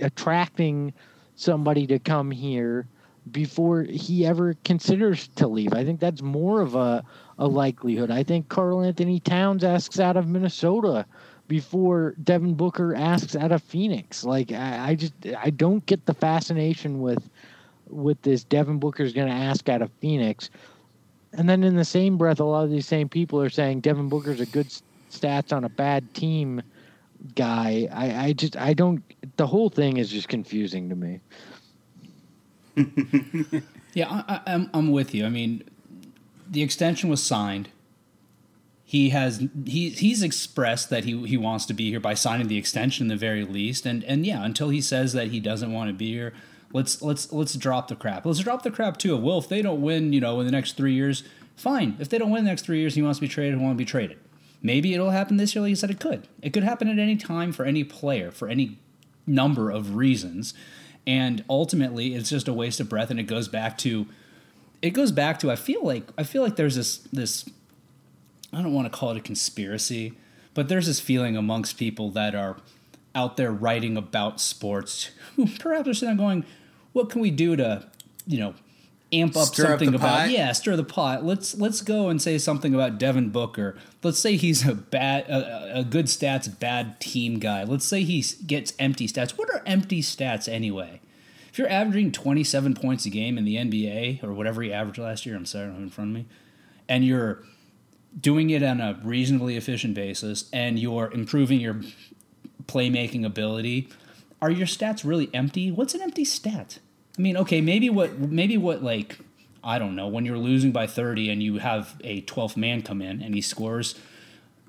attracting 0.00 0.92
somebody 1.36 1.86
to 1.86 1.98
come 1.98 2.30
here 2.30 2.86
before 3.32 3.82
he 3.82 4.24
ever 4.24 4.54
considers 4.64 5.28
to 5.28 5.48
leave. 5.48 5.72
I 5.72 5.84
think 5.84 6.00
that's 6.00 6.22
more 6.22 6.60
of 6.60 6.74
a, 6.74 7.04
a 7.38 7.46
likelihood. 7.46 8.10
I 8.10 8.22
think 8.22 8.48
Karl-Anthony 8.48 9.18
Towns 9.20 9.64
asks 9.64 9.98
out 9.98 10.16
of 10.16 10.28
Minnesota 10.28 11.04
before 11.48 12.14
Devin 12.22 12.54
Booker 12.54 12.94
asks 12.94 13.34
out 13.34 13.52
of 13.52 13.62
Phoenix. 13.62 14.24
Like 14.24 14.52
I, 14.52 14.90
I 14.90 14.94
just 14.94 15.14
I 15.38 15.50
don't 15.50 15.84
get 15.86 16.06
the 16.06 16.14
fascination 16.14 17.00
with 17.00 17.28
with 17.88 18.20
this 18.22 18.44
Devin 18.44 18.78
Booker 18.78 19.02
is 19.02 19.12
going 19.12 19.28
to 19.28 19.34
ask 19.34 19.68
out 19.68 19.82
of 19.82 19.90
Phoenix. 20.00 20.50
And 21.32 21.48
then 21.48 21.64
in 21.64 21.76
the 21.76 21.84
same 21.84 22.16
breath, 22.16 22.40
a 22.40 22.44
lot 22.44 22.64
of 22.64 22.70
these 22.70 22.86
same 22.86 23.08
people 23.08 23.40
are 23.40 23.50
saying 23.50 23.80
Devin 23.80 24.08
Booker's 24.08 24.40
a 24.40 24.46
good 24.46 24.68
stats 25.10 25.52
on 25.54 25.64
a 25.64 25.68
bad 25.68 26.14
team 26.14 26.62
guy. 27.34 27.88
I, 27.92 28.26
I 28.26 28.32
just 28.32 28.56
I 28.56 28.74
don't. 28.74 29.02
The 29.36 29.46
whole 29.46 29.68
thing 29.68 29.96
is 29.96 30.10
just 30.10 30.28
confusing 30.28 30.88
to 30.88 30.96
me. 30.96 31.20
yeah, 33.94 34.08
I, 34.10 34.40
I'm 34.46 34.70
I'm 34.72 34.92
with 34.92 35.14
you. 35.14 35.26
I 35.26 35.28
mean, 35.28 35.64
the 36.48 36.62
extension 36.62 37.08
was 37.08 37.22
signed. 37.22 37.68
He 38.84 39.10
has 39.10 39.44
he 39.64 39.90
he's 39.90 40.22
expressed 40.22 40.90
that 40.90 41.04
he 41.04 41.26
he 41.26 41.36
wants 41.36 41.66
to 41.66 41.74
be 41.74 41.90
here 41.90 42.00
by 42.00 42.14
signing 42.14 42.48
the 42.48 42.58
extension, 42.58 43.08
the 43.08 43.16
very 43.16 43.44
least. 43.44 43.84
And 43.86 44.04
and 44.04 44.24
yeah, 44.24 44.44
until 44.44 44.68
he 44.68 44.80
says 44.80 45.12
that 45.14 45.28
he 45.28 45.40
doesn't 45.40 45.72
want 45.72 45.88
to 45.88 45.94
be 45.94 46.12
here, 46.12 46.34
let's 46.72 47.02
let's 47.02 47.32
let's 47.32 47.54
drop 47.54 47.88
the 47.88 47.96
crap. 47.96 48.26
Let's 48.26 48.40
drop 48.40 48.62
the 48.62 48.70
crap 48.70 48.96
too. 48.96 49.16
Well, 49.16 49.38
if 49.38 49.48
they 49.48 49.62
don't 49.62 49.82
win, 49.82 50.12
you 50.12 50.20
know, 50.20 50.40
in 50.40 50.46
the 50.46 50.52
next 50.52 50.76
three 50.76 50.94
years, 50.94 51.22
fine. 51.56 51.96
If 51.98 52.08
they 52.08 52.18
don't 52.18 52.30
win 52.30 52.44
the 52.44 52.50
next 52.50 52.62
three 52.62 52.80
years, 52.80 52.94
he 52.94 53.02
wants 53.02 53.18
to 53.18 53.22
be 53.22 53.28
traded. 53.28 53.58
He 53.58 53.64
wants 53.64 53.74
to 53.74 53.78
be 53.78 53.84
traded. 53.84 54.18
Maybe 54.62 54.94
it'll 54.94 55.10
happen 55.10 55.36
this 55.36 55.54
year, 55.54 55.62
like 55.62 55.70
you 55.70 55.76
said, 55.76 55.90
it 55.90 56.00
could. 56.00 56.26
It 56.42 56.52
could 56.52 56.64
happen 56.64 56.88
at 56.88 56.98
any 56.98 57.16
time 57.16 57.52
for 57.52 57.64
any 57.64 57.84
player 57.84 58.30
for 58.30 58.48
any 58.48 58.78
number 59.26 59.70
of 59.70 59.96
reasons. 59.96 60.54
And 61.06 61.44
ultimately, 61.48 62.14
it's 62.14 62.30
just 62.30 62.48
a 62.48 62.52
waste 62.52 62.80
of 62.80 62.88
breath. 62.88 63.10
And 63.10 63.20
it 63.20 63.24
goes 63.24 63.48
back 63.48 63.78
to, 63.78 64.06
it 64.82 64.90
goes 64.90 65.12
back 65.12 65.38
to. 65.40 65.50
I 65.50 65.56
feel 65.56 65.84
like 65.84 66.04
I 66.18 66.24
feel 66.24 66.42
like 66.42 66.56
there's 66.56 66.76
this 66.76 66.98
this. 67.12 67.48
I 68.52 68.62
don't 68.62 68.72
want 68.72 68.90
to 68.90 68.96
call 68.96 69.10
it 69.10 69.16
a 69.16 69.20
conspiracy, 69.20 70.14
but 70.54 70.68
there's 70.68 70.86
this 70.86 71.00
feeling 71.00 71.36
amongst 71.36 71.78
people 71.78 72.10
that 72.10 72.34
are 72.34 72.56
out 73.16 73.36
there 73.36 73.50
writing 73.50 73.96
about 73.96 74.40
sports 74.40 75.10
who 75.34 75.48
perhaps 75.58 75.88
are 75.88 75.94
sitting 75.94 76.16
there 76.16 76.24
going, 76.24 76.44
"What 76.92 77.10
can 77.10 77.20
we 77.20 77.32
do 77.32 77.56
to, 77.56 77.88
you 78.26 78.38
know, 78.38 78.54
amp 79.12 79.36
up 79.36 79.48
stir 79.48 79.64
something 79.64 79.88
up 79.88 79.94
about 79.96 80.18
pot. 80.18 80.30
yeah 80.30 80.52
stir 80.52 80.76
the 80.76 80.84
pot. 80.84 81.24
Let's 81.24 81.56
let's 81.56 81.80
go 81.80 82.08
and 82.08 82.20
say 82.20 82.38
something 82.38 82.74
about 82.74 82.98
devin 82.98 83.30
booker. 83.30 83.76
Let's 84.02 84.18
say 84.18 84.36
he's 84.36 84.66
a 84.66 84.74
bad 84.74 85.28
a, 85.28 85.80
a, 85.80 85.84
good 85.84 86.06
stats 86.06 86.58
bad 86.58 87.00
team 87.00 87.38
guy. 87.38 87.64
Let's 87.64 87.84
say 87.84 88.02
he 88.02 88.24
gets 88.46 88.72
empty 88.78 89.06
stats. 89.06 89.32
What 89.32 89.50
are 89.50 89.62
empty 89.66 90.02
stats 90.02 90.48
anyway? 90.48 91.00
If 91.50 91.60
you're 91.60 91.70
averaging 91.70 92.12
27 92.12 92.74
points 92.74 93.06
a 93.06 93.08
game 93.08 93.38
in 93.38 93.46
the 93.46 93.56
nba 93.56 94.22
or 94.22 94.34
whatever 94.34 94.60
he 94.60 94.70
averaged 94.70 94.98
last 94.98 95.24
year 95.24 95.34
i'm 95.34 95.46
sorry 95.46 95.68
in 95.68 95.88
front 95.88 96.10
of 96.10 96.14
me 96.14 96.26
and 96.86 97.02
you're 97.02 97.44
doing 98.20 98.50
it 98.50 98.62
on 98.62 98.78
a 98.78 99.00
reasonably 99.02 99.56
efficient 99.56 99.94
basis 99.94 100.50
and 100.52 100.78
you're 100.78 101.10
improving 101.12 101.58
your 101.58 101.80
playmaking 102.66 103.24
ability 103.24 103.88
are 104.40 104.50
your 104.50 104.66
stats 104.66 105.04
really 105.04 105.30
empty 105.32 105.70
what's 105.70 105.94
an 105.94 106.02
empty 106.02 106.24
stat 106.24 106.78
I 107.18 107.22
mean, 107.22 107.36
okay, 107.38 107.60
maybe 107.60 107.88
what 107.90 108.18
maybe 108.18 108.56
what 108.56 108.82
like 108.82 109.18
I 109.64 109.78
don't 109.78 109.96
know 109.96 110.06
when 110.08 110.24
you're 110.24 110.38
losing 110.38 110.72
by 110.72 110.86
30 110.86 111.30
and 111.30 111.42
you 111.42 111.58
have 111.58 111.96
a 112.04 112.22
12th 112.22 112.56
man 112.56 112.82
come 112.82 113.02
in 113.02 113.22
and 113.22 113.34
he 113.34 113.40
scores 113.40 113.94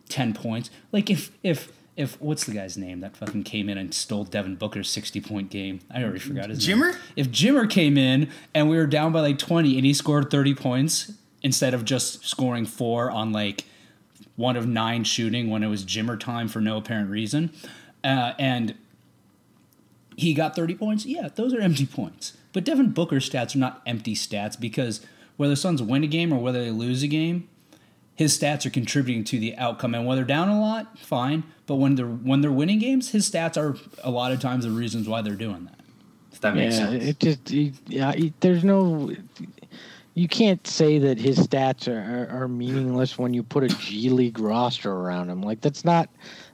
10 0.09 0.33
points. 0.33 0.69
Like 0.91 1.09
if 1.09 1.31
if 1.43 1.71
if 1.95 2.19
what's 2.21 2.45
the 2.45 2.53
guy's 2.53 2.77
name 2.77 3.01
that 3.01 3.17
fucking 3.17 3.43
came 3.43 3.69
in 3.69 3.77
and 3.77 3.93
stole 3.93 4.23
Devin 4.23 4.55
Booker's 4.55 4.89
60 4.89 5.19
point 5.21 5.49
game? 5.49 5.81
I 5.91 6.03
already 6.03 6.19
forgot 6.19 6.49
his 6.49 6.65
Jimmer? 6.65 6.91
name. 6.91 7.01
If 7.15 7.29
Jimmer 7.29 7.69
came 7.69 7.97
in 7.97 8.29
and 8.53 8.69
we 8.69 8.77
were 8.77 8.87
down 8.87 9.11
by 9.11 9.21
like 9.21 9.37
20 9.37 9.77
and 9.77 9.85
he 9.85 9.93
scored 9.93 10.31
30 10.31 10.55
points 10.55 11.11
instead 11.43 11.73
of 11.73 11.85
just 11.85 12.25
scoring 12.25 12.65
4 12.65 13.11
on 13.11 13.31
like 13.31 13.65
one 14.35 14.55
of 14.55 14.67
9 14.67 15.03
shooting 15.03 15.49
when 15.49 15.63
it 15.63 15.67
was 15.67 15.83
Jimmer 15.83 16.19
time 16.19 16.47
for 16.47 16.61
no 16.61 16.77
apparent 16.77 17.09
reason. 17.09 17.51
Uh, 18.07 18.33
and 18.39 18.73
he 20.15 20.33
got 20.33 20.55
30 20.55 20.75
points. 20.75 21.05
Yeah, 21.05 21.27
those 21.35 21.53
are 21.53 21.59
empty 21.59 21.85
points. 21.85 22.37
But 22.53 22.63
Devin 22.63 22.91
Booker's 22.91 23.29
stats 23.29 23.53
are 23.53 23.59
not 23.59 23.81
empty 23.85 24.15
stats 24.15 24.57
because 24.57 25.05
whether 25.35 25.51
the 25.51 25.57
Suns 25.57 25.81
win 25.81 26.05
a 26.05 26.07
game 26.07 26.31
or 26.31 26.39
whether 26.39 26.63
they 26.63 26.71
lose 26.71 27.03
a 27.03 27.07
game, 27.07 27.49
his 28.15 28.39
stats 28.39 28.65
are 28.65 28.69
contributing 28.69 29.25
to 29.25 29.39
the 29.39 29.57
outcome. 29.57 29.93
And 29.93 30.07
when 30.07 30.15
they're 30.15 30.25
down 30.25 30.47
a 30.47 30.57
lot, 30.57 30.97
fine. 30.97 31.43
But 31.65 31.75
when 31.75 31.95
they're 31.95 32.07
when 32.07 32.39
they're 32.39 32.51
winning 32.51 32.79
games, 32.79 33.11
his 33.11 33.29
stats 33.29 33.57
are 33.57 33.77
a 34.01 34.09
lot 34.09 34.31
of 34.31 34.39
times 34.39 34.63
the 34.63 34.71
reasons 34.71 35.09
why 35.09 35.21
they're 35.21 35.35
doing 35.35 35.65
that. 35.65 35.81
If 36.31 36.39
that 36.39 36.55
makes 36.55 36.79
yeah, 36.79 36.85
sense. 36.85 37.03
It 37.03 37.19
just 37.19 37.51
yeah, 37.89 38.15
there's 38.39 38.63
no 38.63 39.13
you 40.13 40.29
can't 40.29 40.65
say 40.65 40.97
that 40.97 41.19
his 41.19 41.37
stats 41.37 41.87
are, 41.87 42.31
are, 42.31 42.43
are 42.43 42.47
meaningless 42.47 43.19
when 43.19 43.33
you 43.33 43.43
put 43.43 43.65
a 43.65 43.67
G 43.67 44.09
League 44.09 44.39
roster 44.39 44.91
around 44.91 45.29
him. 45.29 45.43
Like 45.43 45.61
that's 45.61 45.83
not 45.83 46.09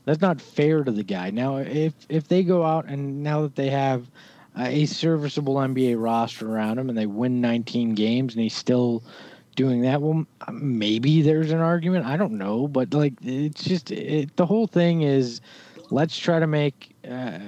that's 0.05 0.21
not 0.21 0.41
fair 0.41 0.83
to 0.83 0.91
the 0.91 1.03
guy. 1.03 1.29
Now, 1.31 1.57
if 1.57 1.93
if 2.09 2.27
they 2.27 2.43
go 2.43 2.63
out 2.63 2.85
and 2.85 3.23
now 3.23 3.41
that 3.41 3.55
they 3.55 3.69
have 3.69 4.07
a 4.57 4.85
serviceable 4.85 5.55
NBA 5.55 6.01
roster 6.01 6.49
around 6.51 6.77
him 6.77 6.89
and 6.89 6.97
they 6.97 7.07
win 7.07 7.41
19 7.41 7.95
games 7.95 8.35
and 8.35 8.43
he's 8.43 8.55
still 8.55 9.03
doing 9.55 9.81
that, 9.81 10.01
well, 10.01 10.25
maybe 10.51 11.21
there's 11.21 11.51
an 11.51 11.59
argument. 11.59 12.05
I 12.05 12.17
don't 12.17 12.33
know, 12.33 12.67
but 12.67 12.93
like 12.93 13.13
it's 13.21 13.63
just 13.63 13.91
it, 13.91 14.35
the 14.35 14.45
whole 14.45 14.67
thing 14.67 15.01
is 15.01 15.41
let's 15.89 16.17
try 16.17 16.39
to 16.39 16.47
make 16.47 16.95
uh, 17.09 17.39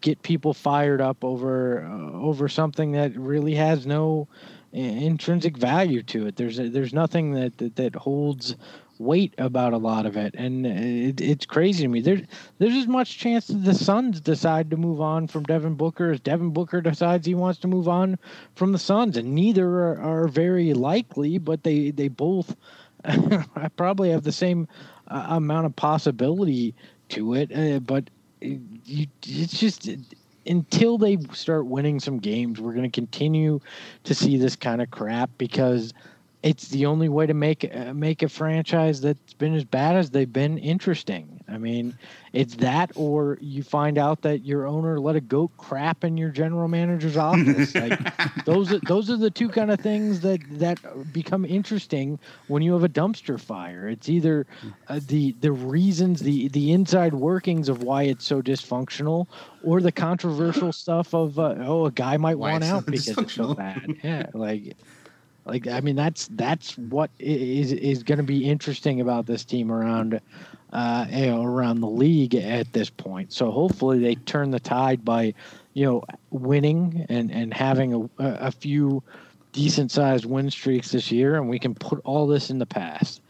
get 0.00 0.22
people 0.22 0.52
fired 0.52 1.00
up 1.00 1.24
over 1.24 1.84
uh, 1.84 2.12
over 2.12 2.48
something 2.48 2.92
that 2.92 3.16
really 3.16 3.54
has 3.54 3.86
no 3.86 4.28
intrinsic 4.72 5.56
value 5.56 6.02
to 6.02 6.26
it. 6.26 6.36
There's 6.36 6.56
there's 6.56 6.92
nothing 6.92 7.32
that, 7.32 7.58
that 7.58 7.76
that 7.76 7.94
holds 7.94 8.56
weight 8.98 9.34
about 9.38 9.72
a 9.72 9.78
lot 9.78 10.06
of 10.06 10.16
it, 10.16 10.34
and 10.34 10.66
it, 10.66 11.20
it's 11.20 11.46
crazy 11.46 11.82
to 11.82 11.88
me. 11.88 12.00
There's 12.00 12.22
there's 12.58 12.74
as 12.74 12.86
much 12.86 13.18
chance 13.18 13.46
that 13.48 13.64
the 13.64 13.74
Suns 13.74 14.20
decide 14.20 14.70
to 14.70 14.76
move 14.76 15.00
on 15.00 15.26
from 15.26 15.44
Devin 15.44 15.74
Booker 15.74 16.10
as 16.10 16.20
Devin 16.20 16.50
Booker 16.50 16.80
decides 16.80 17.26
he 17.26 17.34
wants 17.34 17.60
to 17.60 17.68
move 17.68 17.88
on 17.88 18.18
from 18.54 18.72
the 18.72 18.78
Suns, 18.78 19.16
and 19.16 19.34
neither 19.34 19.68
are, 19.68 20.00
are 20.00 20.28
very 20.28 20.74
likely, 20.74 21.38
but 21.38 21.62
they 21.62 21.90
they 21.90 22.08
both 22.08 22.56
probably 23.76 24.10
have 24.10 24.22
the 24.22 24.32
same 24.32 24.68
uh, 25.08 25.26
amount 25.30 25.66
of 25.66 25.76
possibility 25.76 26.74
to 27.10 27.34
it, 27.34 27.52
uh, 27.54 27.80
but 27.80 28.08
it, 28.40 28.60
you, 28.84 29.06
it's 29.26 29.58
just 29.58 29.88
until 30.46 30.98
they 30.98 31.18
start 31.32 31.66
winning 31.66 32.00
some 32.00 32.18
games, 32.18 32.60
we're 32.60 32.72
going 32.72 32.90
to 32.90 32.94
continue 32.94 33.60
to 34.04 34.14
see 34.14 34.36
this 34.36 34.56
kind 34.56 34.82
of 34.82 34.90
crap 34.90 35.30
because 35.38 35.94
it's 36.44 36.68
the 36.68 36.84
only 36.84 37.08
way 37.08 37.26
to 37.26 37.32
make 37.32 37.74
uh, 37.74 37.94
make 37.94 38.22
a 38.22 38.28
franchise 38.28 39.00
that's 39.00 39.32
been 39.32 39.54
as 39.54 39.64
bad 39.64 39.96
as 39.96 40.10
they've 40.10 40.30
been 40.30 40.58
interesting. 40.58 41.42
I 41.48 41.56
mean, 41.56 41.96
it's 42.34 42.56
that, 42.56 42.92
or 42.96 43.38
you 43.40 43.62
find 43.62 43.96
out 43.96 44.20
that 44.22 44.44
your 44.44 44.66
owner 44.66 45.00
let 45.00 45.16
a 45.16 45.22
goat 45.22 45.52
crap 45.56 46.04
in 46.04 46.18
your 46.18 46.28
general 46.28 46.68
manager's 46.68 47.16
office. 47.16 47.74
like 47.74 48.44
those, 48.44 48.72
are, 48.72 48.80
those 48.80 49.08
are 49.08 49.16
the 49.16 49.30
two 49.30 49.48
kind 49.48 49.70
of 49.70 49.80
things 49.80 50.20
that 50.20 50.40
that 50.58 50.78
become 51.14 51.46
interesting 51.46 52.18
when 52.48 52.62
you 52.62 52.74
have 52.74 52.84
a 52.84 52.90
dumpster 52.90 53.40
fire. 53.40 53.88
It's 53.88 54.10
either 54.10 54.46
uh, 54.88 55.00
the 55.06 55.32
the 55.40 55.50
reasons, 55.50 56.20
the 56.20 56.48
the 56.48 56.72
inside 56.72 57.14
workings 57.14 57.70
of 57.70 57.82
why 57.82 58.02
it's 58.02 58.26
so 58.26 58.42
dysfunctional, 58.42 59.28
or 59.62 59.80
the 59.80 59.92
controversial 59.92 60.72
stuff 60.72 61.14
of 61.14 61.38
uh, 61.38 61.54
oh, 61.60 61.86
a 61.86 61.90
guy 61.90 62.18
might 62.18 62.38
why 62.38 62.52
want 62.52 62.64
out 62.64 62.84
because 62.84 63.08
it's 63.08 63.32
so 63.32 63.54
bad. 63.54 63.94
Yeah, 64.02 64.26
like 64.34 64.76
like 65.46 65.66
I 65.66 65.80
mean, 65.80 65.96
that's 65.96 66.28
that's 66.32 66.76
what 66.78 67.10
is 67.18 67.72
is 67.72 68.02
going 68.02 68.18
to 68.18 68.24
be 68.24 68.48
interesting 68.48 69.00
about 69.00 69.26
this 69.26 69.44
team 69.44 69.70
around, 69.70 70.20
uh, 70.72 71.06
you 71.10 71.26
know, 71.26 71.44
around 71.44 71.80
the 71.80 71.88
league 71.88 72.34
at 72.34 72.72
this 72.72 72.88
point. 72.88 73.32
So 73.32 73.50
hopefully 73.50 73.98
they 73.98 74.14
turn 74.14 74.50
the 74.50 74.60
tide 74.60 75.04
by, 75.04 75.34
you 75.74 75.84
know, 75.84 76.04
winning 76.30 77.04
and 77.08 77.30
and 77.30 77.52
having 77.52 78.10
a 78.18 78.24
a 78.46 78.50
few 78.50 79.02
decent 79.52 79.90
sized 79.90 80.24
win 80.24 80.50
streaks 80.50 80.92
this 80.92 81.12
year, 81.12 81.36
and 81.36 81.48
we 81.48 81.58
can 81.58 81.74
put 81.74 82.00
all 82.04 82.26
this 82.26 82.50
in 82.50 82.58
the 82.58 82.66
past. 82.66 83.20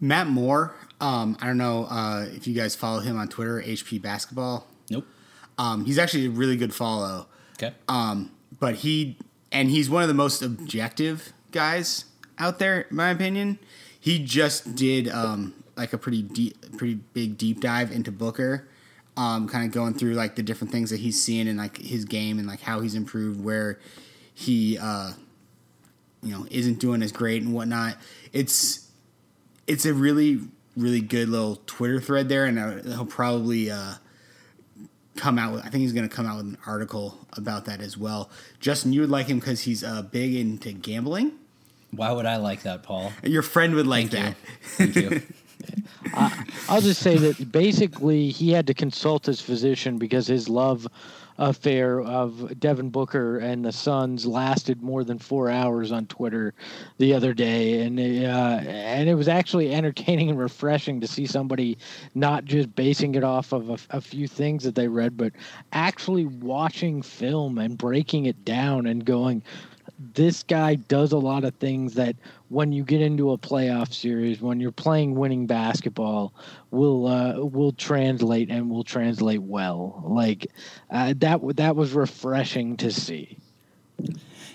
Matt 0.00 0.26
Moore, 0.26 0.74
um, 1.00 1.36
I 1.40 1.46
don't 1.46 1.58
know 1.58 1.84
uh, 1.84 2.26
if 2.32 2.46
you 2.46 2.54
guys 2.54 2.76
follow 2.76 3.00
him 3.00 3.18
on 3.18 3.28
Twitter, 3.28 3.62
HP 3.64 4.00
Basketball. 4.00 4.66
Nope. 4.90 5.06
Um, 5.58 5.84
he's 5.84 5.98
actually 5.98 6.26
a 6.26 6.30
really 6.30 6.56
good 6.56 6.74
follow. 6.74 7.26
Okay. 7.56 7.74
Um, 7.88 8.30
but 8.58 8.76
he 8.76 9.16
and 9.54 9.70
he's 9.70 9.88
one 9.88 10.02
of 10.02 10.08
the 10.08 10.14
most 10.14 10.42
objective 10.42 11.32
guys 11.52 12.04
out 12.38 12.58
there, 12.58 12.82
in 12.82 12.96
my 12.96 13.10
opinion. 13.10 13.58
He 13.98 14.22
just 14.22 14.74
did 14.74 15.08
um, 15.08 15.54
like 15.76 15.94
a 15.94 15.98
pretty 15.98 16.20
deep, 16.20 16.76
pretty 16.76 16.96
big 17.14 17.38
deep 17.38 17.60
dive 17.60 17.90
into 17.92 18.10
Booker, 18.10 18.68
um, 19.16 19.48
kind 19.48 19.64
of 19.64 19.72
going 19.72 19.94
through 19.94 20.14
like 20.14 20.34
the 20.34 20.42
different 20.42 20.72
things 20.72 20.90
that 20.90 21.00
he's 21.00 21.22
seeing 21.22 21.46
in 21.46 21.56
like 21.56 21.78
his 21.78 22.04
game 22.04 22.38
and 22.38 22.48
like 22.48 22.60
how 22.60 22.80
he's 22.80 22.96
improved, 22.96 23.42
where 23.42 23.78
he, 24.34 24.76
uh, 24.76 25.12
you 26.22 26.32
know, 26.32 26.46
isn't 26.50 26.80
doing 26.80 27.00
as 27.00 27.12
great 27.12 27.42
and 27.42 27.54
whatnot. 27.54 27.96
It's 28.32 28.90
it's 29.66 29.86
a 29.86 29.94
really 29.94 30.40
really 30.76 31.00
good 31.00 31.28
little 31.28 31.62
Twitter 31.66 32.00
thread 32.00 32.28
there, 32.28 32.44
and 32.44 32.58
uh, 32.58 32.82
he'll 32.82 33.06
probably 33.06 33.70
uh, 33.70 33.94
come 35.16 35.38
out 35.38 35.52
with. 35.52 35.64
I 35.64 35.68
think 35.68 35.82
he's 35.82 35.92
going 35.92 36.08
to 36.08 36.14
come 36.14 36.26
out 36.26 36.36
with 36.36 36.46
an 36.46 36.58
article 36.66 37.18
about 37.34 37.64
that 37.66 37.80
as 37.80 37.96
well. 37.96 38.30
Justin, 38.60 38.92
you 38.92 39.00
would 39.00 39.10
like 39.10 39.26
him 39.26 39.38
because 39.38 39.62
he's 39.62 39.84
uh, 39.84 40.02
big 40.02 40.34
into 40.34 40.72
gambling. 40.72 41.32
Why 41.90 42.10
would 42.10 42.26
I 42.26 42.36
like 42.36 42.62
that, 42.62 42.82
Paul? 42.82 43.12
Your 43.22 43.42
friend 43.42 43.74
would 43.74 43.86
like 43.86 44.10
Thank 44.10 44.36
that. 44.76 44.86
you. 44.86 44.92
Thank 44.92 45.12
you. 45.12 45.22
I'll 46.68 46.80
just 46.80 47.00
say 47.00 47.16
that 47.16 47.50
basically 47.50 48.30
he 48.30 48.50
had 48.50 48.66
to 48.66 48.74
consult 48.74 49.26
his 49.26 49.40
physician 49.40 49.98
because 49.98 50.26
his 50.26 50.48
love 50.48 50.86
affair 51.38 52.00
of 52.00 52.58
Devin 52.60 52.90
Booker 52.90 53.38
and 53.38 53.64
the 53.64 53.72
Suns 53.72 54.26
lasted 54.26 54.82
more 54.82 55.04
than 55.04 55.18
four 55.18 55.50
hours 55.50 55.90
on 55.90 56.06
Twitter 56.06 56.54
the 56.98 57.12
other 57.14 57.34
day, 57.34 57.82
and 57.82 57.98
uh, 57.98 58.60
and 58.68 59.08
it 59.08 59.14
was 59.14 59.28
actually 59.28 59.74
entertaining 59.74 60.30
and 60.30 60.38
refreshing 60.38 61.00
to 61.00 61.06
see 61.06 61.26
somebody 61.26 61.78
not 62.14 62.44
just 62.44 62.74
basing 62.74 63.14
it 63.14 63.24
off 63.24 63.52
of 63.52 63.70
a, 63.70 63.78
a 63.96 64.00
few 64.00 64.28
things 64.28 64.62
that 64.64 64.74
they 64.74 64.88
read, 64.88 65.16
but 65.16 65.32
actually 65.72 66.24
watching 66.24 67.02
film 67.02 67.58
and 67.58 67.76
breaking 67.78 68.26
it 68.26 68.44
down 68.44 68.86
and 68.86 69.04
going, 69.04 69.42
this 70.12 70.42
guy 70.42 70.74
does 70.74 71.12
a 71.12 71.18
lot 71.18 71.44
of 71.44 71.54
things 71.54 71.94
that 71.94 72.16
when 72.48 72.72
you 72.72 72.84
get 72.84 73.00
into 73.00 73.32
a 73.32 73.38
playoff 73.38 73.92
series, 73.92 74.40
when 74.40 74.60
you're 74.60 74.72
playing 74.72 75.14
winning 75.14 75.46
basketball, 75.46 76.34
will 76.70 77.06
uh, 77.06 77.38
will 77.38 77.72
translate 77.72 78.50
and 78.50 78.70
will 78.70 78.84
translate 78.84 79.42
well. 79.42 80.02
Like 80.06 80.46
uh, 80.90 81.14
that 81.18 81.40
that 81.56 81.76
was 81.76 81.92
refreshing 81.92 82.76
to 82.78 82.90
see. 82.90 83.38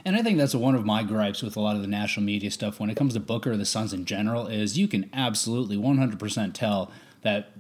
And 0.06 0.16
I 0.16 0.22
think 0.22 0.38
that's 0.38 0.56
one 0.56 0.76
of 0.76 0.86
my 0.86 1.04
gripes 1.04 1.42
with 1.42 1.58
a 1.58 1.60
lot 1.60 1.76
of 1.76 1.82
the 1.82 1.88
national 1.88 2.26
media 2.26 2.52
stuff 2.52 2.80
when 2.80 2.90
it 2.90 2.96
comes 2.96 3.14
to 3.14 3.20
Booker 3.20 3.52
or 3.52 3.58
the 3.58 3.66
Suns 3.66 3.94
in 3.94 4.06
general 4.06 4.48
is 4.48 4.78
you 4.78 4.88
can 4.88 5.10
absolutely 5.14 5.78
100% 5.78 6.54
tell 6.54 6.92
that 7.22 7.52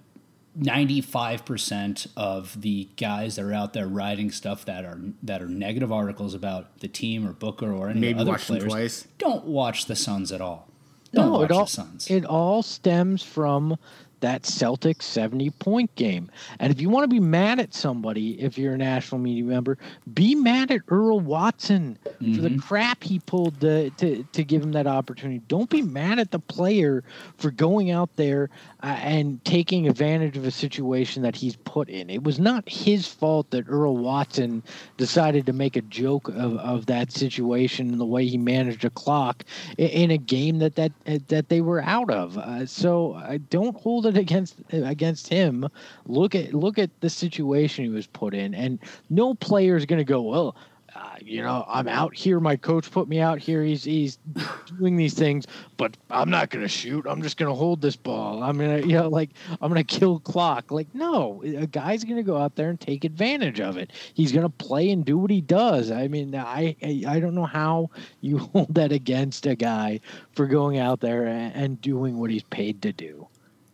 95% 0.57 2.07
of 2.17 2.61
the 2.61 2.89
guys 2.97 3.35
that 3.35 3.45
are 3.45 3.53
out 3.53 3.73
there 3.73 3.87
writing 3.87 4.31
stuff 4.31 4.65
that 4.65 4.83
are 4.83 4.99
that 5.23 5.41
are 5.41 5.47
negative 5.47 5.91
articles 5.91 6.33
about 6.33 6.79
the 6.79 6.87
team 6.87 7.27
or 7.27 7.33
Booker 7.33 7.71
or 7.71 7.89
any 7.89 7.99
Maybe 7.99 8.19
other 8.19 8.31
watch 8.31 8.47
them 8.47 8.57
players 8.57 8.71
twice. 8.71 9.07
don't 9.17 9.45
watch 9.45 9.85
the 9.85 9.95
Suns 9.95 10.31
at 10.31 10.41
all. 10.41 10.67
Don't 11.13 11.27
no, 11.27 11.31
watch 11.33 11.49
it 11.49 11.51
all 11.51 11.65
the 11.65 11.71
Suns. 11.71 12.09
it 12.09 12.25
all 12.25 12.63
stems 12.63 13.23
from 13.23 13.77
that 14.21 14.45
Celtic 14.45 15.01
70 15.01 15.49
point 15.51 15.93
game. 15.95 16.29
And 16.59 16.71
if 16.71 16.81
you 16.81 16.89
want 16.89 17.03
to 17.03 17.07
be 17.07 17.19
mad 17.19 17.59
at 17.59 17.73
somebody, 17.73 18.39
if 18.41 18.57
you're 18.57 18.73
a 18.73 18.77
national 18.77 19.19
media 19.19 19.43
member, 19.43 19.77
be 20.13 20.35
mad 20.35 20.71
at 20.71 20.81
Earl 20.87 21.19
Watson 21.19 21.97
for 22.03 22.09
the 22.19 22.49
mm-hmm. 22.49 22.59
crap 22.59 23.03
he 23.03 23.19
pulled 23.19 23.59
to, 23.61 23.89
to, 23.91 24.23
to 24.23 24.43
give 24.43 24.61
him 24.61 24.71
that 24.73 24.87
opportunity. 24.87 25.41
Don't 25.47 25.69
be 25.69 25.81
mad 25.81 26.19
at 26.19 26.31
the 26.31 26.39
player 26.39 27.03
for 27.37 27.51
going 27.51 27.91
out 27.91 28.15
there 28.15 28.49
uh, 28.81 28.87
and 29.01 29.43
taking 29.43 29.87
advantage 29.87 30.37
of 30.37 30.45
a 30.45 30.51
situation 30.51 31.21
that 31.23 31.35
he's 31.35 31.55
put 31.57 31.89
in. 31.89 32.09
It 32.09 32.23
was 32.23 32.39
not 32.39 32.67
his 32.69 33.07
fault 33.07 33.49
that 33.51 33.65
Earl 33.67 33.97
Watson 33.97 34.63
decided 34.97 35.45
to 35.47 35.53
make 35.53 35.75
a 35.75 35.81
joke 35.81 36.29
of, 36.29 36.57
of 36.57 36.85
that 36.85 37.11
situation 37.11 37.89
and 37.91 37.99
the 37.99 38.05
way 38.05 38.25
he 38.25 38.37
managed 38.37 38.85
a 38.85 38.89
clock 38.89 39.43
i- 39.77 39.81
in 39.83 40.11
a 40.11 40.17
game 40.17 40.59
that 40.59 40.75
that 40.75 40.91
that 41.27 41.49
they 41.49 41.61
were 41.61 41.81
out 41.83 42.09
of. 42.09 42.37
Uh, 42.37 42.65
so 42.65 43.15
I 43.15 43.37
don't 43.37 43.75
hold 43.75 44.05
it 44.05 44.17
against 44.17 44.55
against 44.71 45.27
him. 45.27 45.67
Look 46.05 46.33
at 46.35 46.53
look 46.53 46.77
at 46.79 46.89
the 47.01 47.09
situation 47.09 47.83
he 47.83 47.89
was 47.89 48.07
put 48.07 48.33
in, 48.33 48.53
and 48.53 48.79
no 49.09 49.33
player 49.33 49.75
is 49.75 49.85
going 49.85 49.99
to 49.99 50.03
go 50.05 50.21
well. 50.21 50.55
Uh, 50.95 51.15
you 51.21 51.41
know, 51.41 51.65
I'm 51.67 51.87
out 51.87 52.15
here. 52.15 52.39
My 52.39 52.55
coach 52.55 52.89
put 52.91 53.07
me 53.07 53.19
out 53.19 53.39
here. 53.39 53.63
He's 53.63 53.83
he's 53.83 54.17
doing 54.79 54.95
these 54.95 55.13
things, 55.13 55.45
but 55.77 55.95
I'm 56.09 56.29
not 56.29 56.49
gonna 56.49 56.67
shoot. 56.67 57.05
I'm 57.07 57.21
just 57.21 57.37
gonna 57.37 57.53
hold 57.53 57.81
this 57.81 57.95
ball. 57.95 58.43
I'm 58.43 58.57
gonna, 58.57 58.79
you 58.79 58.93
know, 58.93 59.09
like 59.09 59.29
I'm 59.61 59.69
gonna 59.69 59.83
kill 59.83 60.19
clock. 60.19 60.71
Like 60.71 60.93
no, 60.93 61.41
a 61.43 61.67
guy's 61.67 62.03
gonna 62.03 62.23
go 62.23 62.37
out 62.37 62.55
there 62.55 62.69
and 62.69 62.79
take 62.79 63.03
advantage 63.03 63.59
of 63.59 63.77
it. 63.77 63.91
He's 64.13 64.31
gonna 64.31 64.49
play 64.49 64.89
and 64.91 65.05
do 65.05 65.17
what 65.17 65.31
he 65.31 65.41
does. 65.41 65.91
I 65.91 66.07
mean, 66.07 66.35
I 66.35 66.75
I, 66.81 67.03
I 67.07 67.19
don't 67.19 67.35
know 67.35 67.45
how 67.45 67.89
you 68.21 68.37
hold 68.53 68.73
that 68.75 68.91
against 68.91 69.45
a 69.45 69.55
guy 69.55 69.99
for 70.33 70.47
going 70.47 70.77
out 70.77 70.99
there 70.99 71.25
and, 71.25 71.55
and 71.55 71.81
doing 71.81 72.17
what 72.17 72.31
he's 72.31 72.43
paid 72.43 72.81
to 72.83 72.91
do. 72.91 73.27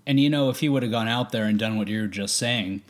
And 0.08 0.20
you 0.20 0.30
know, 0.30 0.50
if 0.50 0.60
he 0.60 0.70
would 0.70 0.84
have 0.84 0.92
gone 0.92 1.08
out 1.08 1.32
there 1.32 1.46
and 1.46 1.58
done 1.58 1.78
what 1.78 1.88
you're 1.88 2.08
just 2.08 2.36
saying, 2.36 2.82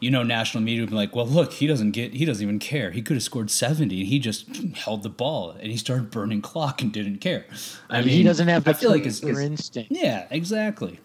you 0.00 0.10
know, 0.10 0.22
national 0.22 0.62
media 0.62 0.82
would 0.82 0.90
be 0.90 0.96
like, 0.96 1.14
"Well, 1.16 1.26
look, 1.26 1.52
he 1.54 1.66
doesn't 1.66 1.90
get, 1.92 2.12
he 2.14 2.24
doesn't 2.24 2.42
even 2.42 2.58
care. 2.58 2.90
He 2.92 3.02
could 3.02 3.14
have 3.16 3.22
scored 3.22 3.50
70, 3.50 3.98
and 4.00 4.08
he 4.08 4.18
just 4.18 4.46
held 4.76 5.02
the 5.02 5.08
ball 5.08 5.50
and 5.58 5.70
he 5.70 5.76
started 5.76 6.10
burning 6.10 6.40
clock 6.42 6.80
and 6.82 6.92
didn't 6.92 7.18
care." 7.18 7.46
I 7.90 8.00
mean 8.00 8.10
he 8.10 8.22
doesn't 8.22 8.48
have 8.48 8.64
the 8.64 8.70
I 8.70 8.72
feel 8.74 8.90
like 8.90 9.04
it's, 9.06 9.20
killer 9.20 9.32
it's- 9.32 9.46
instinct. 9.50 9.90
yeah, 9.92 10.26
exactly, 10.30 11.00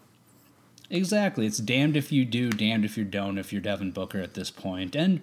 exactly. 0.89 1.46
It's 1.46 1.58
damned 1.58 1.96
if 1.98 2.12
you 2.12 2.26
do, 2.26 2.50
damned 2.52 2.86
if 2.86 2.98
you 2.98 3.04
don't. 3.04 3.38
If 3.38 3.52
you're 3.52 3.62
Devin 3.62 3.91
Booker 3.91 4.20
at 4.20 4.34
this 4.36 4.52
point, 4.52 4.96
and 4.96 5.22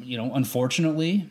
you 0.00 0.16
know, 0.16 0.32
unfortunately, 0.34 1.28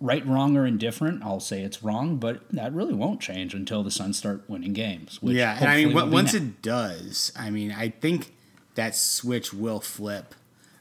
right, 0.00 0.24
wrong, 0.26 0.56
or 0.56 0.66
indifferent, 0.66 1.24
I'll 1.24 1.40
say 1.40 1.62
it's 1.62 1.82
wrong, 1.82 2.18
but 2.18 2.48
that 2.50 2.72
really 2.72 2.94
won't 2.94 3.20
change 3.20 3.54
until 3.54 3.82
the 3.82 3.90
Suns 3.90 4.16
start 4.18 4.44
winning 4.48 4.72
games. 4.72 5.20
Which 5.20 5.34
yeah, 5.36 5.56
and 5.58 5.68
I 5.68 5.76
mean, 5.76 5.84
hopefully 5.86 6.02
on- 6.02 6.06
will 6.06 6.10
be 6.10 6.14
once 6.14 6.32
now. 6.34 6.38
it 6.40 6.62
does, 6.62 7.32
I 7.36 7.50
mean, 7.50 7.72
I 7.72 7.88
think 7.88 8.32
that 8.76 8.94
switch 8.94 9.52
will 9.52 9.80
flip 9.80 10.34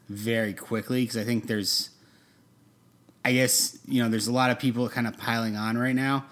very 0.07 0.53
quickly 0.53 1.03
because 1.03 1.17
I 1.17 1.23
think 1.23 1.47
there's, 1.47 1.89
I 3.25 3.33
guess 3.33 3.77
you 3.87 4.03
know, 4.03 4.09
there's 4.09 4.27
a 4.27 4.33
lot 4.33 4.51
of 4.51 4.59
people 4.59 4.87
kind 4.87 5.07
of 5.07 5.17
piling 5.17 5.55
on 5.55 5.77
right 5.77 5.95
now, 5.95 6.25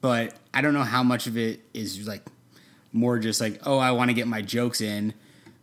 but 0.00 0.34
I 0.52 0.60
don't 0.60 0.74
know 0.74 0.82
how 0.82 1.02
much 1.02 1.26
of 1.26 1.38
it 1.38 1.60
is 1.72 2.06
like 2.06 2.22
more 2.92 3.18
just 3.18 3.40
like, 3.40 3.60
oh, 3.64 3.78
I 3.78 3.92
want 3.92 4.10
to 4.10 4.14
get 4.14 4.26
my 4.26 4.42
jokes 4.42 4.80
in, 4.80 5.14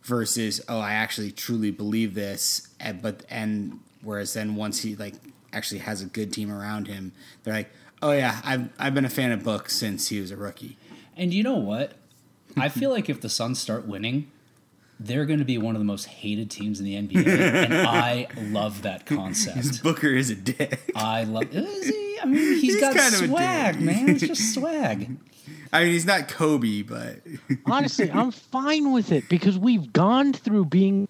versus 0.08 0.62
oh, 0.70 0.80
I 0.80 0.94
actually 0.94 1.32
truly 1.32 1.70
believe 1.70 2.14
this, 2.16 2.68
and, 2.80 3.02
but 3.02 3.26
and 3.30 3.80
whereas 4.02 4.34
then 4.34 4.56
once 4.56 4.80
he 4.80 4.96
like 4.96 5.16
actually 5.52 5.80
has 5.80 6.02
a 6.02 6.06
good 6.06 6.32
team 6.32 6.52
around 6.52 6.88
him, 6.88 7.12
they're 7.44 7.54
like, 7.54 7.70
oh 8.02 8.12
yeah, 8.12 8.40
I've 8.44 8.70
I've 8.80 8.96
been 8.96 9.06
a 9.06 9.10
fan 9.10 9.32
of 9.32 9.44
Book 9.44 9.70
since 9.70 10.08
he 10.08 10.22
was 10.22 10.32
a 10.32 10.38
rookie. 10.38 10.78
And 11.16 11.34
you 11.34 11.44
know 11.44 11.58
what? 11.58 11.94
I 12.56 12.70
feel 12.70 12.90
like 12.90 13.10
if 13.10 13.22
the 13.22 13.30
Suns 13.30 13.60
start 13.60 13.86
winning, 13.86 14.32
they're 15.00 15.26
going 15.26 15.40
to 15.40 15.46
be 15.46 15.58
one 15.58 15.76
of 15.76 15.80
the 15.80 15.86
most 15.86 16.06
hated 16.06 16.50
teams 16.50 16.80
in 16.80 16.86
the 16.86 16.96
NBA, 16.96 17.28
and 17.28 17.74
I 17.88 18.28
love 18.38 18.82
that 18.84 19.06
concept. 19.06 19.84
Booker 19.84 20.08
is 20.08 20.30
a 20.30 20.36
dick. 20.36 20.92
I 20.96 21.24
love. 21.24 21.54
Is 21.54 21.88
he? 21.88 22.20
I 22.22 22.26
mean, 22.26 22.38
he's 22.38 22.62
He's 22.62 22.82
got 22.82 22.96
kind 22.96 23.14
of 23.14 23.22
a 23.22 23.28
swag, 23.28 23.82
man. 23.82 24.10
It's 24.10 24.22
just 24.22 24.54
swag. 24.54 25.18
I 25.74 25.84
mean, 25.84 25.94
he's 25.94 26.06
not 26.06 26.28
Kobe, 26.30 26.82
but 26.82 27.22
Honestly, 27.66 28.10
I'm 28.12 28.32
fine 28.32 28.94
with 28.94 29.12
it 29.12 29.28
because 29.30 29.58
we've 29.58 29.92
gone 29.92 30.34
through 30.34 30.66
being 30.66 31.08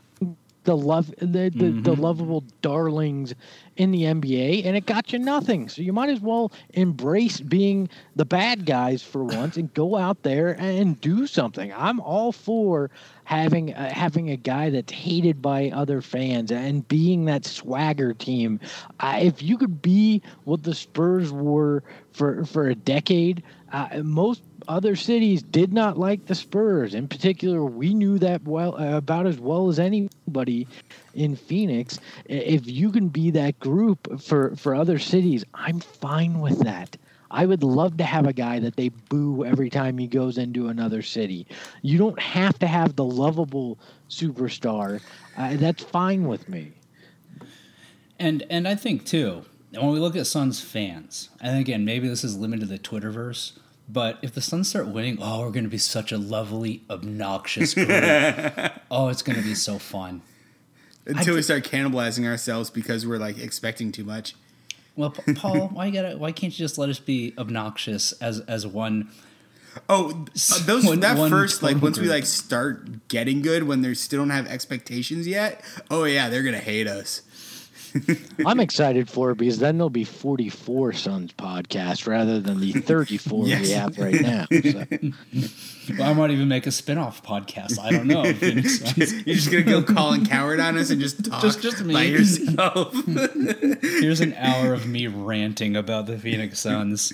the 0.68 0.76
love 0.76 1.08
the, 1.20 1.26
the, 1.26 1.50
the 1.50 1.66
mm-hmm. 1.66 2.02
lovable 2.02 2.44
darlings 2.62 3.34
in 3.78 3.92
the 3.92 4.04
NBA 4.04 4.66
and 4.66 4.76
it 4.76 4.86
got 4.86 5.14
you 5.14 5.20
nothing. 5.20 5.70
So 5.70 5.82
you 5.82 5.94
might 5.94 6.10
as 6.10 6.20
well 6.20 6.52
embrace 6.74 7.40
being 7.40 7.90
the 8.18 8.26
bad 8.26 8.66
guys 8.66 9.02
for 9.02 9.24
once 9.24 9.56
and 9.56 9.74
go 9.74 9.96
out 9.96 10.24
there 10.24 10.60
and 10.60 11.00
do 11.00 11.26
something. 11.26 11.74
I'm 11.74 12.02
all 12.02 12.34
for 12.34 12.92
having 13.28 13.74
uh, 13.74 13.94
having 13.94 14.30
a 14.30 14.38
guy 14.38 14.70
that's 14.70 14.94
hated 14.94 15.42
by 15.42 15.70
other 15.72 16.02
fans 16.02 16.50
and 16.50 16.88
being 16.88 17.26
that 17.26 17.44
swagger 17.44 18.14
team. 18.14 18.58
I, 19.02 19.20
if 19.20 19.44
you 19.44 19.58
could 19.58 19.82
be 19.82 20.22
what 20.46 20.64
the 20.64 20.74
Spurs 20.74 21.30
were 21.30 21.84
for 22.14 22.46
for 22.46 22.70
a 22.70 22.76
decade, 22.76 23.44
uh, 23.74 24.00
most 24.02 24.44
other 24.70 24.96
cities 24.96 25.44
did 25.44 25.74
not 25.74 26.00
like 26.00 26.26
the 26.28 26.36
Spurs. 26.36 26.94
In 26.94 27.10
particular, 27.10 27.66
we 27.66 27.94
knew 27.94 28.18
that 28.20 28.44
well 28.46 28.80
uh, 28.80 28.96
about 28.96 29.28
as 29.28 29.38
well 29.40 29.68
as 29.68 29.78
anybody 29.78 30.66
in 31.14 31.36
Phoenix. 31.36 32.00
If 32.30 32.66
you 32.66 32.94
can 32.94 33.10
be 33.10 33.32
that 33.32 33.60
group 33.60 34.22
for 34.22 34.56
for 34.56 34.74
other 34.74 35.00
cities, 35.00 35.44
I'm 35.54 35.82
fine 35.82 36.40
with 36.40 36.60
that. 36.60 36.96
I 37.30 37.46
would 37.46 37.64
love 37.64 37.98
to 37.98 38.04
have 38.04 38.26
a 38.26 38.34
guy 38.34 38.60
that 38.60 38.76
they 38.76 38.90
boo 38.90 39.44
every 39.46 39.70
time 39.70 39.98
he 39.98 40.08
goes 40.08 40.38
into 40.38 40.68
another 40.70 41.02
city. 41.02 41.46
You 41.82 41.98
don't 41.98 42.20
have 42.20 42.58
to 42.60 42.68
have 42.68 42.96
the 42.96 43.04
lovable 43.04 43.78
superstar. 44.10 45.02
Uh, 45.38 45.56
that's 45.58 45.84
fine 45.84 46.28
with 46.28 46.48
me. 46.48 46.74
And 48.20 48.44
and 48.50 48.68
I 48.68 48.76
think 48.76 49.06
too, 49.06 49.46
when 49.72 49.92
we 49.92 50.00
look 50.00 50.16
at 50.16 50.26
Suns 50.28 50.60
fans, 50.62 51.30
and 51.42 51.60
again, 51.60 51.86
maybe 51.86 52.08
this 52.08 52.24
is 52.24 52.38
limited 52.38 52.62
to 52.62 52.66
the 52.68 52.80
Twitterverse, 52.80 53.58
but 53.88 54.18
if 54.22 54.34
the 54.34 54.42
Suns 54.42 54.68
start 54.70 54.88
winning, 54.88 55.18
oh, 55.22 55.42
we're 55.42 55.52
going 55.52 55.64
to 55.66 55.70
be 55.70 55.78
such 55.78 56.12
a 56.12 56.18
lovely, 56.18 56.84
obnoxious 56.90 57.74
group. 57.76 57.90
oh, 58.90 59.10
it's 59.10 59.22
going 59.22 59.38
to 59.38 59.44
be 59.44 59.54
so 59.56 59.78
fun. 59.78 60.22
until 61.06 61.36
we 61.36 61.42
thi- 61.42 61.44
start 61.44 61.64
cannibalizing 61.64 62.26
ourselves 62.26 62.70
because 62.70 63.06
we're 63.06 63.20
like 63.20 63.38
expecting 63.38 63.92
too 63.92 64.04
much. 64.04 64.36
Well, 64.98 65.12
Paul, 65.36 65.70
why 65.70 65.86
you 65.86 65.93
gotta? 65.93 66.18
Why 66.18 66.32
can't 66.32 66.52
you 66.52 66.58
just 66.58 66.78
let 66.78 66.89
us 66.89 67.00
be 67.00 67.34
obnoxious 67.38 68.12
as 68.14 68.41
as 68.41 68.66
one? 68.68 69.10
Oh, 69.88 70.10
uh, 70.10 70.60
those 70.66 70.84
One- 70.86 71.02
that 71.02 71.18
one 71.18 71.30
first 71.30 71.62
like 71.62 71.82
once 71.82 72.00
we 72.00 72.08
like 72.08 72.26
start 72.26 73.08
getting 73.08 73.43
good 73.43 73.64
when 73.64 73.82
they 73.82 73.93
still 73.93 74.22
don't 74.22 74.32
have 74.32 74.48
expectations 74.48 75.28
yet. 75.28 75.64
Oh 75.91 76.04
yeah, 76.04 76.30
they're 76.30 76.41
gonna 76.43 76.58
hate 76.58 76.88
us. 76.88 77.22
I'm 78.46 78.60
excited 78.60 79.10
for 79.10 79.32
it 79.32 79.38
because 79.38 79.60
then 79.60 79.78
there'll 79.78 79.90
be 79.90 80.04
44 80.04 80.94
Suns 80.94 81.34
podcast 81.34 82.08
rather 82.08 82.40
than 82.40 82.60
the 82.60 82.74
34 82.74 83.44
we 83.44 83.52
have 83.72 83.98
right 83.98 84.22
now. 84.22 84.46
So. 84.52 84.86
Well, 85.98 86.10
I 86.10 86.14
might 86.14 86.32
even 86.32 86.50
make 86.50 86.68
a 86.68 86.72
spin-off 86.72 87.24
podcast. 87.24 87.80
I 87.80 87.92
don't 87.92 88.08
know. 88.08 88.24
You're 88.26 89.36
just 89.36 89.50
gonna 89.50 89.64
go 89.64 89.82
Colin 89.82 90.26
Cowherd 90.26 90.60
on 90.60 90.78
us 90.78 90.90
and 90.90 91.00
just 91.00 91.24
talk 91.24 91.42
Just- 91.42 91.62
just 91.62 91.82
me. 91.82 91.94
by 91.94 92.04
yourself. 92.04 92.94
Here's 93.82 94.20
an 94.20 94.34
hour 94.34 94.74
of 94.74 94.86
me 94.86 95.08
ranting 95.08 95.78
about 95.78 96.06
the 96.08 96.18
Phoenix 96.18 96.60
Suns. 96.60 97.14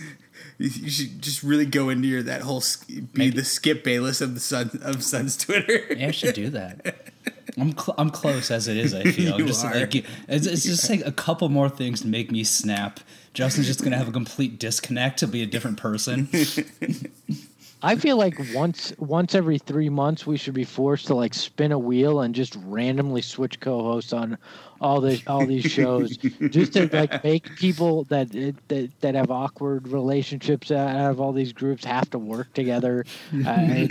you 0.57 0.89
should 0.89 1.21
just 1.21 1.43
really 1.43 1.67
go 1.67 1.89
into 1.89 2.07
your 2.07 2.24
that 2.24 2.41
whole 2.41 2.63
be 2.88 3.03
Maybe. 3.13 3.38
the 3.38 3.43
Skip 3.45 3.84
Bayless 3.84 4.21
of 4.21 4.34
the 4.34 4.39
Sun 4.39 4.80
of 4.82 5.03
Suns 5.03 5.38
Twitter. 5.38 5.93
Yeah, 5.93 6.07
I 6.07 6.11
should 6.11 6.34
do 6.34 6.49
that. 6.49 7.11
I'm 7.57 7.71
cl- 7.77 7.95
I'm 7.97 8.09
close 8.09 8.49
as 8.51 8.67
it 8.67 8.77
is. 8.77 8.93
I 8.93 9.03
feel 9.11 9.37
You 9.39 9.45
just 9.45 9.63
are. 9.65 9.73
like 9.73 9.95
it's, 9.95 10.45
it's 10.47 10.63
just 10.63 10.89
like 10.89 11.05
a 11.05 11.11
couple 11.11 11.49
more 11.49 11.69
things 11.69 12.01
to 12.01 12.07
make 12.07 12.31
me 12.31 12.43
snap. 12.43 12.99
Justin's 13.33 13.67
just 13.67 13.83
gonna 13.83 13.97
have 13.97 14.07
a 14.07 14.11
complete 14.11 14.59
disconnect 14.59 15.19
to 15.19 15.27
be 15.27 15.41
a 15.43 15.45
different 15.45 15.77
person. 15.77 16.29
I 17.84 17.97
feel 17.97 18.15
like 18.15 18.39
once 18.53 18.93
once 18.97 19.36
every 19.36 19.57
three 19.57 19.89
months 19.89 20.25
we 20.25 20.38
should 20.38 20.53
be 20.53 20.63
forced 20.63 21.07
to 21.07 21.15
like 21.15 21.34
spin 21.34 21.73
a 21.73 21.77
wheel 21.77 22.21
and 22.21 22.34
just 22.34 22.57
randomly 22.63 23.21
switch 23.21 23.59
co-hosts 23.59 24.13
on 24.13 24.38
all 24.79 25.01
the 25.01 25.21
all 25.27 25.45
these 25.45 25.65
shows 25.65 26.15
just 26.49 26.73
to 26.73 26.89
like 26.93 27.23
make 27.25 27.57
people 27.57 28.05
that 28.05 28.31
that, 28.69 28.89
that 29.01 29.15
have 29.15 29.29
awkward 29.29 29.89
relationships 29.89 30.71
out 30.71 31.11
of 31.11 31.19
all 31.19 31.34
these 31.34 31.51
groups 31.51 31.84
have 31.84 32.09
to 32.11 32.19
work 32.19 32.53
together. 32.53 33.05
Uh, 33.45 33.88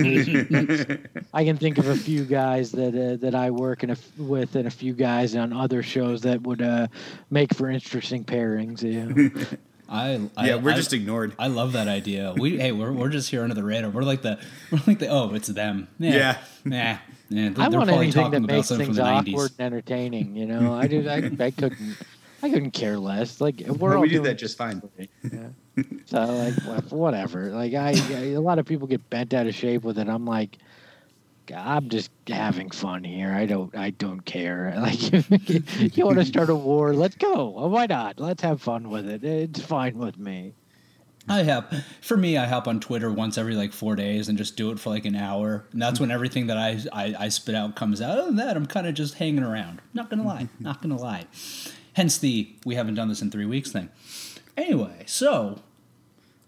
I 1.34 1.44
can 1.44 1.58
think 1.58 1.76
of 1.76 1.88
a 1.88 1.96
few 1.96 2.24
guys 2.24 2.72
that 2.72 2.94
uh, 2.94 3.16
that 3.16 3.34
I 3.34 3.50
work 3.50 3.84
in 3.84 3.90
a, 3.90 3.96
with 4.16 4.56
and 4.56 4.66
a 4.66 4.70
few 4.70 4.94
guys 4.94 5.36
on 5.36 5.52
other 5.52 5.82
shows 5.82 6.22
that 6.22 6.40
would 6.42 6.62
uh, 6.62 6.86
make 7.30 7.54
for 7.54 7.68
interesting 7.68 8.24
pairings. 8.24 8.82
Yeah. 8.82 9.46
I, 9.88 10.28
I 10.36 10.46
yeah, 10.48 10.54
we're 10.56 10.72
I- 10.72 10.76
just 10.76 10.92
ignored. 10.92 11.34
I 11.38 11.48
love 11.48 11.72
that 11.72 11.88
idea. 11.88 12.34
We 12.36 12.58
hey, 12.58 12.72
we're, 12.72 12.92
we're 12.92 13.10
just 13.10 13.30
here 13.30 13.42
under 13.42 13.54
the 13.54 13.64
radar. 13.64 13.90
We're 13.90 14.02
like 14.02 14.22
the 14.22 14.38
we're 14.70 14.80
like 14.86 14.98
the 14.98 15.08
oh, 15.08 15.34
it's 15.34 15.48
them. 15.48 15.88
Yeah. 15.98 16.38
Nah. 16.64 16.98
Yeah, 17.28 17.46
I 17.46 17.68
they're 17.68 17.78
want 17.78 17.88
probably 17.88 17.94
anything 17.94 18.22
talking 18.24 18.42
that 18.42 18.52
makes 18.52 18.68
something 18.68 18.86
things 18.86 18.98
awkward 18.98 19.52
90s. 19.52 19.58
and 19.58 19.60
entertaining. 19.66 20.36
You 20.36 20.44
know, 20.46 20.74
I 20.74 20.86
do. 20.86 21.08
I, 21.08 21.16
I 21.44 21.50
couldn't. 21.50 21.96
I 22.42 22.50
couldn't 22.50 22.72
care 22.72 22.98
less. 22.98 23.40
Like 23.40 23.60
we're 23.66 23.94
all 23.94 24.02
we 24.02 24.08
do 24.08 24.14
doing 24.16 24.24
that 24.24 24.34
just 24.34 24.58
fine. 24.58 24.82
Yeah. 25.22 25.84
So 26.06 26.24
like 26.24 26.82
whatever. 26.90 27.50
Like 27.50 27.72
I, 27.74 27.92
a 27.92 28.36
lot 28.38 28.58
of 28.58 28.66
people 28.66 28.86
get 28.86 29.08
bent 29.08 29.32
out 29.32 29.46
of 29.46 29.54
shape 29.54 29.82
with 29.82 29.98
it. 29.98 30.08
I'm 30.08 30.26
like, 30.26 30.58
I'm 31.54 31.88
just 31.88 32.10
having 32.28 32.70
fun 32.70 33.04
here. 33.04 33.32
I 33.32 33.46
don't. 33.46 33.74
I 33.76 33.90
don't 33.90 34.24
care. 34.24 34.74
Like 34.82 35.96
you 35.96 36.04
want 36.04 36.18
to 36.18 36.24
start 36.24 36.50
a 36.50 36.54
war? 36.70 36.92
Let's 36.94 37.16
go. 37.16 37.46
Why 37.68 37.86
not? 37.86 38.18
Let's 38.18 38.42
have 38.42 38.60
fun 38.60 38.90
with 38.90 39.08
it. 39.08 39.22
It's 39.24 39.60
fine 39.60 39.96
with 39.98 40.18
me. 40.18 40.54
I 41.28 41.44
have 41.44 41.84
for 42.00 42.16
me, 42.16 42.36
I 42.36 42.46
hop 42.46 42.66
on 42.66 42.80
Twitter 42.80 43.10
once 43.10 43.38
every 43.38 43.54
like 43.54 43.72
four 43.72 43.94
days 43.94 44.28
and 44.28 44.36
just 44.36 44.56
do 44.56 44.72
it 44.72 44.80
for 44.80 44.90
like 44.90 45.04
an 45.04 45.14
hour, 45.14 45.64
and 45.72 45.80
that's 45.80 46.00
when 46.00 46.10
everything 46.10 46.48
that 46.48 46.56
I 46.56 46.80
I, 46.92 47.14
I 47.18 47.28
spit 47.28 47.54
out 47.54 47.76
comes 47.76 48.00
out. 48.02 48.18
Other 48.18 48.26
than 48.26 48.36
that, 48.36 48.56
I'm 48.56 48.66
kind 48.66 48.86
of 48.88 48.94
just 48.94 49.14
hanging 49.14 49.44
around. 49.44 49.80
Not 49.94 50.10
gonna 50.10 50.24
lie, 50.24 50.48
not 50.58 50.82
gonna 50.82 50.96
lie. 50.96 51.26
Hence 51.94 52.18
the 52.18 52.52
we 52.64 52.74
haven't 52.74 52.96
done 52.96 53.08
this 53.08 53.22
in 53.22 53.30
three 53.30 53.46
weeks 53.46 53.70
thing. 53.70 53.88
Anyway, 54.56 55.04
so 55.06 55.60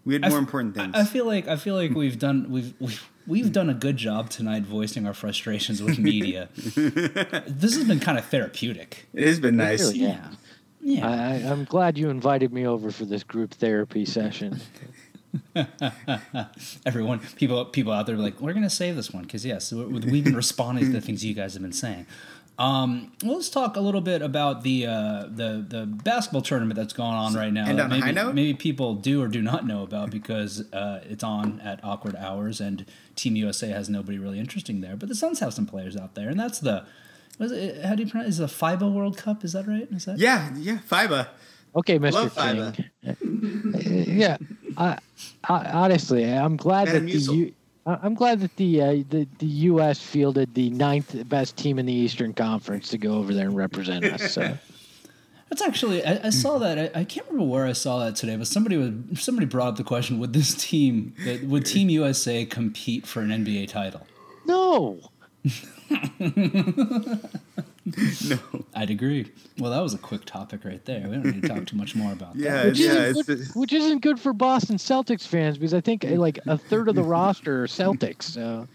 We 0.05 0.13
had 0.13 0.21
more 0.21 0.31
f- 0.31 0.37
important 0.37 0.75
things. 0.75 0.93
I, 0.95 1.01
I 1.01 1.03
feel 1.03 1.25
like 1.25 1.47
I 1.47 1.55
feel 1.55 1.75
like 1.75 1.91
we've 1.91 2.19
done 2.19 2.47
we've 2.49 2.73
we've 2.79 3.09
we've 3.25 3.51
done 3.51 3.69
a 3.69 3.73
good 3.73 3.97
job 3.97 4.29
tonight 4.29 4.63
voicing 4.63 5.05
our 5.07 5.13
frustrations 5.13 5.81
with 5.81 5.97
media. 5.97 6.49
this 6.55 7.75
has 7.75 7.83
been 7.85 7.99
kind 7.99 8.17
of 8.17 8.25
therapeutic. 8.25 9.07
it 9.13 9.27
has 9.27 9.39
been 9.39 9.57
nice. 9.57 9.81
Really? 9.81 9.99
Yeah, 9.99 10.27
yeah. 10.81 11.09
I, 11.09 11.13
I, 11.13 11.51
I'm 11.51 11.63
glad 11.65 11.97
you 11.97 12.09
invited 12.09 12.53
me 12.53 12.67
over 12.67 12.91
for 12.91 13.05
this 13.05 13.23
group 13.23 13.53
therapy 13.55 14.05
session. 14.05 14.61
Everyone, 16.85 17.19
people, 17.35 17.65
people 17.65 17.91
out 17.91 18.05
there, 18.05 18.15
are 18.15 18.19
like 18.19 18.39
we're 18.39 18.53
gonna 18.53 18.69
save 18.69 18.95
this 18.95 19.11
one 19.11 19.23
because 19.23 19.45
yes, 19.45 19.71
we've 19.73 20.23
been 20.23 20.35
responding 20.45 20.85
to 20.85 20.91
the 20.91 21.01
things 21.01 21.25
you 21.25 21.33
guys 21.33 21.53
have 21.53 21.61
been 21.61 21.73
saying. 21.73 22.05
Um, 22.57 23.11
well, 23.21 23.35
let's 23.35 23.49
talk 23.49 23.75
a 23.75 23.81
little 23.81 24.01
bit 24.01 24.21
about 24.21 24.63
the 24.63 24.85
uh, 24.85 25.23
the 25.29 25.65
the 25.67 25.85
basketball 25.85 26.41
tournament 26.41 26.77
that's 26.77 26.93
going 26.93 27.13
on 27.13 27.33
right 27.33 27.51
now. 27.51 27.67
End 27.67 27.79
that 27.79 27.85
on 27.85 27.91
a 27.91 27.95
maybe, 27.95 28.01
high 28.01 28.11
note? 28.11 28.33
maybe 28.33 28.53
people 28.53 28.95
do 28.95 29.21
or 29.21 29.27
do 29.27 29.41
not 29.41 29.67
know 29.67 29.83
about 29.83 30.09
because 30.09 30.71
uh, 30.71 31.01
it's 31.03 31.23
on 31.23 31.59
at 31.61 31.83
awkward 31.83 32.15
hours, 32.15 32.61
and 32.61 32.85
Team 33.15 33.35
USA 33.35 33.69
has 33.69 33.89
nobody 33.89 34.17
really 34.17 34.39
interesting 34.39 34.79
there. 34.79 34.95
But 34.95 35.09
the 35.09 35.15
Suns 35.15 35.39
have 35.39 35.53
some 35.53 35.65
players 35.65 35.97
out 35.97 36.15
there, 36.15 36.29
and 36.29 36.39
that's 36.39 36.59
the 36.59 36.85
was 37.37 37.51
it, 37.51 37.83
how 37.83 37.95
do 37.95 38.03
you 38.03 38.09
pronounce? 38.09 38.29
Is 38.29 38.39
it 38.39 38.43
the 38.43 38.53
FIBA 38.53 38.93
World 38.93 39.17
Cup? 39.17 39.43
Is 39.43 39.53
that 39.53 39.67
right? 39.67 39.87
Is 39.91 40.05
that 40.05 40.17
Yeah, 40.17 40.49
yeah, 40.55 40.79
FIBA. 40.89 41.27
Okay, 41.75 41.99
Mr. 41.99 42.13
Love 42.13 42.73
King. 42.73 44.07
yeah, 44.17 44.37
I, 44.77 44.97
I, 45.43 45.65
honestly, 45.71 46.23
I'm 46.23 46.55
glad 46.55 46.87
that 46.87 47.01
the 47.05 47.11
Metamucil. 47.11 47.35
U, 47.35 47.45
I- 47.47 47.53
I'm 47.85 48.15
glad 48.15 48.39
that 48.39 48.55
the, 48.55 48.81
uh, 48.81 48.91
the 49.09 49.27
the 49.37 49.45
U.S. 49.45 50.01
fielded 50.01 50.55
the 50.55 50.71
ninth 50.71 51.29
best 51.29 51.55
team 51.55 51.77
in 51.77 51.85
the 51.85 51.93
Eastern 51.93 52.33
Conference 52.33 52.89
to 52.89 52.97
go 52.97 53.15
over 53.15 53.33
there 53.33 53.47
and 53.47 53.55
represent 53.55 54.05
us. 54.05 54.33
So. 54.33 54.57
That's 55.49 55.61
actually 55.61 56.03
I, 56.03 56.19
I 56.25 56.29
saw 56.31 56.57
that 56.57 56.79
I, 56.79 57.01
I 57.01 57.03
can't 57.03 57.27
remember 57.27 57.51
where 57.51 57.67
I 57.67 57.73
saw 57.73 57.99
that 57.99 58.15
today, 58.15 58.35
but 58.35 58.47
somebody 58.47 58.77
was 58.77 59.21
somebody 59.21 59.45
brought 59.45 59.67
up 59.69 59.75
the 59.77 59.83
question: 59.83 60.17
Would 60.19 60.33
this 60.33 60.55
team, 60.55 61.13
would 61.43 61.65
Team 61.67 61.89
USA 61.89 62.45
compete 62.45 63.05
for 63.05 63.21
an 63.21 63.29
NBA 63.29 63.69
title? 63.69 64.07
No, 64.47 64.99
No. 68.29 68.39
I'd 68.73 68.89
agree. 68.89 69.31
Well, 69.59 69.71
that 69.71 69.81
was 69.81 69.93
a 69.93 69.97
quick 69.99 70.25
topic 70.25 70.65
right 70.65 70.83
there. 70.85 71.01
We 71.07 71.15
don't 71.15 71.25
need 71.25 71.41
to 71.43 71.47
talk 71.47 71.65
too 71.67 71.77
much 71.77 71.95
more 71.95 72.11
about 72.11 72.35
Yeah, 72.35 72.55
that. 72.63 72.65
which, 72.67 72.79
yeah. 72.79 72.91
isn't 72.91 73.29
It's, 73.29 73.47
good, 73.49 73.59
which 73.59 73.73
isn't 73.73 73.99
good 74.01 74.19
for 74.19 74.33
Boston 74.33 74.77
Celtics 74.77 75.27
fans 75.27 75.57
because 75.57 75.73
I 75.73 75.81
think 75.81 76.03
uh, 76.03 76.09
like 76.15 76.39
a 76.47 76.57
third 76.57 76.89
of 76.89 76.95
the 76.95 77.03
roster 77.15 77.63
are 77.63 77.67
Celtics. 77.67 78.23
So 78.23 78.67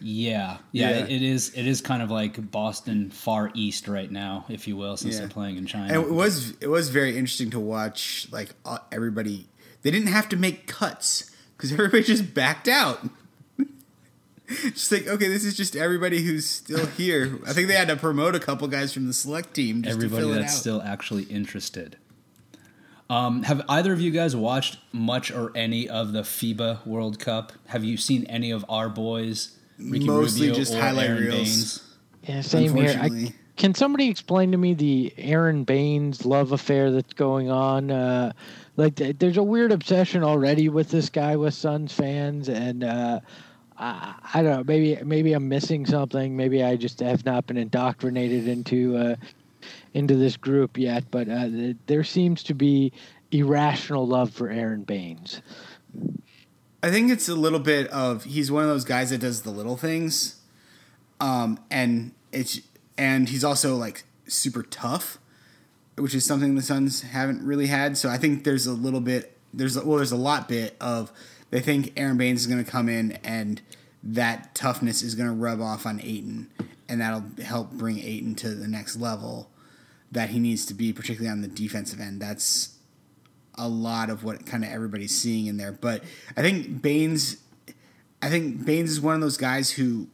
Yeah, 0.00 0.58
yeah, 0.72 0.90
Yeah. 0.90 0.96
It, 1.04 1.10
it 1.10 1.22
is. 1.22 1.52
It 1.54 1.66
is 1.66 1.80
kind 1.80 2.02
of 2.02 2.10
like 2.10 2.50
Boston 2.50 3.10
far 3.10 3.50
east 3.54 3.88
right 3.88 4.10
now, 4.10 4.44
if 4.50 4.68
you 4.68 4.76
will, 4.76 4.96
since 4.98 5.14
Yeah. 5.14 5.20
they're 5.20 5.28
playing 5.30 5.56
in 5.56 5.64
China. 5.66 5.94
and 5.94 6.02
it 6.04 6.10
was 6.10 6.52
it 6.60 6.68
was 6.68 6.90
very 6.90 7.16
interesting 7.16 7.50
to 7.50 7.60
watch. 7.60 8.28
Like 8.30 8.50
uh, 8.66 8.78
everybody, 8.92 9.48
they 9.82 9.90
didn't 9.90 10.08
have 10.08 10.28
to 10.28 10.36
make 10.36 10.66
cuts 10.66 11.30
because 11.56 11.72
everybody 11.72 12.02
just 12.02 12.34
backed 12.34 12.68
out. 12.68 13.00
Just 14.48 14.92
like 14.92 15.06
okay, 15.08 15.28
this 15.28 15.44
is 15.44 15.56
just 15.56 15.74
everybody 15.74 16.22
who's 16.22 16.46
still 16.46 16.86
here. 16.86 17.38
I 17.46 17.52
think 17.52 17.66
they 17.68 17.74
had 17.74 17.88
to 17.88 17.96
promote 17.96 18.34
a 18.36 18.40
couple 18.40 18.68
guys 18.68 18.92
from 18.92 19.06
the 19.06 19.12
select 19.12 19.54
team 19.54 19.82
just 19.82 19.96
Everybody 19.96 20.22
to 20.22 20.28
fill 20.28 20.36
it 20.36 20.40
that's 20.40 20.54
out. 20.54 20.60
still 20.60 20.82
actually 20.82 21.24
interested. 21.24 21.96
Um, 23.08 23.44
have 23.44 23.62
either 23.68 23.92
of 23.92 24.00
you 24.00 24.10
guys 24.10 24.34
watched 24.34 24.78
much 24.92 25.30
or 25.30 25.52
any 25.54 25.88
of 25.88 26.12
the 26.12 26.22
FIBA 26.22 26.84
World 26.86 27.18
Cup? 27.20 27.52
Have 27.66 27.84
you 27.84 27.96
seen 27.96 28.24
any 28.24 28.50
of 28.50 28.64
our 28.68 28.88
boys? 28.88 29.56
Ricky 29.78 30.06
Mostly 30.06 30.48
Rubio 30.48 30.60
just 30.60 30.74
or 30.74 30.80
highlight 30.80 31.10
Aron 31.10 31.22
reels. 31.22 31.34
Baynes? 31.36 31.96
yeah, 32.24 32.40
same 32.40 32.74
here. 32.74 32.98
I, 33.00 33.32
Can 33.56 33.74
somebody 33.74 34.08
explain 34.08 34.50
to 34.52 34.58
me 34.58 34.74
the 34.74 35.14
Aron 35.18 35.64
Baynes 35.64 36.24
love 36.26 36.50
affair 36.52 36.90
that's 36.90 37.12
going 37.12 37.50
on? 37.50 37.90
Uh, 37.90 38.32
like, 38.76 38.96
th- 38.96 39.16
there's 39.18 39.36
a 39.36 39.42
weird 39.42 39.70
obsession 39.72 40.22
already 40.24 40.68
with 40.68 40.90
this 40.90 41.08
guy 41.08 41.36
with 41.36 41.54
Suns 41.54 41.92
fans, 41.92 42.48
and 42.48 42.82
uh, 42.82 43.20
I, 43.78 44.14
I 44.34 44.42
don't 44.42 44.56
know. 44.56 44.64
Maybe 44.64 45.02
maybe 45.04 45.32
I'm 45.32 45.48
missing 45.48 45.86
something. 45.86 46.36
Maybe 46.36 46.62
I 46.62 46.76
just 46.76 47.00
have 47.00 47.24
not 47.24 47.46
been 47.46 47.56
indoctrinated 47.56 48.48
into 48.48 48.96
uh, 48.96 49.16
into 49.94 50.16
this 50.16 50.36
group 50.36 50.78
yet. 50.78 51.04
But 51.10 51.28
uh, 51.28 51.48
th- 51.48 51.76
there 51.86 52.04
seems 52.04 52.42
to 52.44 52.54
be 52.54 52.92
irrational 53.30 54.06
love 54.06 54.30
for 54.30 54.50
Aron 54.50 54.84
Baynes. 54.84 55.42
I 56.82 56.90
think 56.90 57.10
it's 57.10 57.28
a 57.28 57.34
little 57.34 57.58
bit 57.58 57.88
of 57.88 58.24
he's 58.24 58.50
one 58.50 58.62
of 58.62 58.68
those 58.68 58.84
guys 58.84 59.10
that 59.10 59.18
does 59.18 59.42
the 59.42 59.50
little 59.50 59.76
things, 59.76 60.40
um, 61.20 61.58
and 61.70 62.12
it's 62.32 62.60
and 62.96 63.28
he's 63.28 63.44
also 63.44 63.76
like 63.76 64.04
super 64.26 64.62
tough, 64.62 65.18
which 65.96 66.14
is 66.14 66.24
something 66.24 66.54
the 66.54 66.62
Suns 66.62 67.02
haven't 67.02 67.44
really 67.44 67.66
had. 67.66 67.96
So 67.96 68.08
I 68.08 68.18
think 68.18 68.44
there's 68.44 68.66
a 68.66 68.72
little 68.72 69.00
bit 69.00 69.36
there's 69.52 69.82
well 69.82 69.96
there's 69.96 70.12
a 70.12 70.16
lot 70.16 70.48
bit 70.48 70.76
of 70.80 71.10
they 71.56 71.62
think 71.62 71.94
Aron 71.96 72.18
Baynes 72.18 72.42
is 72.42 72.46
going 72.46 72.62
to 72.62 72.70
come 72.70 72.86
in 72.86 73.12
and 73.24 73.62
that 74.02 74.54
toughness 74.54 75.02
is 75.02 75.14
going 75.14 75.30
to 75.30 75.34
rub 75.34 75.58
off 75.58 75.86
on 75.86 75.98
Ayton, 76.02 76.50
and 76.86 77.00
that'll 77.00 77.24
help 77.42 77.70
bring 77.70 77.98
Ayton 77.98 78.34
to 78.34 78.50
the 78.50 78.68
next 78.68 78.96
level 78.96 79.48
that 80.12 80.28
he 80.28 80.38
needs 80.38 80.66
to 80.66 80.74
be, 80.74 80.92
particularly 80.92 81.30
on 81.30 81.40
the 81.40 81.48
defensive 81.48 81.98
end. 81.98 82.20
That's 82.20 82.76
a 83.54 83.68
lot 83.68 84.10
of 84.10 84.22
what 84.22 84.44
kind 84.44 84.64
of 84.64 84.70
everybody's 84.70 85.16
seeing 85.16 85.46
in 85.46 85.56
there. 85.56 85.72
But 85.72 86.04
I 86.36 86.42
think 86.42 86.82
Baynes, 86.82 87.38
I 88.20 88.28
think 88.28 88.66
Baynes 88.66 88.90
is 88.90 89.00
one 89.00 89.14
of 89.14 89.22
those 89.22 89.38
guys 89.38 89.70
who 89.70 90.08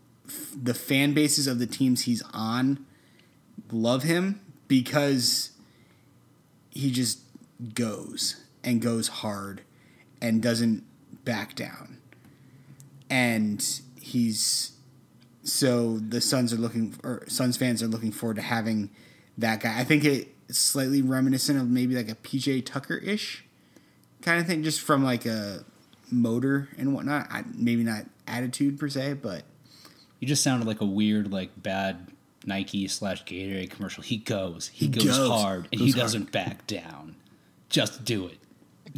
the 0.55 0.75
fan 0.75 1.13
bases 1.13 1.49
of 1.49 1.59
the 1.59 1.67
teams 1.67 2.03
he's 2.03 2.23
on 2.33 2.87
love 3.73 4.05
him 4.05 4.41
because 4.69 5.51
he 6.71 6.93
just 6.93 7.19
goes 7.75 8.45
and 8.63 8.81
goes 8.81 9.09
hard 9.09 9.63
and 10.21 10.41
doesn't 10.41 10.85
back 11.25 11.55
down. 11.55 11.99
And 13.11 13.65
he's 14.01 14.73
so 15.45 15.99
the 15.99 16.21
Suns 16.21 16.53
are 16.53 16.57
looking 16.57 16.95
or 17.03 17.25
Suns 17.29 17.57
fans 17.57 17.83
are 17.83 17.89
looking 17.89 18.13
forward 18.13 18.37
to 18.37 18.43
having 18.43 18.91
that 19.39 19.61
guy. 19.61 19.79
I 19.79 19.85
think 19.85 20.05
it 20.05 20.29
it's 20.49 20.59
slightly 20.59 21.03
reminiscent 21.03 21.59
of 21.59 21.69
maybe 21.69 21.95
like 21.95 22.11
a 22.11 22.15
PJ 22.15 22.65
Tucker 22.67 22.97
ish 22.97 23.45
kind 24.23 24.41
of 24.41 24.47
thing, 24.47 24.63
just 24.63 24.81
from 24.81 25.03
like 25.05 25.27
a 25.27 25.65
motor 26.11 26.69
and 26.79 26.95
whatnot. 26.95 27.27
I, 27.31 27.45
maybe 27.55 27.83
not 27.85 28.05
attitude 28.27 28.79
per 28.79 28.89
se, 28.89 29.15
but 29.15 29.43
You 30.21 30.29
just 30.29 30.43
sounded 30.43 30.67
like 30.67 30.81
a 30.81 30.87
weird, 30.87 31.33
like 31.33 31.51
bad 31.61 32.09
Nike 32.45 32.87
slash 32.89 33.25
Gatorade 33.25 33.71
commercial. 33.71 34.03
He 34.03 34.19
goes, 34.19 34.69
he, 34.69 34.89
goes, 34.89 35.05
goes. 35.05 35.29
hard, 35.29 35.69
and 35.73 35.81
Goes 35.81 35.87
he 35.87 35.91
hard. 35.93 36.01
doesn't 36.01 36.33
back 36.33 36.67
down. 36.67 37.17
Just 37.69 38.05
do 38.05 38.27
it. 38.27 38.39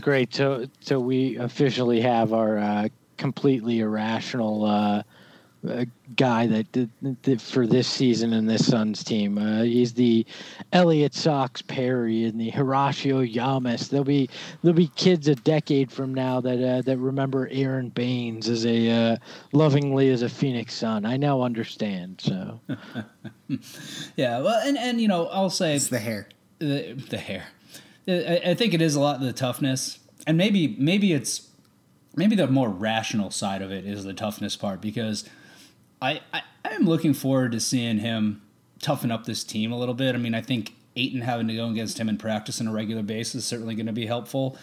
Great. 0.00 0.34
So 0.34 0.66
so 0.80 0.98
we 0.98 1.36
officially 1.36 2.00
have 2.00 2.32
our 2.32 2.58
uh, 2.58 2.88
completely 3.16 3.80
irrational 3.80 4.64
uh, 4.64 5.02
uh, 5.68 5.84
guy 6.16 6.46
that 6.46 6.70
did, 6.72 6.90
did 7.22 7.40
for 7.40 7.66
this 7.66 7.88
season 7.88 8.32
in 8.34 8.44
this 8.44 8.66
Suns 8.66 9.02
team. 9.02 9.38
Uh, 9.38 9.62
he's 9.62 9.94
the 9.94 10.26
Elliot 10.72 11.14
Sox 11.14 11.62
Perry 11.62 12.24
and 12.24 12.38
the 12.38 12.50
Horacio 12.50 13.24
Llamas. 13.34 13.88
There'll 13.88 14.04
be 14.04 14.28
there'll 14.62 14.76
be 14.76 14.88
kids 14.88 15.28
a 15.28 15.34
decade 15.36 15.90
from 15.90 16.12
now 16.12 16.40
that 16.40 16.62
uh, 16.62 16.82
that 16.82 16.98
remember 16.98 17.48
Aron 17.50 17.88
Baynes 17.88 18.48
as 18.48 18.66
a 18.66 18.90
uh, 18.90 19.16
lovingly 19.52 20.10
as 20.10 20.22
a 20.22 20.28
Phoenix 20.28 20.74
Sun. 20.74 21.06
I 21.06 21.16
now 21.16 21.40
understand. 21.40 22.20
So 22.20 22.60
Yeah, 24.16 24.40
well, 24.40 24.60
and 24.66 24.76
and 24.76 25.00
you 25.00 25.08
know, 25.08 25.26
I'll 25.28 25.50
say 25.50 25.74
it's 25.74 25.88
the 25.88 25.98
hair. 25.98 26.28
the, 26.58 26.92
the 27.08 27.18
hair. 27.18 27.44
I, 28.08 28.40
I 28.46 28.54
think 28.54 28.74
it 28.74 28.82
is 28.82 28.94
a 28.94 29.00
lot 29.00 29.16
of 29.16 29.22
the 29.22 29.32
toughness, 29.32 29.98
and 30.26 30.36
maybe 30.36 30.76
maybe 30.78 31.12
it's 31.12 31.48
maybe 32.16 32.36
the 32.36 32.46
more 32.46 32.68
rational 32.68 33.30
side 33.30 33.62
of 33.62 33.72
it 33.72 33.84
is 33.84 34.04
the 34.04 34.14
toughness 34.14 34.56
part 34.56 34.80
because 34.80 35.24
I 36.00 36.20
I 36.32 36.42
am 36.64 36.86
looking 36.86 37.14
forward 37.14 37.52
to 37.52 37.60
seeing 37.60 37.98
him 37.98 38.42
toughen 38.80 39.10
up 39.10 39.24
this 39.24 39.44
team 39.44 39.72
a 39.72 39.78
little 39.78 39.94
bit. 39.94 40.14
I 40.14 40.18
mean, 40.18 40.34
I 40.34 40.42
think 40.42 40.74
Ayton 40.96 41.22
having 41.22 41.48
to 41.48 41.54
go 41.54 41.68
against 41.68 41.98
him 41.98 42.08
in 42.08 42.18
practice 42.18 42.60
on 42.60 42.66
a 42.66 42.72
regular 42.72 43.02
basis 43.02 43.36
is 43.36 43.44
certainly 43.44 43.74
going 43.74 43.86
to 43.86 43.92
be 43.92 44.06
helpful. 44.06 44.56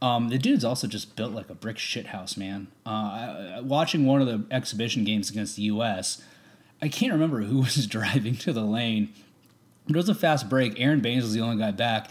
Um, 0.00 0.28
the 0.28 0.38
dude's 0.38 0.64
also 0.64 0.86
just 0.86 1.16
built 1.16 1.32
like 1.32 1.50
a 1.50 1.54
brick 1.54 1.76
shithouse, 1.76 2.36
man. 2.36 2.68
Uh, 2.86 3.60
watching 3.62 4.06
one 4.06 4.20
of 4.20 4.26
the 4.26 4.44
exhibition 4.54 5.04
games 5.04 5.30
against 5.30 5.56
the 5.56 5.62
U.S., 5.62 6.22
I 6.80 6.88
can't 6.88 7.12
remember 7.12 7.42
who 7.42 7.58
was 7.62 7.86
driving 7.86 8.36
to 8.36 8.52
the 8.52 8.62
lane. 8.62 9.12
It 9.88 9.96
was 9.96 10.08
a 10.08 10.14
fast 10.14 10.48
break. 10.48 10.78
Aron 10.78 11.00
Baynes 11.00 11.24
was 11.24 11.32
the 11.32 11.40
only 11.40 11.56
guy 11.56 11.70
back. 11.70 12.10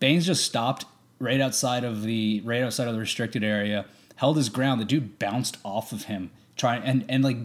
Baynes 0.00 0.26
just 0.26 0.44
stopped 0.44 0.84
right 1.18 1.40
outside 1.40 1.84
of 1.84 2.02
the 2.02 2.40
right 2.44 2.62
outside 2.62 2.88
of 2.88 2.94
the 2.94 3.00
restricted 3.00 3.42
area, 3.42 3.86
held 4.16 4.36
his 4.36 4.48
ground. 4.48 4.80
The 4.80 4.84
dude 4.84 5.18
bounced 5.18 5.56
off 5.64 5.92
of 5.92 6.04
him, 6.04 6.30
trying 6.56 6.82
and 6.82 7.04
and 7.08 7.24
like 7.24 7.36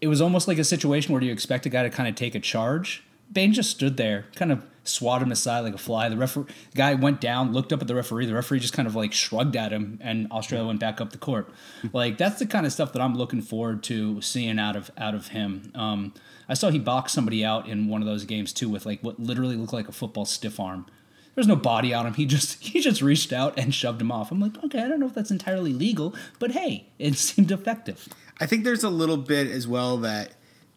it 0.00 0.08
was 0.08 0.20
almost 0.20 0.48
like 0.48 0.58
a 0.58 0.64
situation 0.64 1.12
where 1.12 1.22
you 1.22 1.32
expect 1.32 1.66
a 1.66 1.68
guy 1.68 1.82
to 1.82 1.90
kind 1.90 2.08
of 2.08 2.14
take 2.14 2.34
a 2.34 2.40
charge. 2.40 3.04
Baynes 3.32 3.56
just 3.56 3.70
stood 3.70 3.96
there, 3.96 4.26
kind 4.34 4.52
of 4.52 4.62
swatted 4.84 5.26
him 5.26 5.32
aside 5.32 5.60
like 5.60 5.74
a 5.74 5.78
fly. 5.78 6.08
The 6.08 6.16
refer- 6.16 6.46
guy 6.74 6.94
went 6.94 7.20
down, 7.20 7.52
looked 7.52 7.72
up 7.72 7.80
at 7.80 7.88
the 7.88 7.94
referee. 7.94 8.26
The 8.26 8.34
referee 8.34 8.58
just 8.58 8.74
kind 8.74 8.88
of 8.88 8.94
like 8.94 9.12
shrugged 9.12 9.56
at 9.56 9.72
him, 9.72 9.98
and 10.02 10.30
Australia 10.30 10.66
went 10.66 10.80
back 10.80 11.00
up 11.00 11.12
the 11.12 11.18
court. 11.18 11.48
like 11.92 12.18
that's 12.18 12.38
the 12.38 12.46
kind 12.46 12.66
of 12.66 12.72
stuff 12.72 12.92
that 12.92 13.00
I'm 13.00 13.14
looking 13.14 13.42
forward 13.42 13.82
to 13.84 14.20
seeing 14.20 14.58
out 14.58 14.76
of 14.76 14.90
out 14.98 15.14
of 15.14 15.28
him. 15.28 15.72
Um, 15.74 16.12
I 16.48 16.54
saw 16.54 16.70
he 16.70 16.78
boxed 16.78 17.14
somebody 17.14 17.44
out 17.44 17.68
in 17.68 17.88
one 17.88 18.02
of 18.02 18.06
those 18.06 18.24
games 18.24 18.52
too 18.52 18.68
with 18.68 18.84
like 18.84 19.00
what 19.02 19.18
literally 19.18 19.56
looked 19.56 19.72
like 19.72 19.88
a 19.88 19.92
football 19.92 20.24
stiff 20.24 20.60
arm. 20.60 20.86
There's 21.34 21.46
no 21.46 21.56
body 21.56 21.94
on 21.94 22.06
him. 22.06 22.14
He 22.14 22.26
just 22.26 22.62
he 22.62 22.80
just 22.80 23.02
reached 23.02 23.32
out 23.32 23.58
and 23.58 23.74
shoved 23.74 24.00
him 24.00 24.12
off. 24.12 24.30
I'm 24.30 24.40
like, 24.40 24.62
okay, 24.64 24.82
I 24.82 24.88
don't 24.88 25.00
know 25.00 25.06
if 25.06 25.14
that's 25.14 25.30
entirely 25.30 25.72
legal, 25.72 26.14
but 26.38 26.52
hey, 26.52 26.86
it 26.98 27.14
seemed 27.16 27.50
effective. 27.50 28.08
I 28.40 28.46
think 28.46 28.64
there's 28.64 28.84
a 28.84 28.90
little 28.90 29.16
bit 29.16 29.46
as 29.48 29.68
well 29.68 29.96
that 29.98 30.32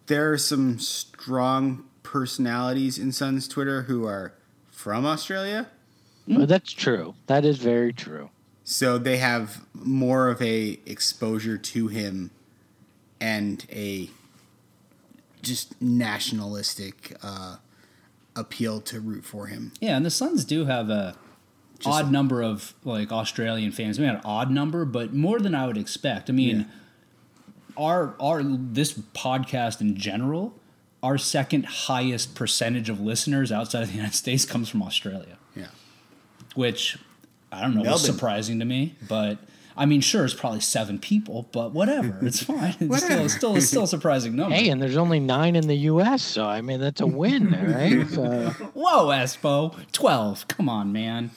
there 0.07 0.31
are 0.31 0.37
some 0.37 0.77
strong 0.79 1.85
personalities 2.03 2.99
in 2.99 3.11
Suns 3.11 3.47
Twitter 3.47 3.83
who 3.83 4.05
are 4.05 4.33
from 4.69 5.05
Australia. 5.05 5.67
But 6.27 6.49
that's 6.49 6.71
true. 6.71 7.15
That 7.27 7.45
is 7.45 7.57
very 7.57 7.93
true. 7.93 8.29
So 8.63 8.97
they 8.97 9.17
have 9.17 9.63
more 9.73 10.27
of 10.29 10.41
a 10.41 10.79
exposure 10.85 11.57
to 11.57 11.87
him 11.87 12.31
and 13.19 13.65
a 13.71 14.09
just 15.41 15.79
nationalistic 15.79 17.15
uh, 17.21 17.57
appeal 18.35 18.81
to 18.81 18.99
root 18.99 19.23
for 19.25 19.47
him. 19.47 19.71
Yeah, 19.79 19.95
and 19.97 20.05
the 20.05 20.09
Suns 20.11 20.43
do 20.45 20.65
have 20.65 20.89
a 20.89 21.15
odd 21.85 22.11
number 22.11 22.41
of 22.41 22.73
like 22.83 23.11
Australian 23.11 23.71
fans. 23.71 23.99
Maybe 23.99 24.07
not 24.11 24.19
an 24.23 24.25
odd 24.25 24.51
number, 24.51 24.85
but 24.85 25.13
more 25.13 25.39
than 25.39 25.53
I 25.55 25.67
would 25.67 25.77
expect. 25.77 26.29
I 26.29 26.33
mean, 26.33 26.59
Yeah. 26.59 26.65
our 27.77 28.15
our 28.19 28.41
this 28.43 28.93
podcast 28.93 29.81
in 29.81 29.95
general, 29.97 30.53
our 31.03 31.17
second 31.17 31.65
highest 31.65 32.33
percentage 32.35 32.89
of 32.89 32.99
listeners 32.99 33.51
outside 33.51 33.83
of 33.83 33.89
the 33.89 33.95
United 33.95 34.15
States 34.15 34.45
comes 34.45 34.69
from 34.69 34.81
Australia, 34.83 35.37
Yeah. 35.55 35.67
which 36.55 36.97
I 37.51 37.61
don't 37.61 37.75
know 37.75 37.83
was 37.91 38.03
surprising 38.03 38.59
to 38.59 38.65
me, 38.65 38.95
but. 39.07 39.37
I 39.77 39.85
mean, 39.85 39.99
sure, 40.01 40.23
it's 40.23 40.33
probably 40.33 40.61
seven 40.61 40.99
people, 40.99 41.47
but 41.51 41.71
whatever. 41.73 42.17
It's 42.25 42.41
fine. 42.41 42.69
It's 42.69 42.75
still, 42.77 42.87
Whatever. 42.87 43.29
still, 43.29 43.61
still 43.61 43.83
a 43.83 43.87
surprising 43.87 44.35
number. 44.37 44.55
Hey, 44.55 44.69
and 44.69 44.81
there's 44.81 44.95
only 44.97 45.19
nine 45.19 45.55
in 45.55 45.67
the 45.67 45.75
U.S., 45.75 46.21
so 46.23 46.45
I 46.45 46.61
mean 46.61 46.79
that's 46.79 47.01
a 47.01 47.07
win, 47.07 47.51
right? 47.73 48.07
So, 48.09 48.23
Whoa, 48.73 49.07
Espo, 49.07 49.75
twelve. 49.91 50.47
Come 50.47 50.69
on, 50.69 50.93
man. 50.93 51.31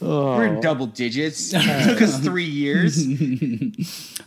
oh, 0.00 0.36
We're 0.36 0.46
in 0.46 0.60
double 0.60 0.86
digits. 0.86 1.52
It 1.54 1.84
took 1.84 2.00
us 2.02 2.18
three 2.20 2.44
years. 2.44 3.06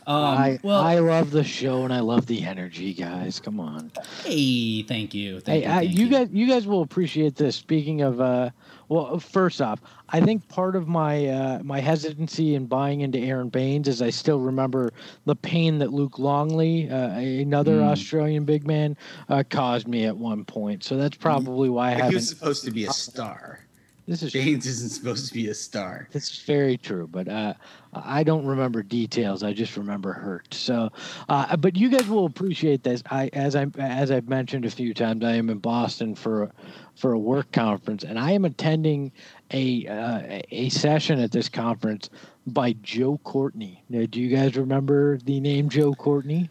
I 0.08 0.60
well- 0.62 0.82
I 0.82 1.00
love 1.00 1.32
the 1.32 1.44
show 1.44 1.84
and 1.84 1.92
I 1.94 2.00
love 2.02 2.28
the 2.28 2.44
energy, 2.44 2.94
guys. 2.94 3.40
Come 3.40 3.60
on. 3.60 3.92
Hey, 4.24 4.84
thank 4.84 5.14
you. 5.16 5.40
Thank 5.40 5.64
Hey, 5.66 5.84
you, 5.86 5.88
thank 5.88 6.00
you 6.00 6.10
guys, 6.10 6.30
you 6.32 6.48
guys 6.48 6.68
will 6.68 6.84
appreciate 6.84 7.36
this. 7.36 7.56
Speaking 7.56 8.02
of, 8.02 8.22
uh, 8.22 8.52
well, 8.90 9.20
first 9.20 9.62
off, 9.62 9.82
I 10.10 10.22
think 10.22 10.48
part 10.48 10.76
of 10.76 10.88
my 10.88 11.28
uh, 11.28 11.60
my 11.64 11.80
hesitancy 11.80 12.56
in 12.56 12.66
buying 12.68 13.02
into 13.02 13.20
Aron 13.20 13.50
Baynes 13.50 13.88
is 13.88 14.02
I 14.02 14.10
still 14.10 14.40
remember 14.40 14.92
the 15.26 15.36
pain 15.36 15.80
that 15.80 15.92
Luke 15.92 16.20
Longley, 16.20 16.90
uh, 16.90 17.10
another 17.18 17.80
Hmm. 17.80 17.90
Australian 17.90 18.46
big 18.46 18.68
man, 18.68 18.96
uh, 19.30 19.44
caused 19.50 19.88
me 19.88 20.06
at 20.06 20.16
one 20.16 20.46
point. 20.46 20.84
So 20.84 20.98
that's 20.98 21.18
probably 21.18 21.70
why 21.70 21.88
I 21.88 21.96
he 21.96 21.96
haven't. 21.96 22.12
He 22.12 22.16
was 22.16 22.30
supposed 22.30 22.64
to 22.66 22.72
be 22.72 22.86
a 22.86 22.92
star. 22.92 23.65
This 24.08 24.22
is 24.22 24.34
Baynes 24.34 24.68
isn't 24.68 24.90
supposed 24.90 25.28
to 25.28 25.34
be 25.34 25.48
a 25.48 25.54
star. 25.54 26.08
This 26.12 26.30
is 26.32 26.40
very 26.40 26.78
true, 26.78 27.08
but 27.12 27.28
uh, 27.28 27.56
I 27.92 28.24
don't 28.24 28.46
remember 28.46 28.84
details. 28.84 29.42
I 29.42 29.52
just 29.52 29.76
remember 29.78 30.14
hurt. 30.14 30.54
So, 30.54 30.92
uh, 31.28 31.58
but 31.58 31.76
you 31.76 31.90
guys 31.90 32.08
will 32.08 32.26
appreciate 32.26 32.84
this. 32.84 33.02
I, 33.10 33.30
as 33.34 33.56
I 33.56 33.66
as 33.80 34.12
I've 34.12 34.30
mentioned 34.30 34.64
a 34.66 34.70
few 34.70 34.94
times, 34.94 35.24
I 35.26 35.34
am 35.34 35.50
in 35.50 35.58
Boston 35.58 36.14
for 36.14 36.52
for 36.96 37.14
a 37.14 37.20
work 37.20 37.52
conference, 37.52 38.04
and 38.04 38.20
I 38.20 38.32
am 38.32 38.46
attending 38.46 39.12
a 39.52 39.88
uh, 39.88 40.42
a 40.52 40.70
session 40.70 41.20
at 41.20 41.32
this 41.32 41.50
conference 41.50 42.12
by 42.46 42.74
Joe 42.84 43.20
Courtney. 43.24 43.84
Now, 43.90 44.06
do 44.06 44.22
you 44.22 44.36
guys 44.36 44.56
remember 44.56 45.18
the 45.18 45.40
name 45.40 45.68
Joe 45.68 45.94
Courtney? 45.94 46.50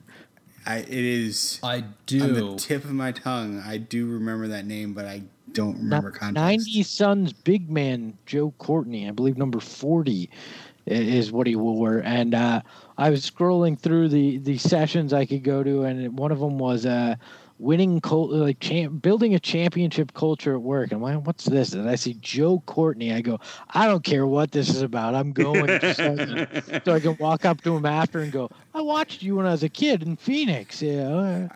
I, 0.66 0.78
it 0.78 0.88
is 0.88 1.60
I 1.62 1.84
do. 2.06 2.22
on 2.22 2.32
the 2.32 2.56
tip 2.56 2.84
of 2.84 2.92
my 2.92 3.12
tongue. 3.12 3.62
I 3.64 3.78
do 3.78 4.06
remember 4.06 4.48
that 4.48 4.66
name, 4.66 4.94
but 4.94 5.04
I 5.04 5.22
don't 5.52 5.76
remember 5.76 6.10
context. 6.10 6.66
90 6.66 6.82
Suns 6.82 7.32
big 7.32 7.70
man 7.70 8.16
Joe 8.26 8.52
Courtney, 8.58 9.08
I 9.08 9.10
believe 9.12 9.36
number 9.36 9.60
40 9.60 10.30
is 10.86 11.32
what 11.32 11.46
he 11.46 11.56
wore. 11.56 11.98
And 11.98 12.34
uh, 12.34 12.62
I 12.98 13.10
was 13.10 13.28
scrolling 13.28 13.78
through 13.78 14.08
the, 14.08 14.38
the 14.38 14.58
sessions 14.58 15.12
I 15.12 15.24
could 15.24 15.42
go 15.42 15.62
to, 15.62 15.84
and 15.84 16.18
one 16.18 16.32
of 16.32 16.40
them 16.40 16.58
was 16.58 16.86
uh, 16.86 17.16
winning, 17.58 18.00
cul- 18.00 18.32
uh, 18.34 18.38
like 18.38 18.60
champ- 18.60 19.00
building 19.02 19.34
a 19.34 19.38
championship 19.40 20.12
culture 20.14 20.54
at 20.54 20.62
work. 20.62 20.92
I'm 20.92 21.00
like, 21.02 21.24
what's 21.26 21.44
this? 21.44 21.72
And 21.72 21.88
I 21.88 21.94
see 21.94 22.14
Joe 22.20 22.62
Courtney. 22.66 23.12
I 23.12 23.20
go, 23.20 23.38
I 23.70 23.86
don't 23.86 24.02
care 24.04 24.26
what 24.26 24.50
this 24.52 24.68
is 24.68 24.82
about. 24.82 25.14
I'm 25.14 25.32
going 25.32 25.66
so, 25.80 26.12
I 26.12 26.16
can, 26.16 26.82
so 26.84 26.94
I 26.94 27.00
can 27.00 27.16
walk 27.18 27.44
up 27.44 27.60
to 27.62 27.76
him 27.76 27.86
after 27.86 28.20
and 28.20 28.32
go, 28.32 28.50
I 28.74 28.80
watched 28.80 29.22
you 29.22 29.36
when 29.36 29.46
I 29.46 29.52
was 29.52 29.62
a 29.62 29.68
kid 29.68 30.02
in 30.02 30.16
Phoenix. 30.16 30.82
Yeah. 30.82 31.02
Uh, 31.08 31.48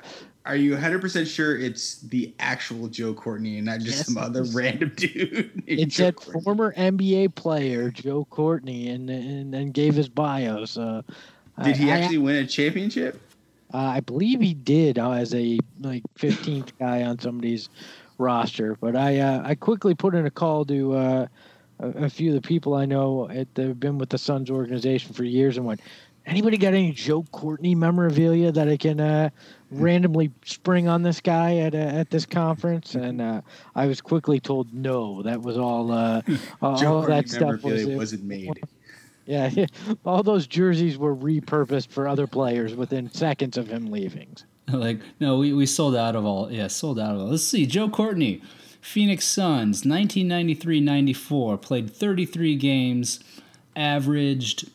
Are 0.47 0.57
you 0.57 0.77
100% 0.77 1.27
sure 1.27 1.59
it's 1.59 2.01
the 2.03 2.33
actual 2.39 2.89
Joe 2.89 3.13
Courtney 3.13 3.57
and 3.57 3.67
not 3.67 3.81
just 3.81 3.97
Yes, 3.99 4.07
some 4.07 4.17
other 4.19 4.45
random 4.45 4.93
dude? 4.97 5.63
It 5.67 5.93
said 5.93 6.17
Courtney? 6.17 6.43
former 6.43 6.73
NBA 6.75 7.35
player 7.35 7.91
Joe 7.91 8.25
Courtney 8.31 8.89
and 8.89 9.11
and, 9.11 9.55
and 9.55 9.75
gave 9.75 9.95
his 9.95 10.09
bio. 10.09 10.65
So 10.65 11.03
Did 11.63 11.77
he 11.77 11.91
I- 11.91 11.97
I- 11.97 11.99
actually 11.99 12.19
win 12.19 12.37
a 12.37 12.47
championship? 12.47 13.21
Uh, 13.73 13.79
I 13.79 14.01
believe 14.01 14.41
he 14.41 14.55
did 14.55 14.99
uh, 14.99 15.13
as 15.13 15.35
a 15.35 15.59
like 15.81 16.03
15th 16.19 16.71
guy 16.79 17.03
on 17.03 17.19
somebody's 17.19 17.69
roster. 18.19 18.77
But 18.81 18.97
I 18.97 19.19
uh, 19.19 19.43
I 19.45 19.55
quickly 19.55 19.95
put 19.95 20.15
in 20.15 20.27
a 20.27 20.31
call 20.31 20.65
to 20.67 20.95
uh, 20.95 21.27
a, 21.81 21.89
a 22.05 22.11
few 22.11 22.35
of 22.35 22.35
the 22.35 22.47
people 22.47 22.75
I 22.75 22.85
know 22.85 23.29
at, 23.31 23.55
that 23.55 23.67
have 23.67 23.81
been 23.81 23.99
with 23.99 24.11
the 24.11 24.19
Suns 24.19 24.51
organization 24.51 25.15
for 25.15 25.25
years 25.25 25.57
and 25.57 25.67
went. 25.67 25.81
Anybody 26.27 26.59
got 26.59 26.75
any 26.75 26.93
Joe 26.93 27.25
Courtney 27.33 27.75
memorabilia 27.75 28.53
that 28.53 28.69
I 28.69 28.77
can 28.77 29.01
uh, 29.01 29.31
randomly 29.71 30.31
spring 30.45 30.87
on 30.87 31.03
this 31.03 31.23
guy 31.23 31.57
at 31.57 31.75
uh, 31.75 31.79
at 31.79 32.11
this 32.11 32.27
conference? 32.27 32.95
And 32.95 33.23
uh, 33.23 33.41
I 33.75 33.87
was 33.87 34.03
quickly 34.03 34.39
told 34.39 34.75
no. 34.75 35.23
That 35.23 35.41
was 35.41 35.57
all. 35.57 35.91
Uh, 35.91 36.21
all 36.63 36.77
Joe 36.77 37.01
Courtney 37.01 37.15
that 37.15 37.29
stuff 37.31 37.63
was. 37.63 37.65
memorabilia 37.65 37.97
wasn't 37.97 38.25
made. 38.25 38.61
yeah, 39.29 39.67
all 40.07 40.23
those 40.23 40.47
jerseys 40.47 40.97
were 40.97 41.15
repurposed 41.15 41.89
for 41.89 42.09
other 42.09 42.27
players 42.27 42.75
within 42.75 43.13
seconds 43.13 43.59
of 43.59 43.69
him 43.69 43.91
leaving. 43.91 44.35
like, 44.73 45.01
no, 45.21 45.37
we, 45.37 45.53
we 45.53 45.67
sold 45.67 45.95
out 45.95 46.17
of 46.17 46.25
all. 46.25 46.51
Yeah, 46.51 46.69
sold 46.69 46.99
out 46.99 47.15
of 47.15 47.21
all. 47.21 47.27
Let's 47.27 47.45
see, 47.45 47.67
Joe 47.67 47.91
Courtney. 47.91 48.41
Phoenix 48.81 49.27
Suns, 49.27 49.85
1993 49.85 50.81
94, 50.81 51.59
played 51.59 51.91
33 51.91 52.57
games, 52.57 53.21
averaged 53.77 54.71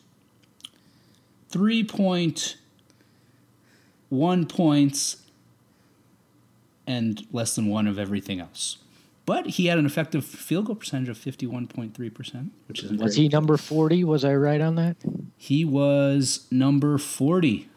3.1 1.50 4.48
points, 4.48 5.16
and 6.86 7.26
less 7.32 7.56
than 7.56 7.66
one 7.66 7.88
of 7.88 7.98
everything 7.98 8.38
else. 8.38 8.76
But 9.26 9.46
he 9.46 9.66
had 9.66 9.78
an 9.78 9.86
effective 9.86 10.24
field 10.24 10.66
goal 10.66 10.74
percentage 10.76 11.08
of 11.08 11.18
51.3%, 11.18 12.50
which 12.68 12.82
is 12.82 12.92
Was 12.92 13.16
he 13.16 13.28
number 13.28 13.56
40? 13.56 14.04
Was 14.04 14.24
I 14.24 14.34
right 14.34 14.60
on 14.60 14.74
that? 14.74 14.96
He 15.36 15.64
was 15.64 16.46
number 16.50 16.98
40. 16.98 17.68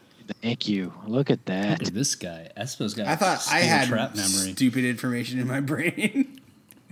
Thank 0.42 0.68
you. 0.68 0.94
Look 1.06 1.32
at 1.32 1.46
that. 1.46 1.80
Look 1.80 1.88
at 1.88 1.94
this 1.94 2.16
guy. 2.16 2.50
Espo's 2.58 2.94
got 2.94 3.08
I 3.08 3.16
thought 3.16 3.48
I 3.50 3.60
had 3.62 3.88
trap 3.88 4.16
memory. 4.16 4.52
stupid 4.52 4.84
information 4.84 5.40
in 5.40 5.48
my 5.48 5.62
brain. 5.62 6.42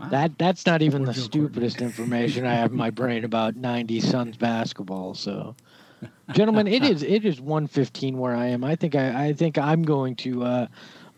That 0.09 0.37
that's 0.37 0.65
not 0.65 0.81
even 0.81 1.05
the 1.05 1.13
Joe 1.13 1.21
stupidest 1.21 1.81
information 1.81 2.45
I 2.45 2.55
have 2.55 2.71
in 2.71 2.77
my 2.77 2.89
brain 2.89 3.23
about 3.23 3.55
90 3.55 4.01
Suns 4.01 4.35
basketball. 4.35 5.13
So, 5.13 5.55
gentlemen, 6.33 6.67
it 6.67 6.83
is 6.83 7.01
it 7.01 7.23
is 7.23 7.39
115 7.39 8.17
where 8.17 8.35
I 8.35 8.47
am. 8.47 8.65
I 8.65 8.75
think 8.75 8.93
I, 8.93 9.27
I 9.27 9.33
think 9.33 9.57
I'm 9.57 9.83
going 9.83 10.17
to 10.17 10.43
uh, 10.43 10.67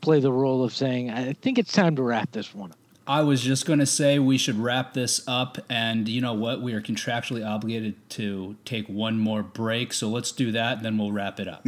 play 0.01 0.19
the 0.19 0.31
role 0.31 0.63
of 0.63 0.75
saying 0.75 1.09
I 1.09 1.33
think 1.33 1.57
it's 1.57 1.73
time 1.73 1.95
to 1.95 2.03
wrap 2.03 2.31
this 2.31 2.53
one 2.53 2.69
up. 2.71 2.77
I 3.07 3.21
was 3.21 3.41
just 3.41 3.65
going 3.65 3.79
to 3.79 3.85
say 3.85 4.19
we 4.19 4.37
should 4.37 4.57
wrap 4.57 4.93
this 4.93 5.25
up, 5.27 5.57
and 5.69 6.09
you 6.09 6.19
know 6.19 6.33
what? 6.33 6.61
We 6.61 6.73
are 6.73 6.81
contractually 6.81 7.47
obligated 7.47 7.95
to 8.11 8.57
take 8.65 8.87
one 8.87 9.17
more 9.17 9.41
break, 9.41 9.93
so 9.93 10.09
let's 10.09 10.33
do 10.33 10.51
that, 10.51 10.77
and 10.77 10.85
then 10.85 10.97
we'll 10.97 11.13
wrap 11.13 11.39
it 11.39 11.47
up. 11.47 11.65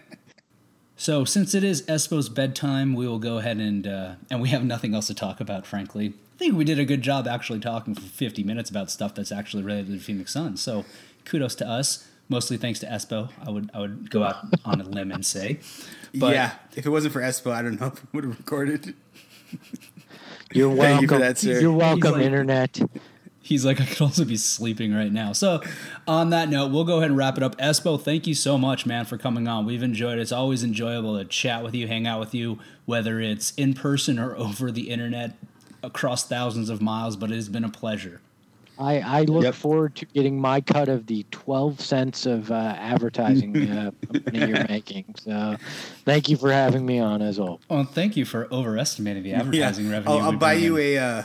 so, 0.96 1.26
since 1.26 1.56
it 1.56 1.64
is 1.64 1.82
Espo's 1.84 2.30
bedtime, 2.30 2.94
we 2.94 3.08
will 3.08 3.20
go 3.20 3.40
ahead 3.40 3.58
and 3.58 3.88
uh, 3.88 4.14
and 4.30 4.42
we 4.42 4.50
have 4.50 4.64
nothing 4.64 4.94
else 4.94 5.08
to 5.08 5.16
talk 5.16 5.42
about. 5.42 5.66
Frankly, 5.66 6.14
I 6.36 6.38
think 6.38 6.56
we 6.56 6.64
did 6.64 6.78
a 6.78 6.86
good 6.86 7.02
job 7.02 7.28
actually 7.28 7.60
talking 7.60 7.96
for 7.96 8.02
50 8.02 8.44
minutes 8.44 8.70
about 8.70 8.92
stuff 8.92 9.16
that's 9.16 9.32
actually 9.32 9.64
related 9.64 9.88
to 9.88 9.94
the 9.94 10.00
Phoenix 10.00 10.34
Suns. 10.34 10.62
So, 10.62 10.86
kudos 11.26 11.56
to 11.56 11.68
us. 11.68 12.08
Mostly 12.32 12.56
thanks 12.56 12.80
to 12.80 12.86
Espo. 12.86 13.28
I 13.46 13.50
would 13.52 13.70
I 13.74 13.82
would 13.82 14.10
go 14.10 14.24
out 14.24 14.38
on 14.64 14.80
a 14.80 14.86
limb 14.86 15.12
and 15.12 15.26
say. 15.26 15.60
But 16.16 16.34
yeah, 16.34 16.54
if 16.78 16.86
it 16.86 16.90
wasn't 16.90 17.12
for 17.12 17.20
Espo, 17.20 17.52
I 17.52 17.62
don't 17.62 17.78
know 17.78 17.88
if 17.88 18.02
we 18.02 18.08
would 18.14 18.24
have 18.24 18.38
recorded. 18.38 18.96
You're 20.54 20.70
Thank 20.76 20.80
welcome. 20.80 21.02
you 21.02 21.08
for 21.10 21.18
that, 21.18 21.38
sir. 21.38 21.60
You're 21.60 21.74
welcome, 21.74 22.14
like- 22.14 22.22
internet. 22.22 22.80
He's 23.42 23.66
like, 23.66 23.82
I 23.82 23.86
could 23.86 24.02
also 24.02 24.24
be 24.24 24.38
sleeping 24.38 24.94
right 24.94 25.12
now. 25.12 25.34
So, 25.34 25.62
on 26.08 26.30
that 26.30 26.48
note, 26.48 26.72
we'll 26.72 26.86
go 26.86 27.00
ahead 27.00 27.10
and 27.10 27.18
wrap 27.18 27.36
it 27.36 27.44
up. 27.44 27.58
Espo, 27.58 28.02
thank 28.02 28.28
you 28.28 28.34
so 28.34 28.58
much, 28.58 28.86
man, 28.86 29.04
for 29.04 29.18
coming 29.18 29.46
on. 29.50 29.66
We've 29.66 29.84
enjoyed 29.84 30.18
it. 30.20 30.22
It's 30.22 30.32
always 30.32 30.64
enjoyable 30.64 31.18
to 31.18 31.26
chat 31.26 31.62
with 31.64 31.76
you, 31.76 31.86
hang 31.88 32.08
out 32.08 32.22
with 32.22 32.34
you, 32.34 32.60
whether 32.86 33.20
it's 33.20 33.52
in 33.56 33.74
person 33.74 34.18
or 34.20 34.38
over 34.38 34.72
the 34.72 34.90
internet 34.90 35.36
across 35.84 36.26
thousands 36.26 36.70
of 36.70 36.82
miles, 36.82 37.18
but 37.18 37.30
it 37.30 37.36
has 37.36 37.50
been 37.50 37.66
a 37.66 37.70
pleasure. 37.70 38.22
I, 38.82 39.00
I 39.00 39.22
look 39.24 39.44
Yep. 39.44 39.54
forward 39.56 39.96
to 39.98 40.06
getting 40.08 40.40
my 40.42 40.60
cut 40.62 40.90
of 40.90 41.06
the 41.06 41.26
12 41.32 41.80
cents 41.80 42.26
of 42.26 42.52
uh, 42.52 42.56
advertising 42.78 43.56
uh, 43.70 43.92
money 44.34 44.48
you're 44.48 44.68
making. 44.68 45.14
So, 45.24 45.58
thank 46.06 46.30
you 46.30 46.38
for 46.38 46.52
having 46.52 46.86
me 46.86 47.00
on, 47.00 47.22
as 47.22 47.38
always. 47.40 47.60
Well, 47.70 47.84
thank 47.84 48.18
you 48.18 48.26
for 48.26 48.48
overestimating 48.52 49.24
the 49.24 49.34
advertising 49.34 49.86
yeah. 49.86 49.92
revenue. 49.92 50.16
I'll, 50.18 50.22
I'll 50.32 50.38
buy 50.38 50.54
you 50.54 50.78
in. 50.78 50.98
a 50.98 51.00
uh, 51.00 51.24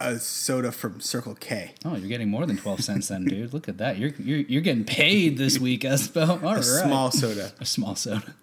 a 0.00 0.18
soda 0.18 0.72
from 0.72 1.00
Circle 1.00 1.36
K. 1.36 1.74
Oh, 1.84 1.94
you're 1.94 2.08
getting 2.08 2.28
more 2.28 2.44
than 2.44 2.56
12 2.56 2.80
cents 2.82 3.06
then, 3.06 3.24
dude. 3.24 3.54
Look 3.54 3.68
at 3.68 3.78
that. 3.78 3.98
You're, 3.98 4.10
you're, 4.18 4.40
you're 4.40 4.60
getting 4.60 4.84
paid 4.84 5.38
this 5.38 5.60
week, 5.60 5.82
Espo. 5.82 6.28
All 6.42 6.48
A 6.50 6.54
right. 6.56 6.64
small 6.64 7.12
soda. 7.12 7.52
A 7.60 7.64
small 7.64 7.94
soda. 7.94 8.34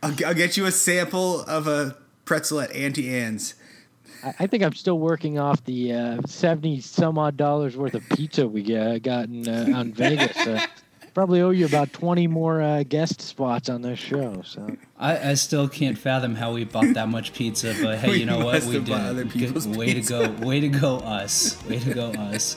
I'll, 0.00 0.14
I'll 0.24 0.34
get 0.34 0.56
you 0.56 0.64
a 0.66 0.70
sample 0.70 1.40
of 1.40 1.66
a 1.66 1.96
pretzel 2.24 2.60
at 2.60 2.70
Auntie 2.70 3.12
Anne's. 3.12 3.54
I, 4.24 4.34
I 4.40 4.46
think 4.46 4.62
I'm 4.62 4.74
still 4.74 4.98
working 4.98 5.38
off 5.38 5.62
the 5.64 5.92
uh, 5.92 6.20
70 6.26 6.80
some 6.80 7.18
odd 7.18 7.36
dollars 7.36 7.76
worth 7.76 7.94
of 7.94 8.08
pizza 8.10 8.46
we 8.46 8.76
uh, 8.76 8.98
got 8.98 9.26
in, 9.26 9.48
uh, 9.48 9.76
on 9.78 9.92
Vegas. 9.92 10.36
Uh, 10.36 10.64
probably 11.14 11.40
owe 11.40 11.50
you 11.50 11.66
about 11.66 11.92
20 11.92 12.26
more 12.28 12.62
uh, 12.62 12.84
guest 12.88 13.20
spots 13.20 13.68
on 13.68 13.82
this 13.82 13.98
show. 13.98 14.40
So, 14.44 14.76
I, 14.98 15.30
I 15.30 15.34
still 15.34 15.68
can't 15.68 15.98
fathom 15.98 16.36
how 16.36 16.52
we 16.52 16.64
bought 16.64 16.94
that 16.94 17.08
much 17.08 17.32
pizza, 17.32 17.74
but 17.82 17.98
hey, 17.98 18.10
We 18.10 18.16
you 18.20 18.26
know 18.26 18.44
what? 18.44 18.62
We 18.64 18.74
did. 18.74 18.86
bought 18.86 19.14
Good- 19.16 19.76
way 19.76 19.94
pizza. 19.94 20.28
to 20.28 20.28
go! 20.28 20.46
Way 20.46 20.60
to 20.60 20.68
go, 20.68 20.96
us! 20.98 21.60
Way 21.68 21.78
to 21.80 21.92
go, 21.94 22.10
us! 22.12 22.56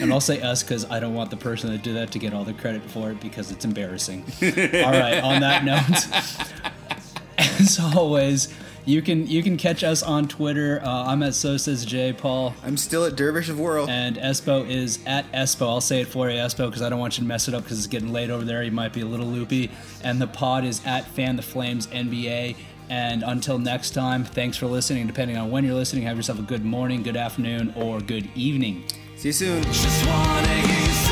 And 0.00 0.12
I'll 0.12 0.20
say 0.20 0.40
us 0.42 0.62
because 0.62 0.84
I 0.90 1.00
don't 1.00 1.14
want 1.14 1.30
the 1.30 1.36
person 1.38 1.72
that 1.72 1.82
did 1.82 1.96
that 1.96 2.12
to 2.12 2.18
get 2.18 2.34
all 2.34 2.44
the 2.44 2.52
credit 2.52 2.82
for 2.82 3.10
it 3.10 3.20
because 3.20 3.50
it's 3.50 3.64
embarrassing. 3.64 4.22
all 4.42 4.48
right. 4.92 5.20
On 5.22 5.40
that 5.40 5.64
note, 5.64 6.06
as 7.38 7.80
always, 7.80 8.52
you 8.88 9.02
can 9.02 9.26
you 9.26 9.42
can 9.42 9.58
catch 9.58 9.84
us 9.84 10.02
on 10.02 10.26
Twitter. 10.28 10.80
Uh, 10.82 11.04
I'm 11.04 11.22
at 11.22 11.34
so 11.34 11.58
says 11.58 11.84
J 11.84 12.14
Paul. 12.14 12.54
I'm 12.64 12.78
still 12.78 13.04
at 13.04 13.16
Dervish 13.16 13.50
of 13.50 13.60
World. 13.60 13.90
And 13.90 14.16
Espo 14.16 14.68
is 14.68 14.98
at 15.04 15.30
Espo. 15.32 15.68
I'll 15.68 15.80
say 15.82 16.00
it 16.00 16.08
for 16.08 16.30
you, 16.30 16.36
Espo, 16.36 16.66
because 16.66 16.80
I 16.80 16.88
don't 16.88 16.98
want 16.98 17.18
you 17.18 17.22
to 17.24 17.28
mess 17.28 17.48
it 17.48 17.54
up 17.54 17.64
because 17.64 17.78
it's 17.78 17.86
getting 17.86 18.12
late 18.12 18.30
over 18.30 18.44
there. 18.44 18.62
You 18.62 18.72
might 18.72 18.94
be 18.94 19.02
a 19.02 19.06
little 19.06 19.26
loopy. 19.26 19.70
And 20.02 20.20
the 20.20 20.26
pod 20.26 20.64
is 20.64 20.80
at 20.86 21.06
Fan 21.08 21.36
the 21.36 21.42
Flames 21.42 21.86
NBA. 21.88 22.56
And 22.88 23.22
until 23.22 23.58
next 23.58 23.90
time, 23.90 24.24
thanks 24.24 24.56
for 24.56 24.66
listening. 24.66 25.06
Depending 25.06 25.36
on 25.36 25.50
when 25.50 25.64
you're 25.64 25.74
listening, 25.74 26.04
have 26.04 26.16
yourself 26.16 26.38
a 26.38 26.42
good 26.42 26.64
morning, 26.64 27.02
good 27.02 27.18
afternoon, 27.18 27.74
or 27.76 28.00
good 28.00 28.30
evening. 28.34 28.84
See 29.16 29.28
you 29.28 29.32
soon. 29.34 29.62
Just 29.64 30.06
wanna 30.06 30.48
hear 30.48 31.07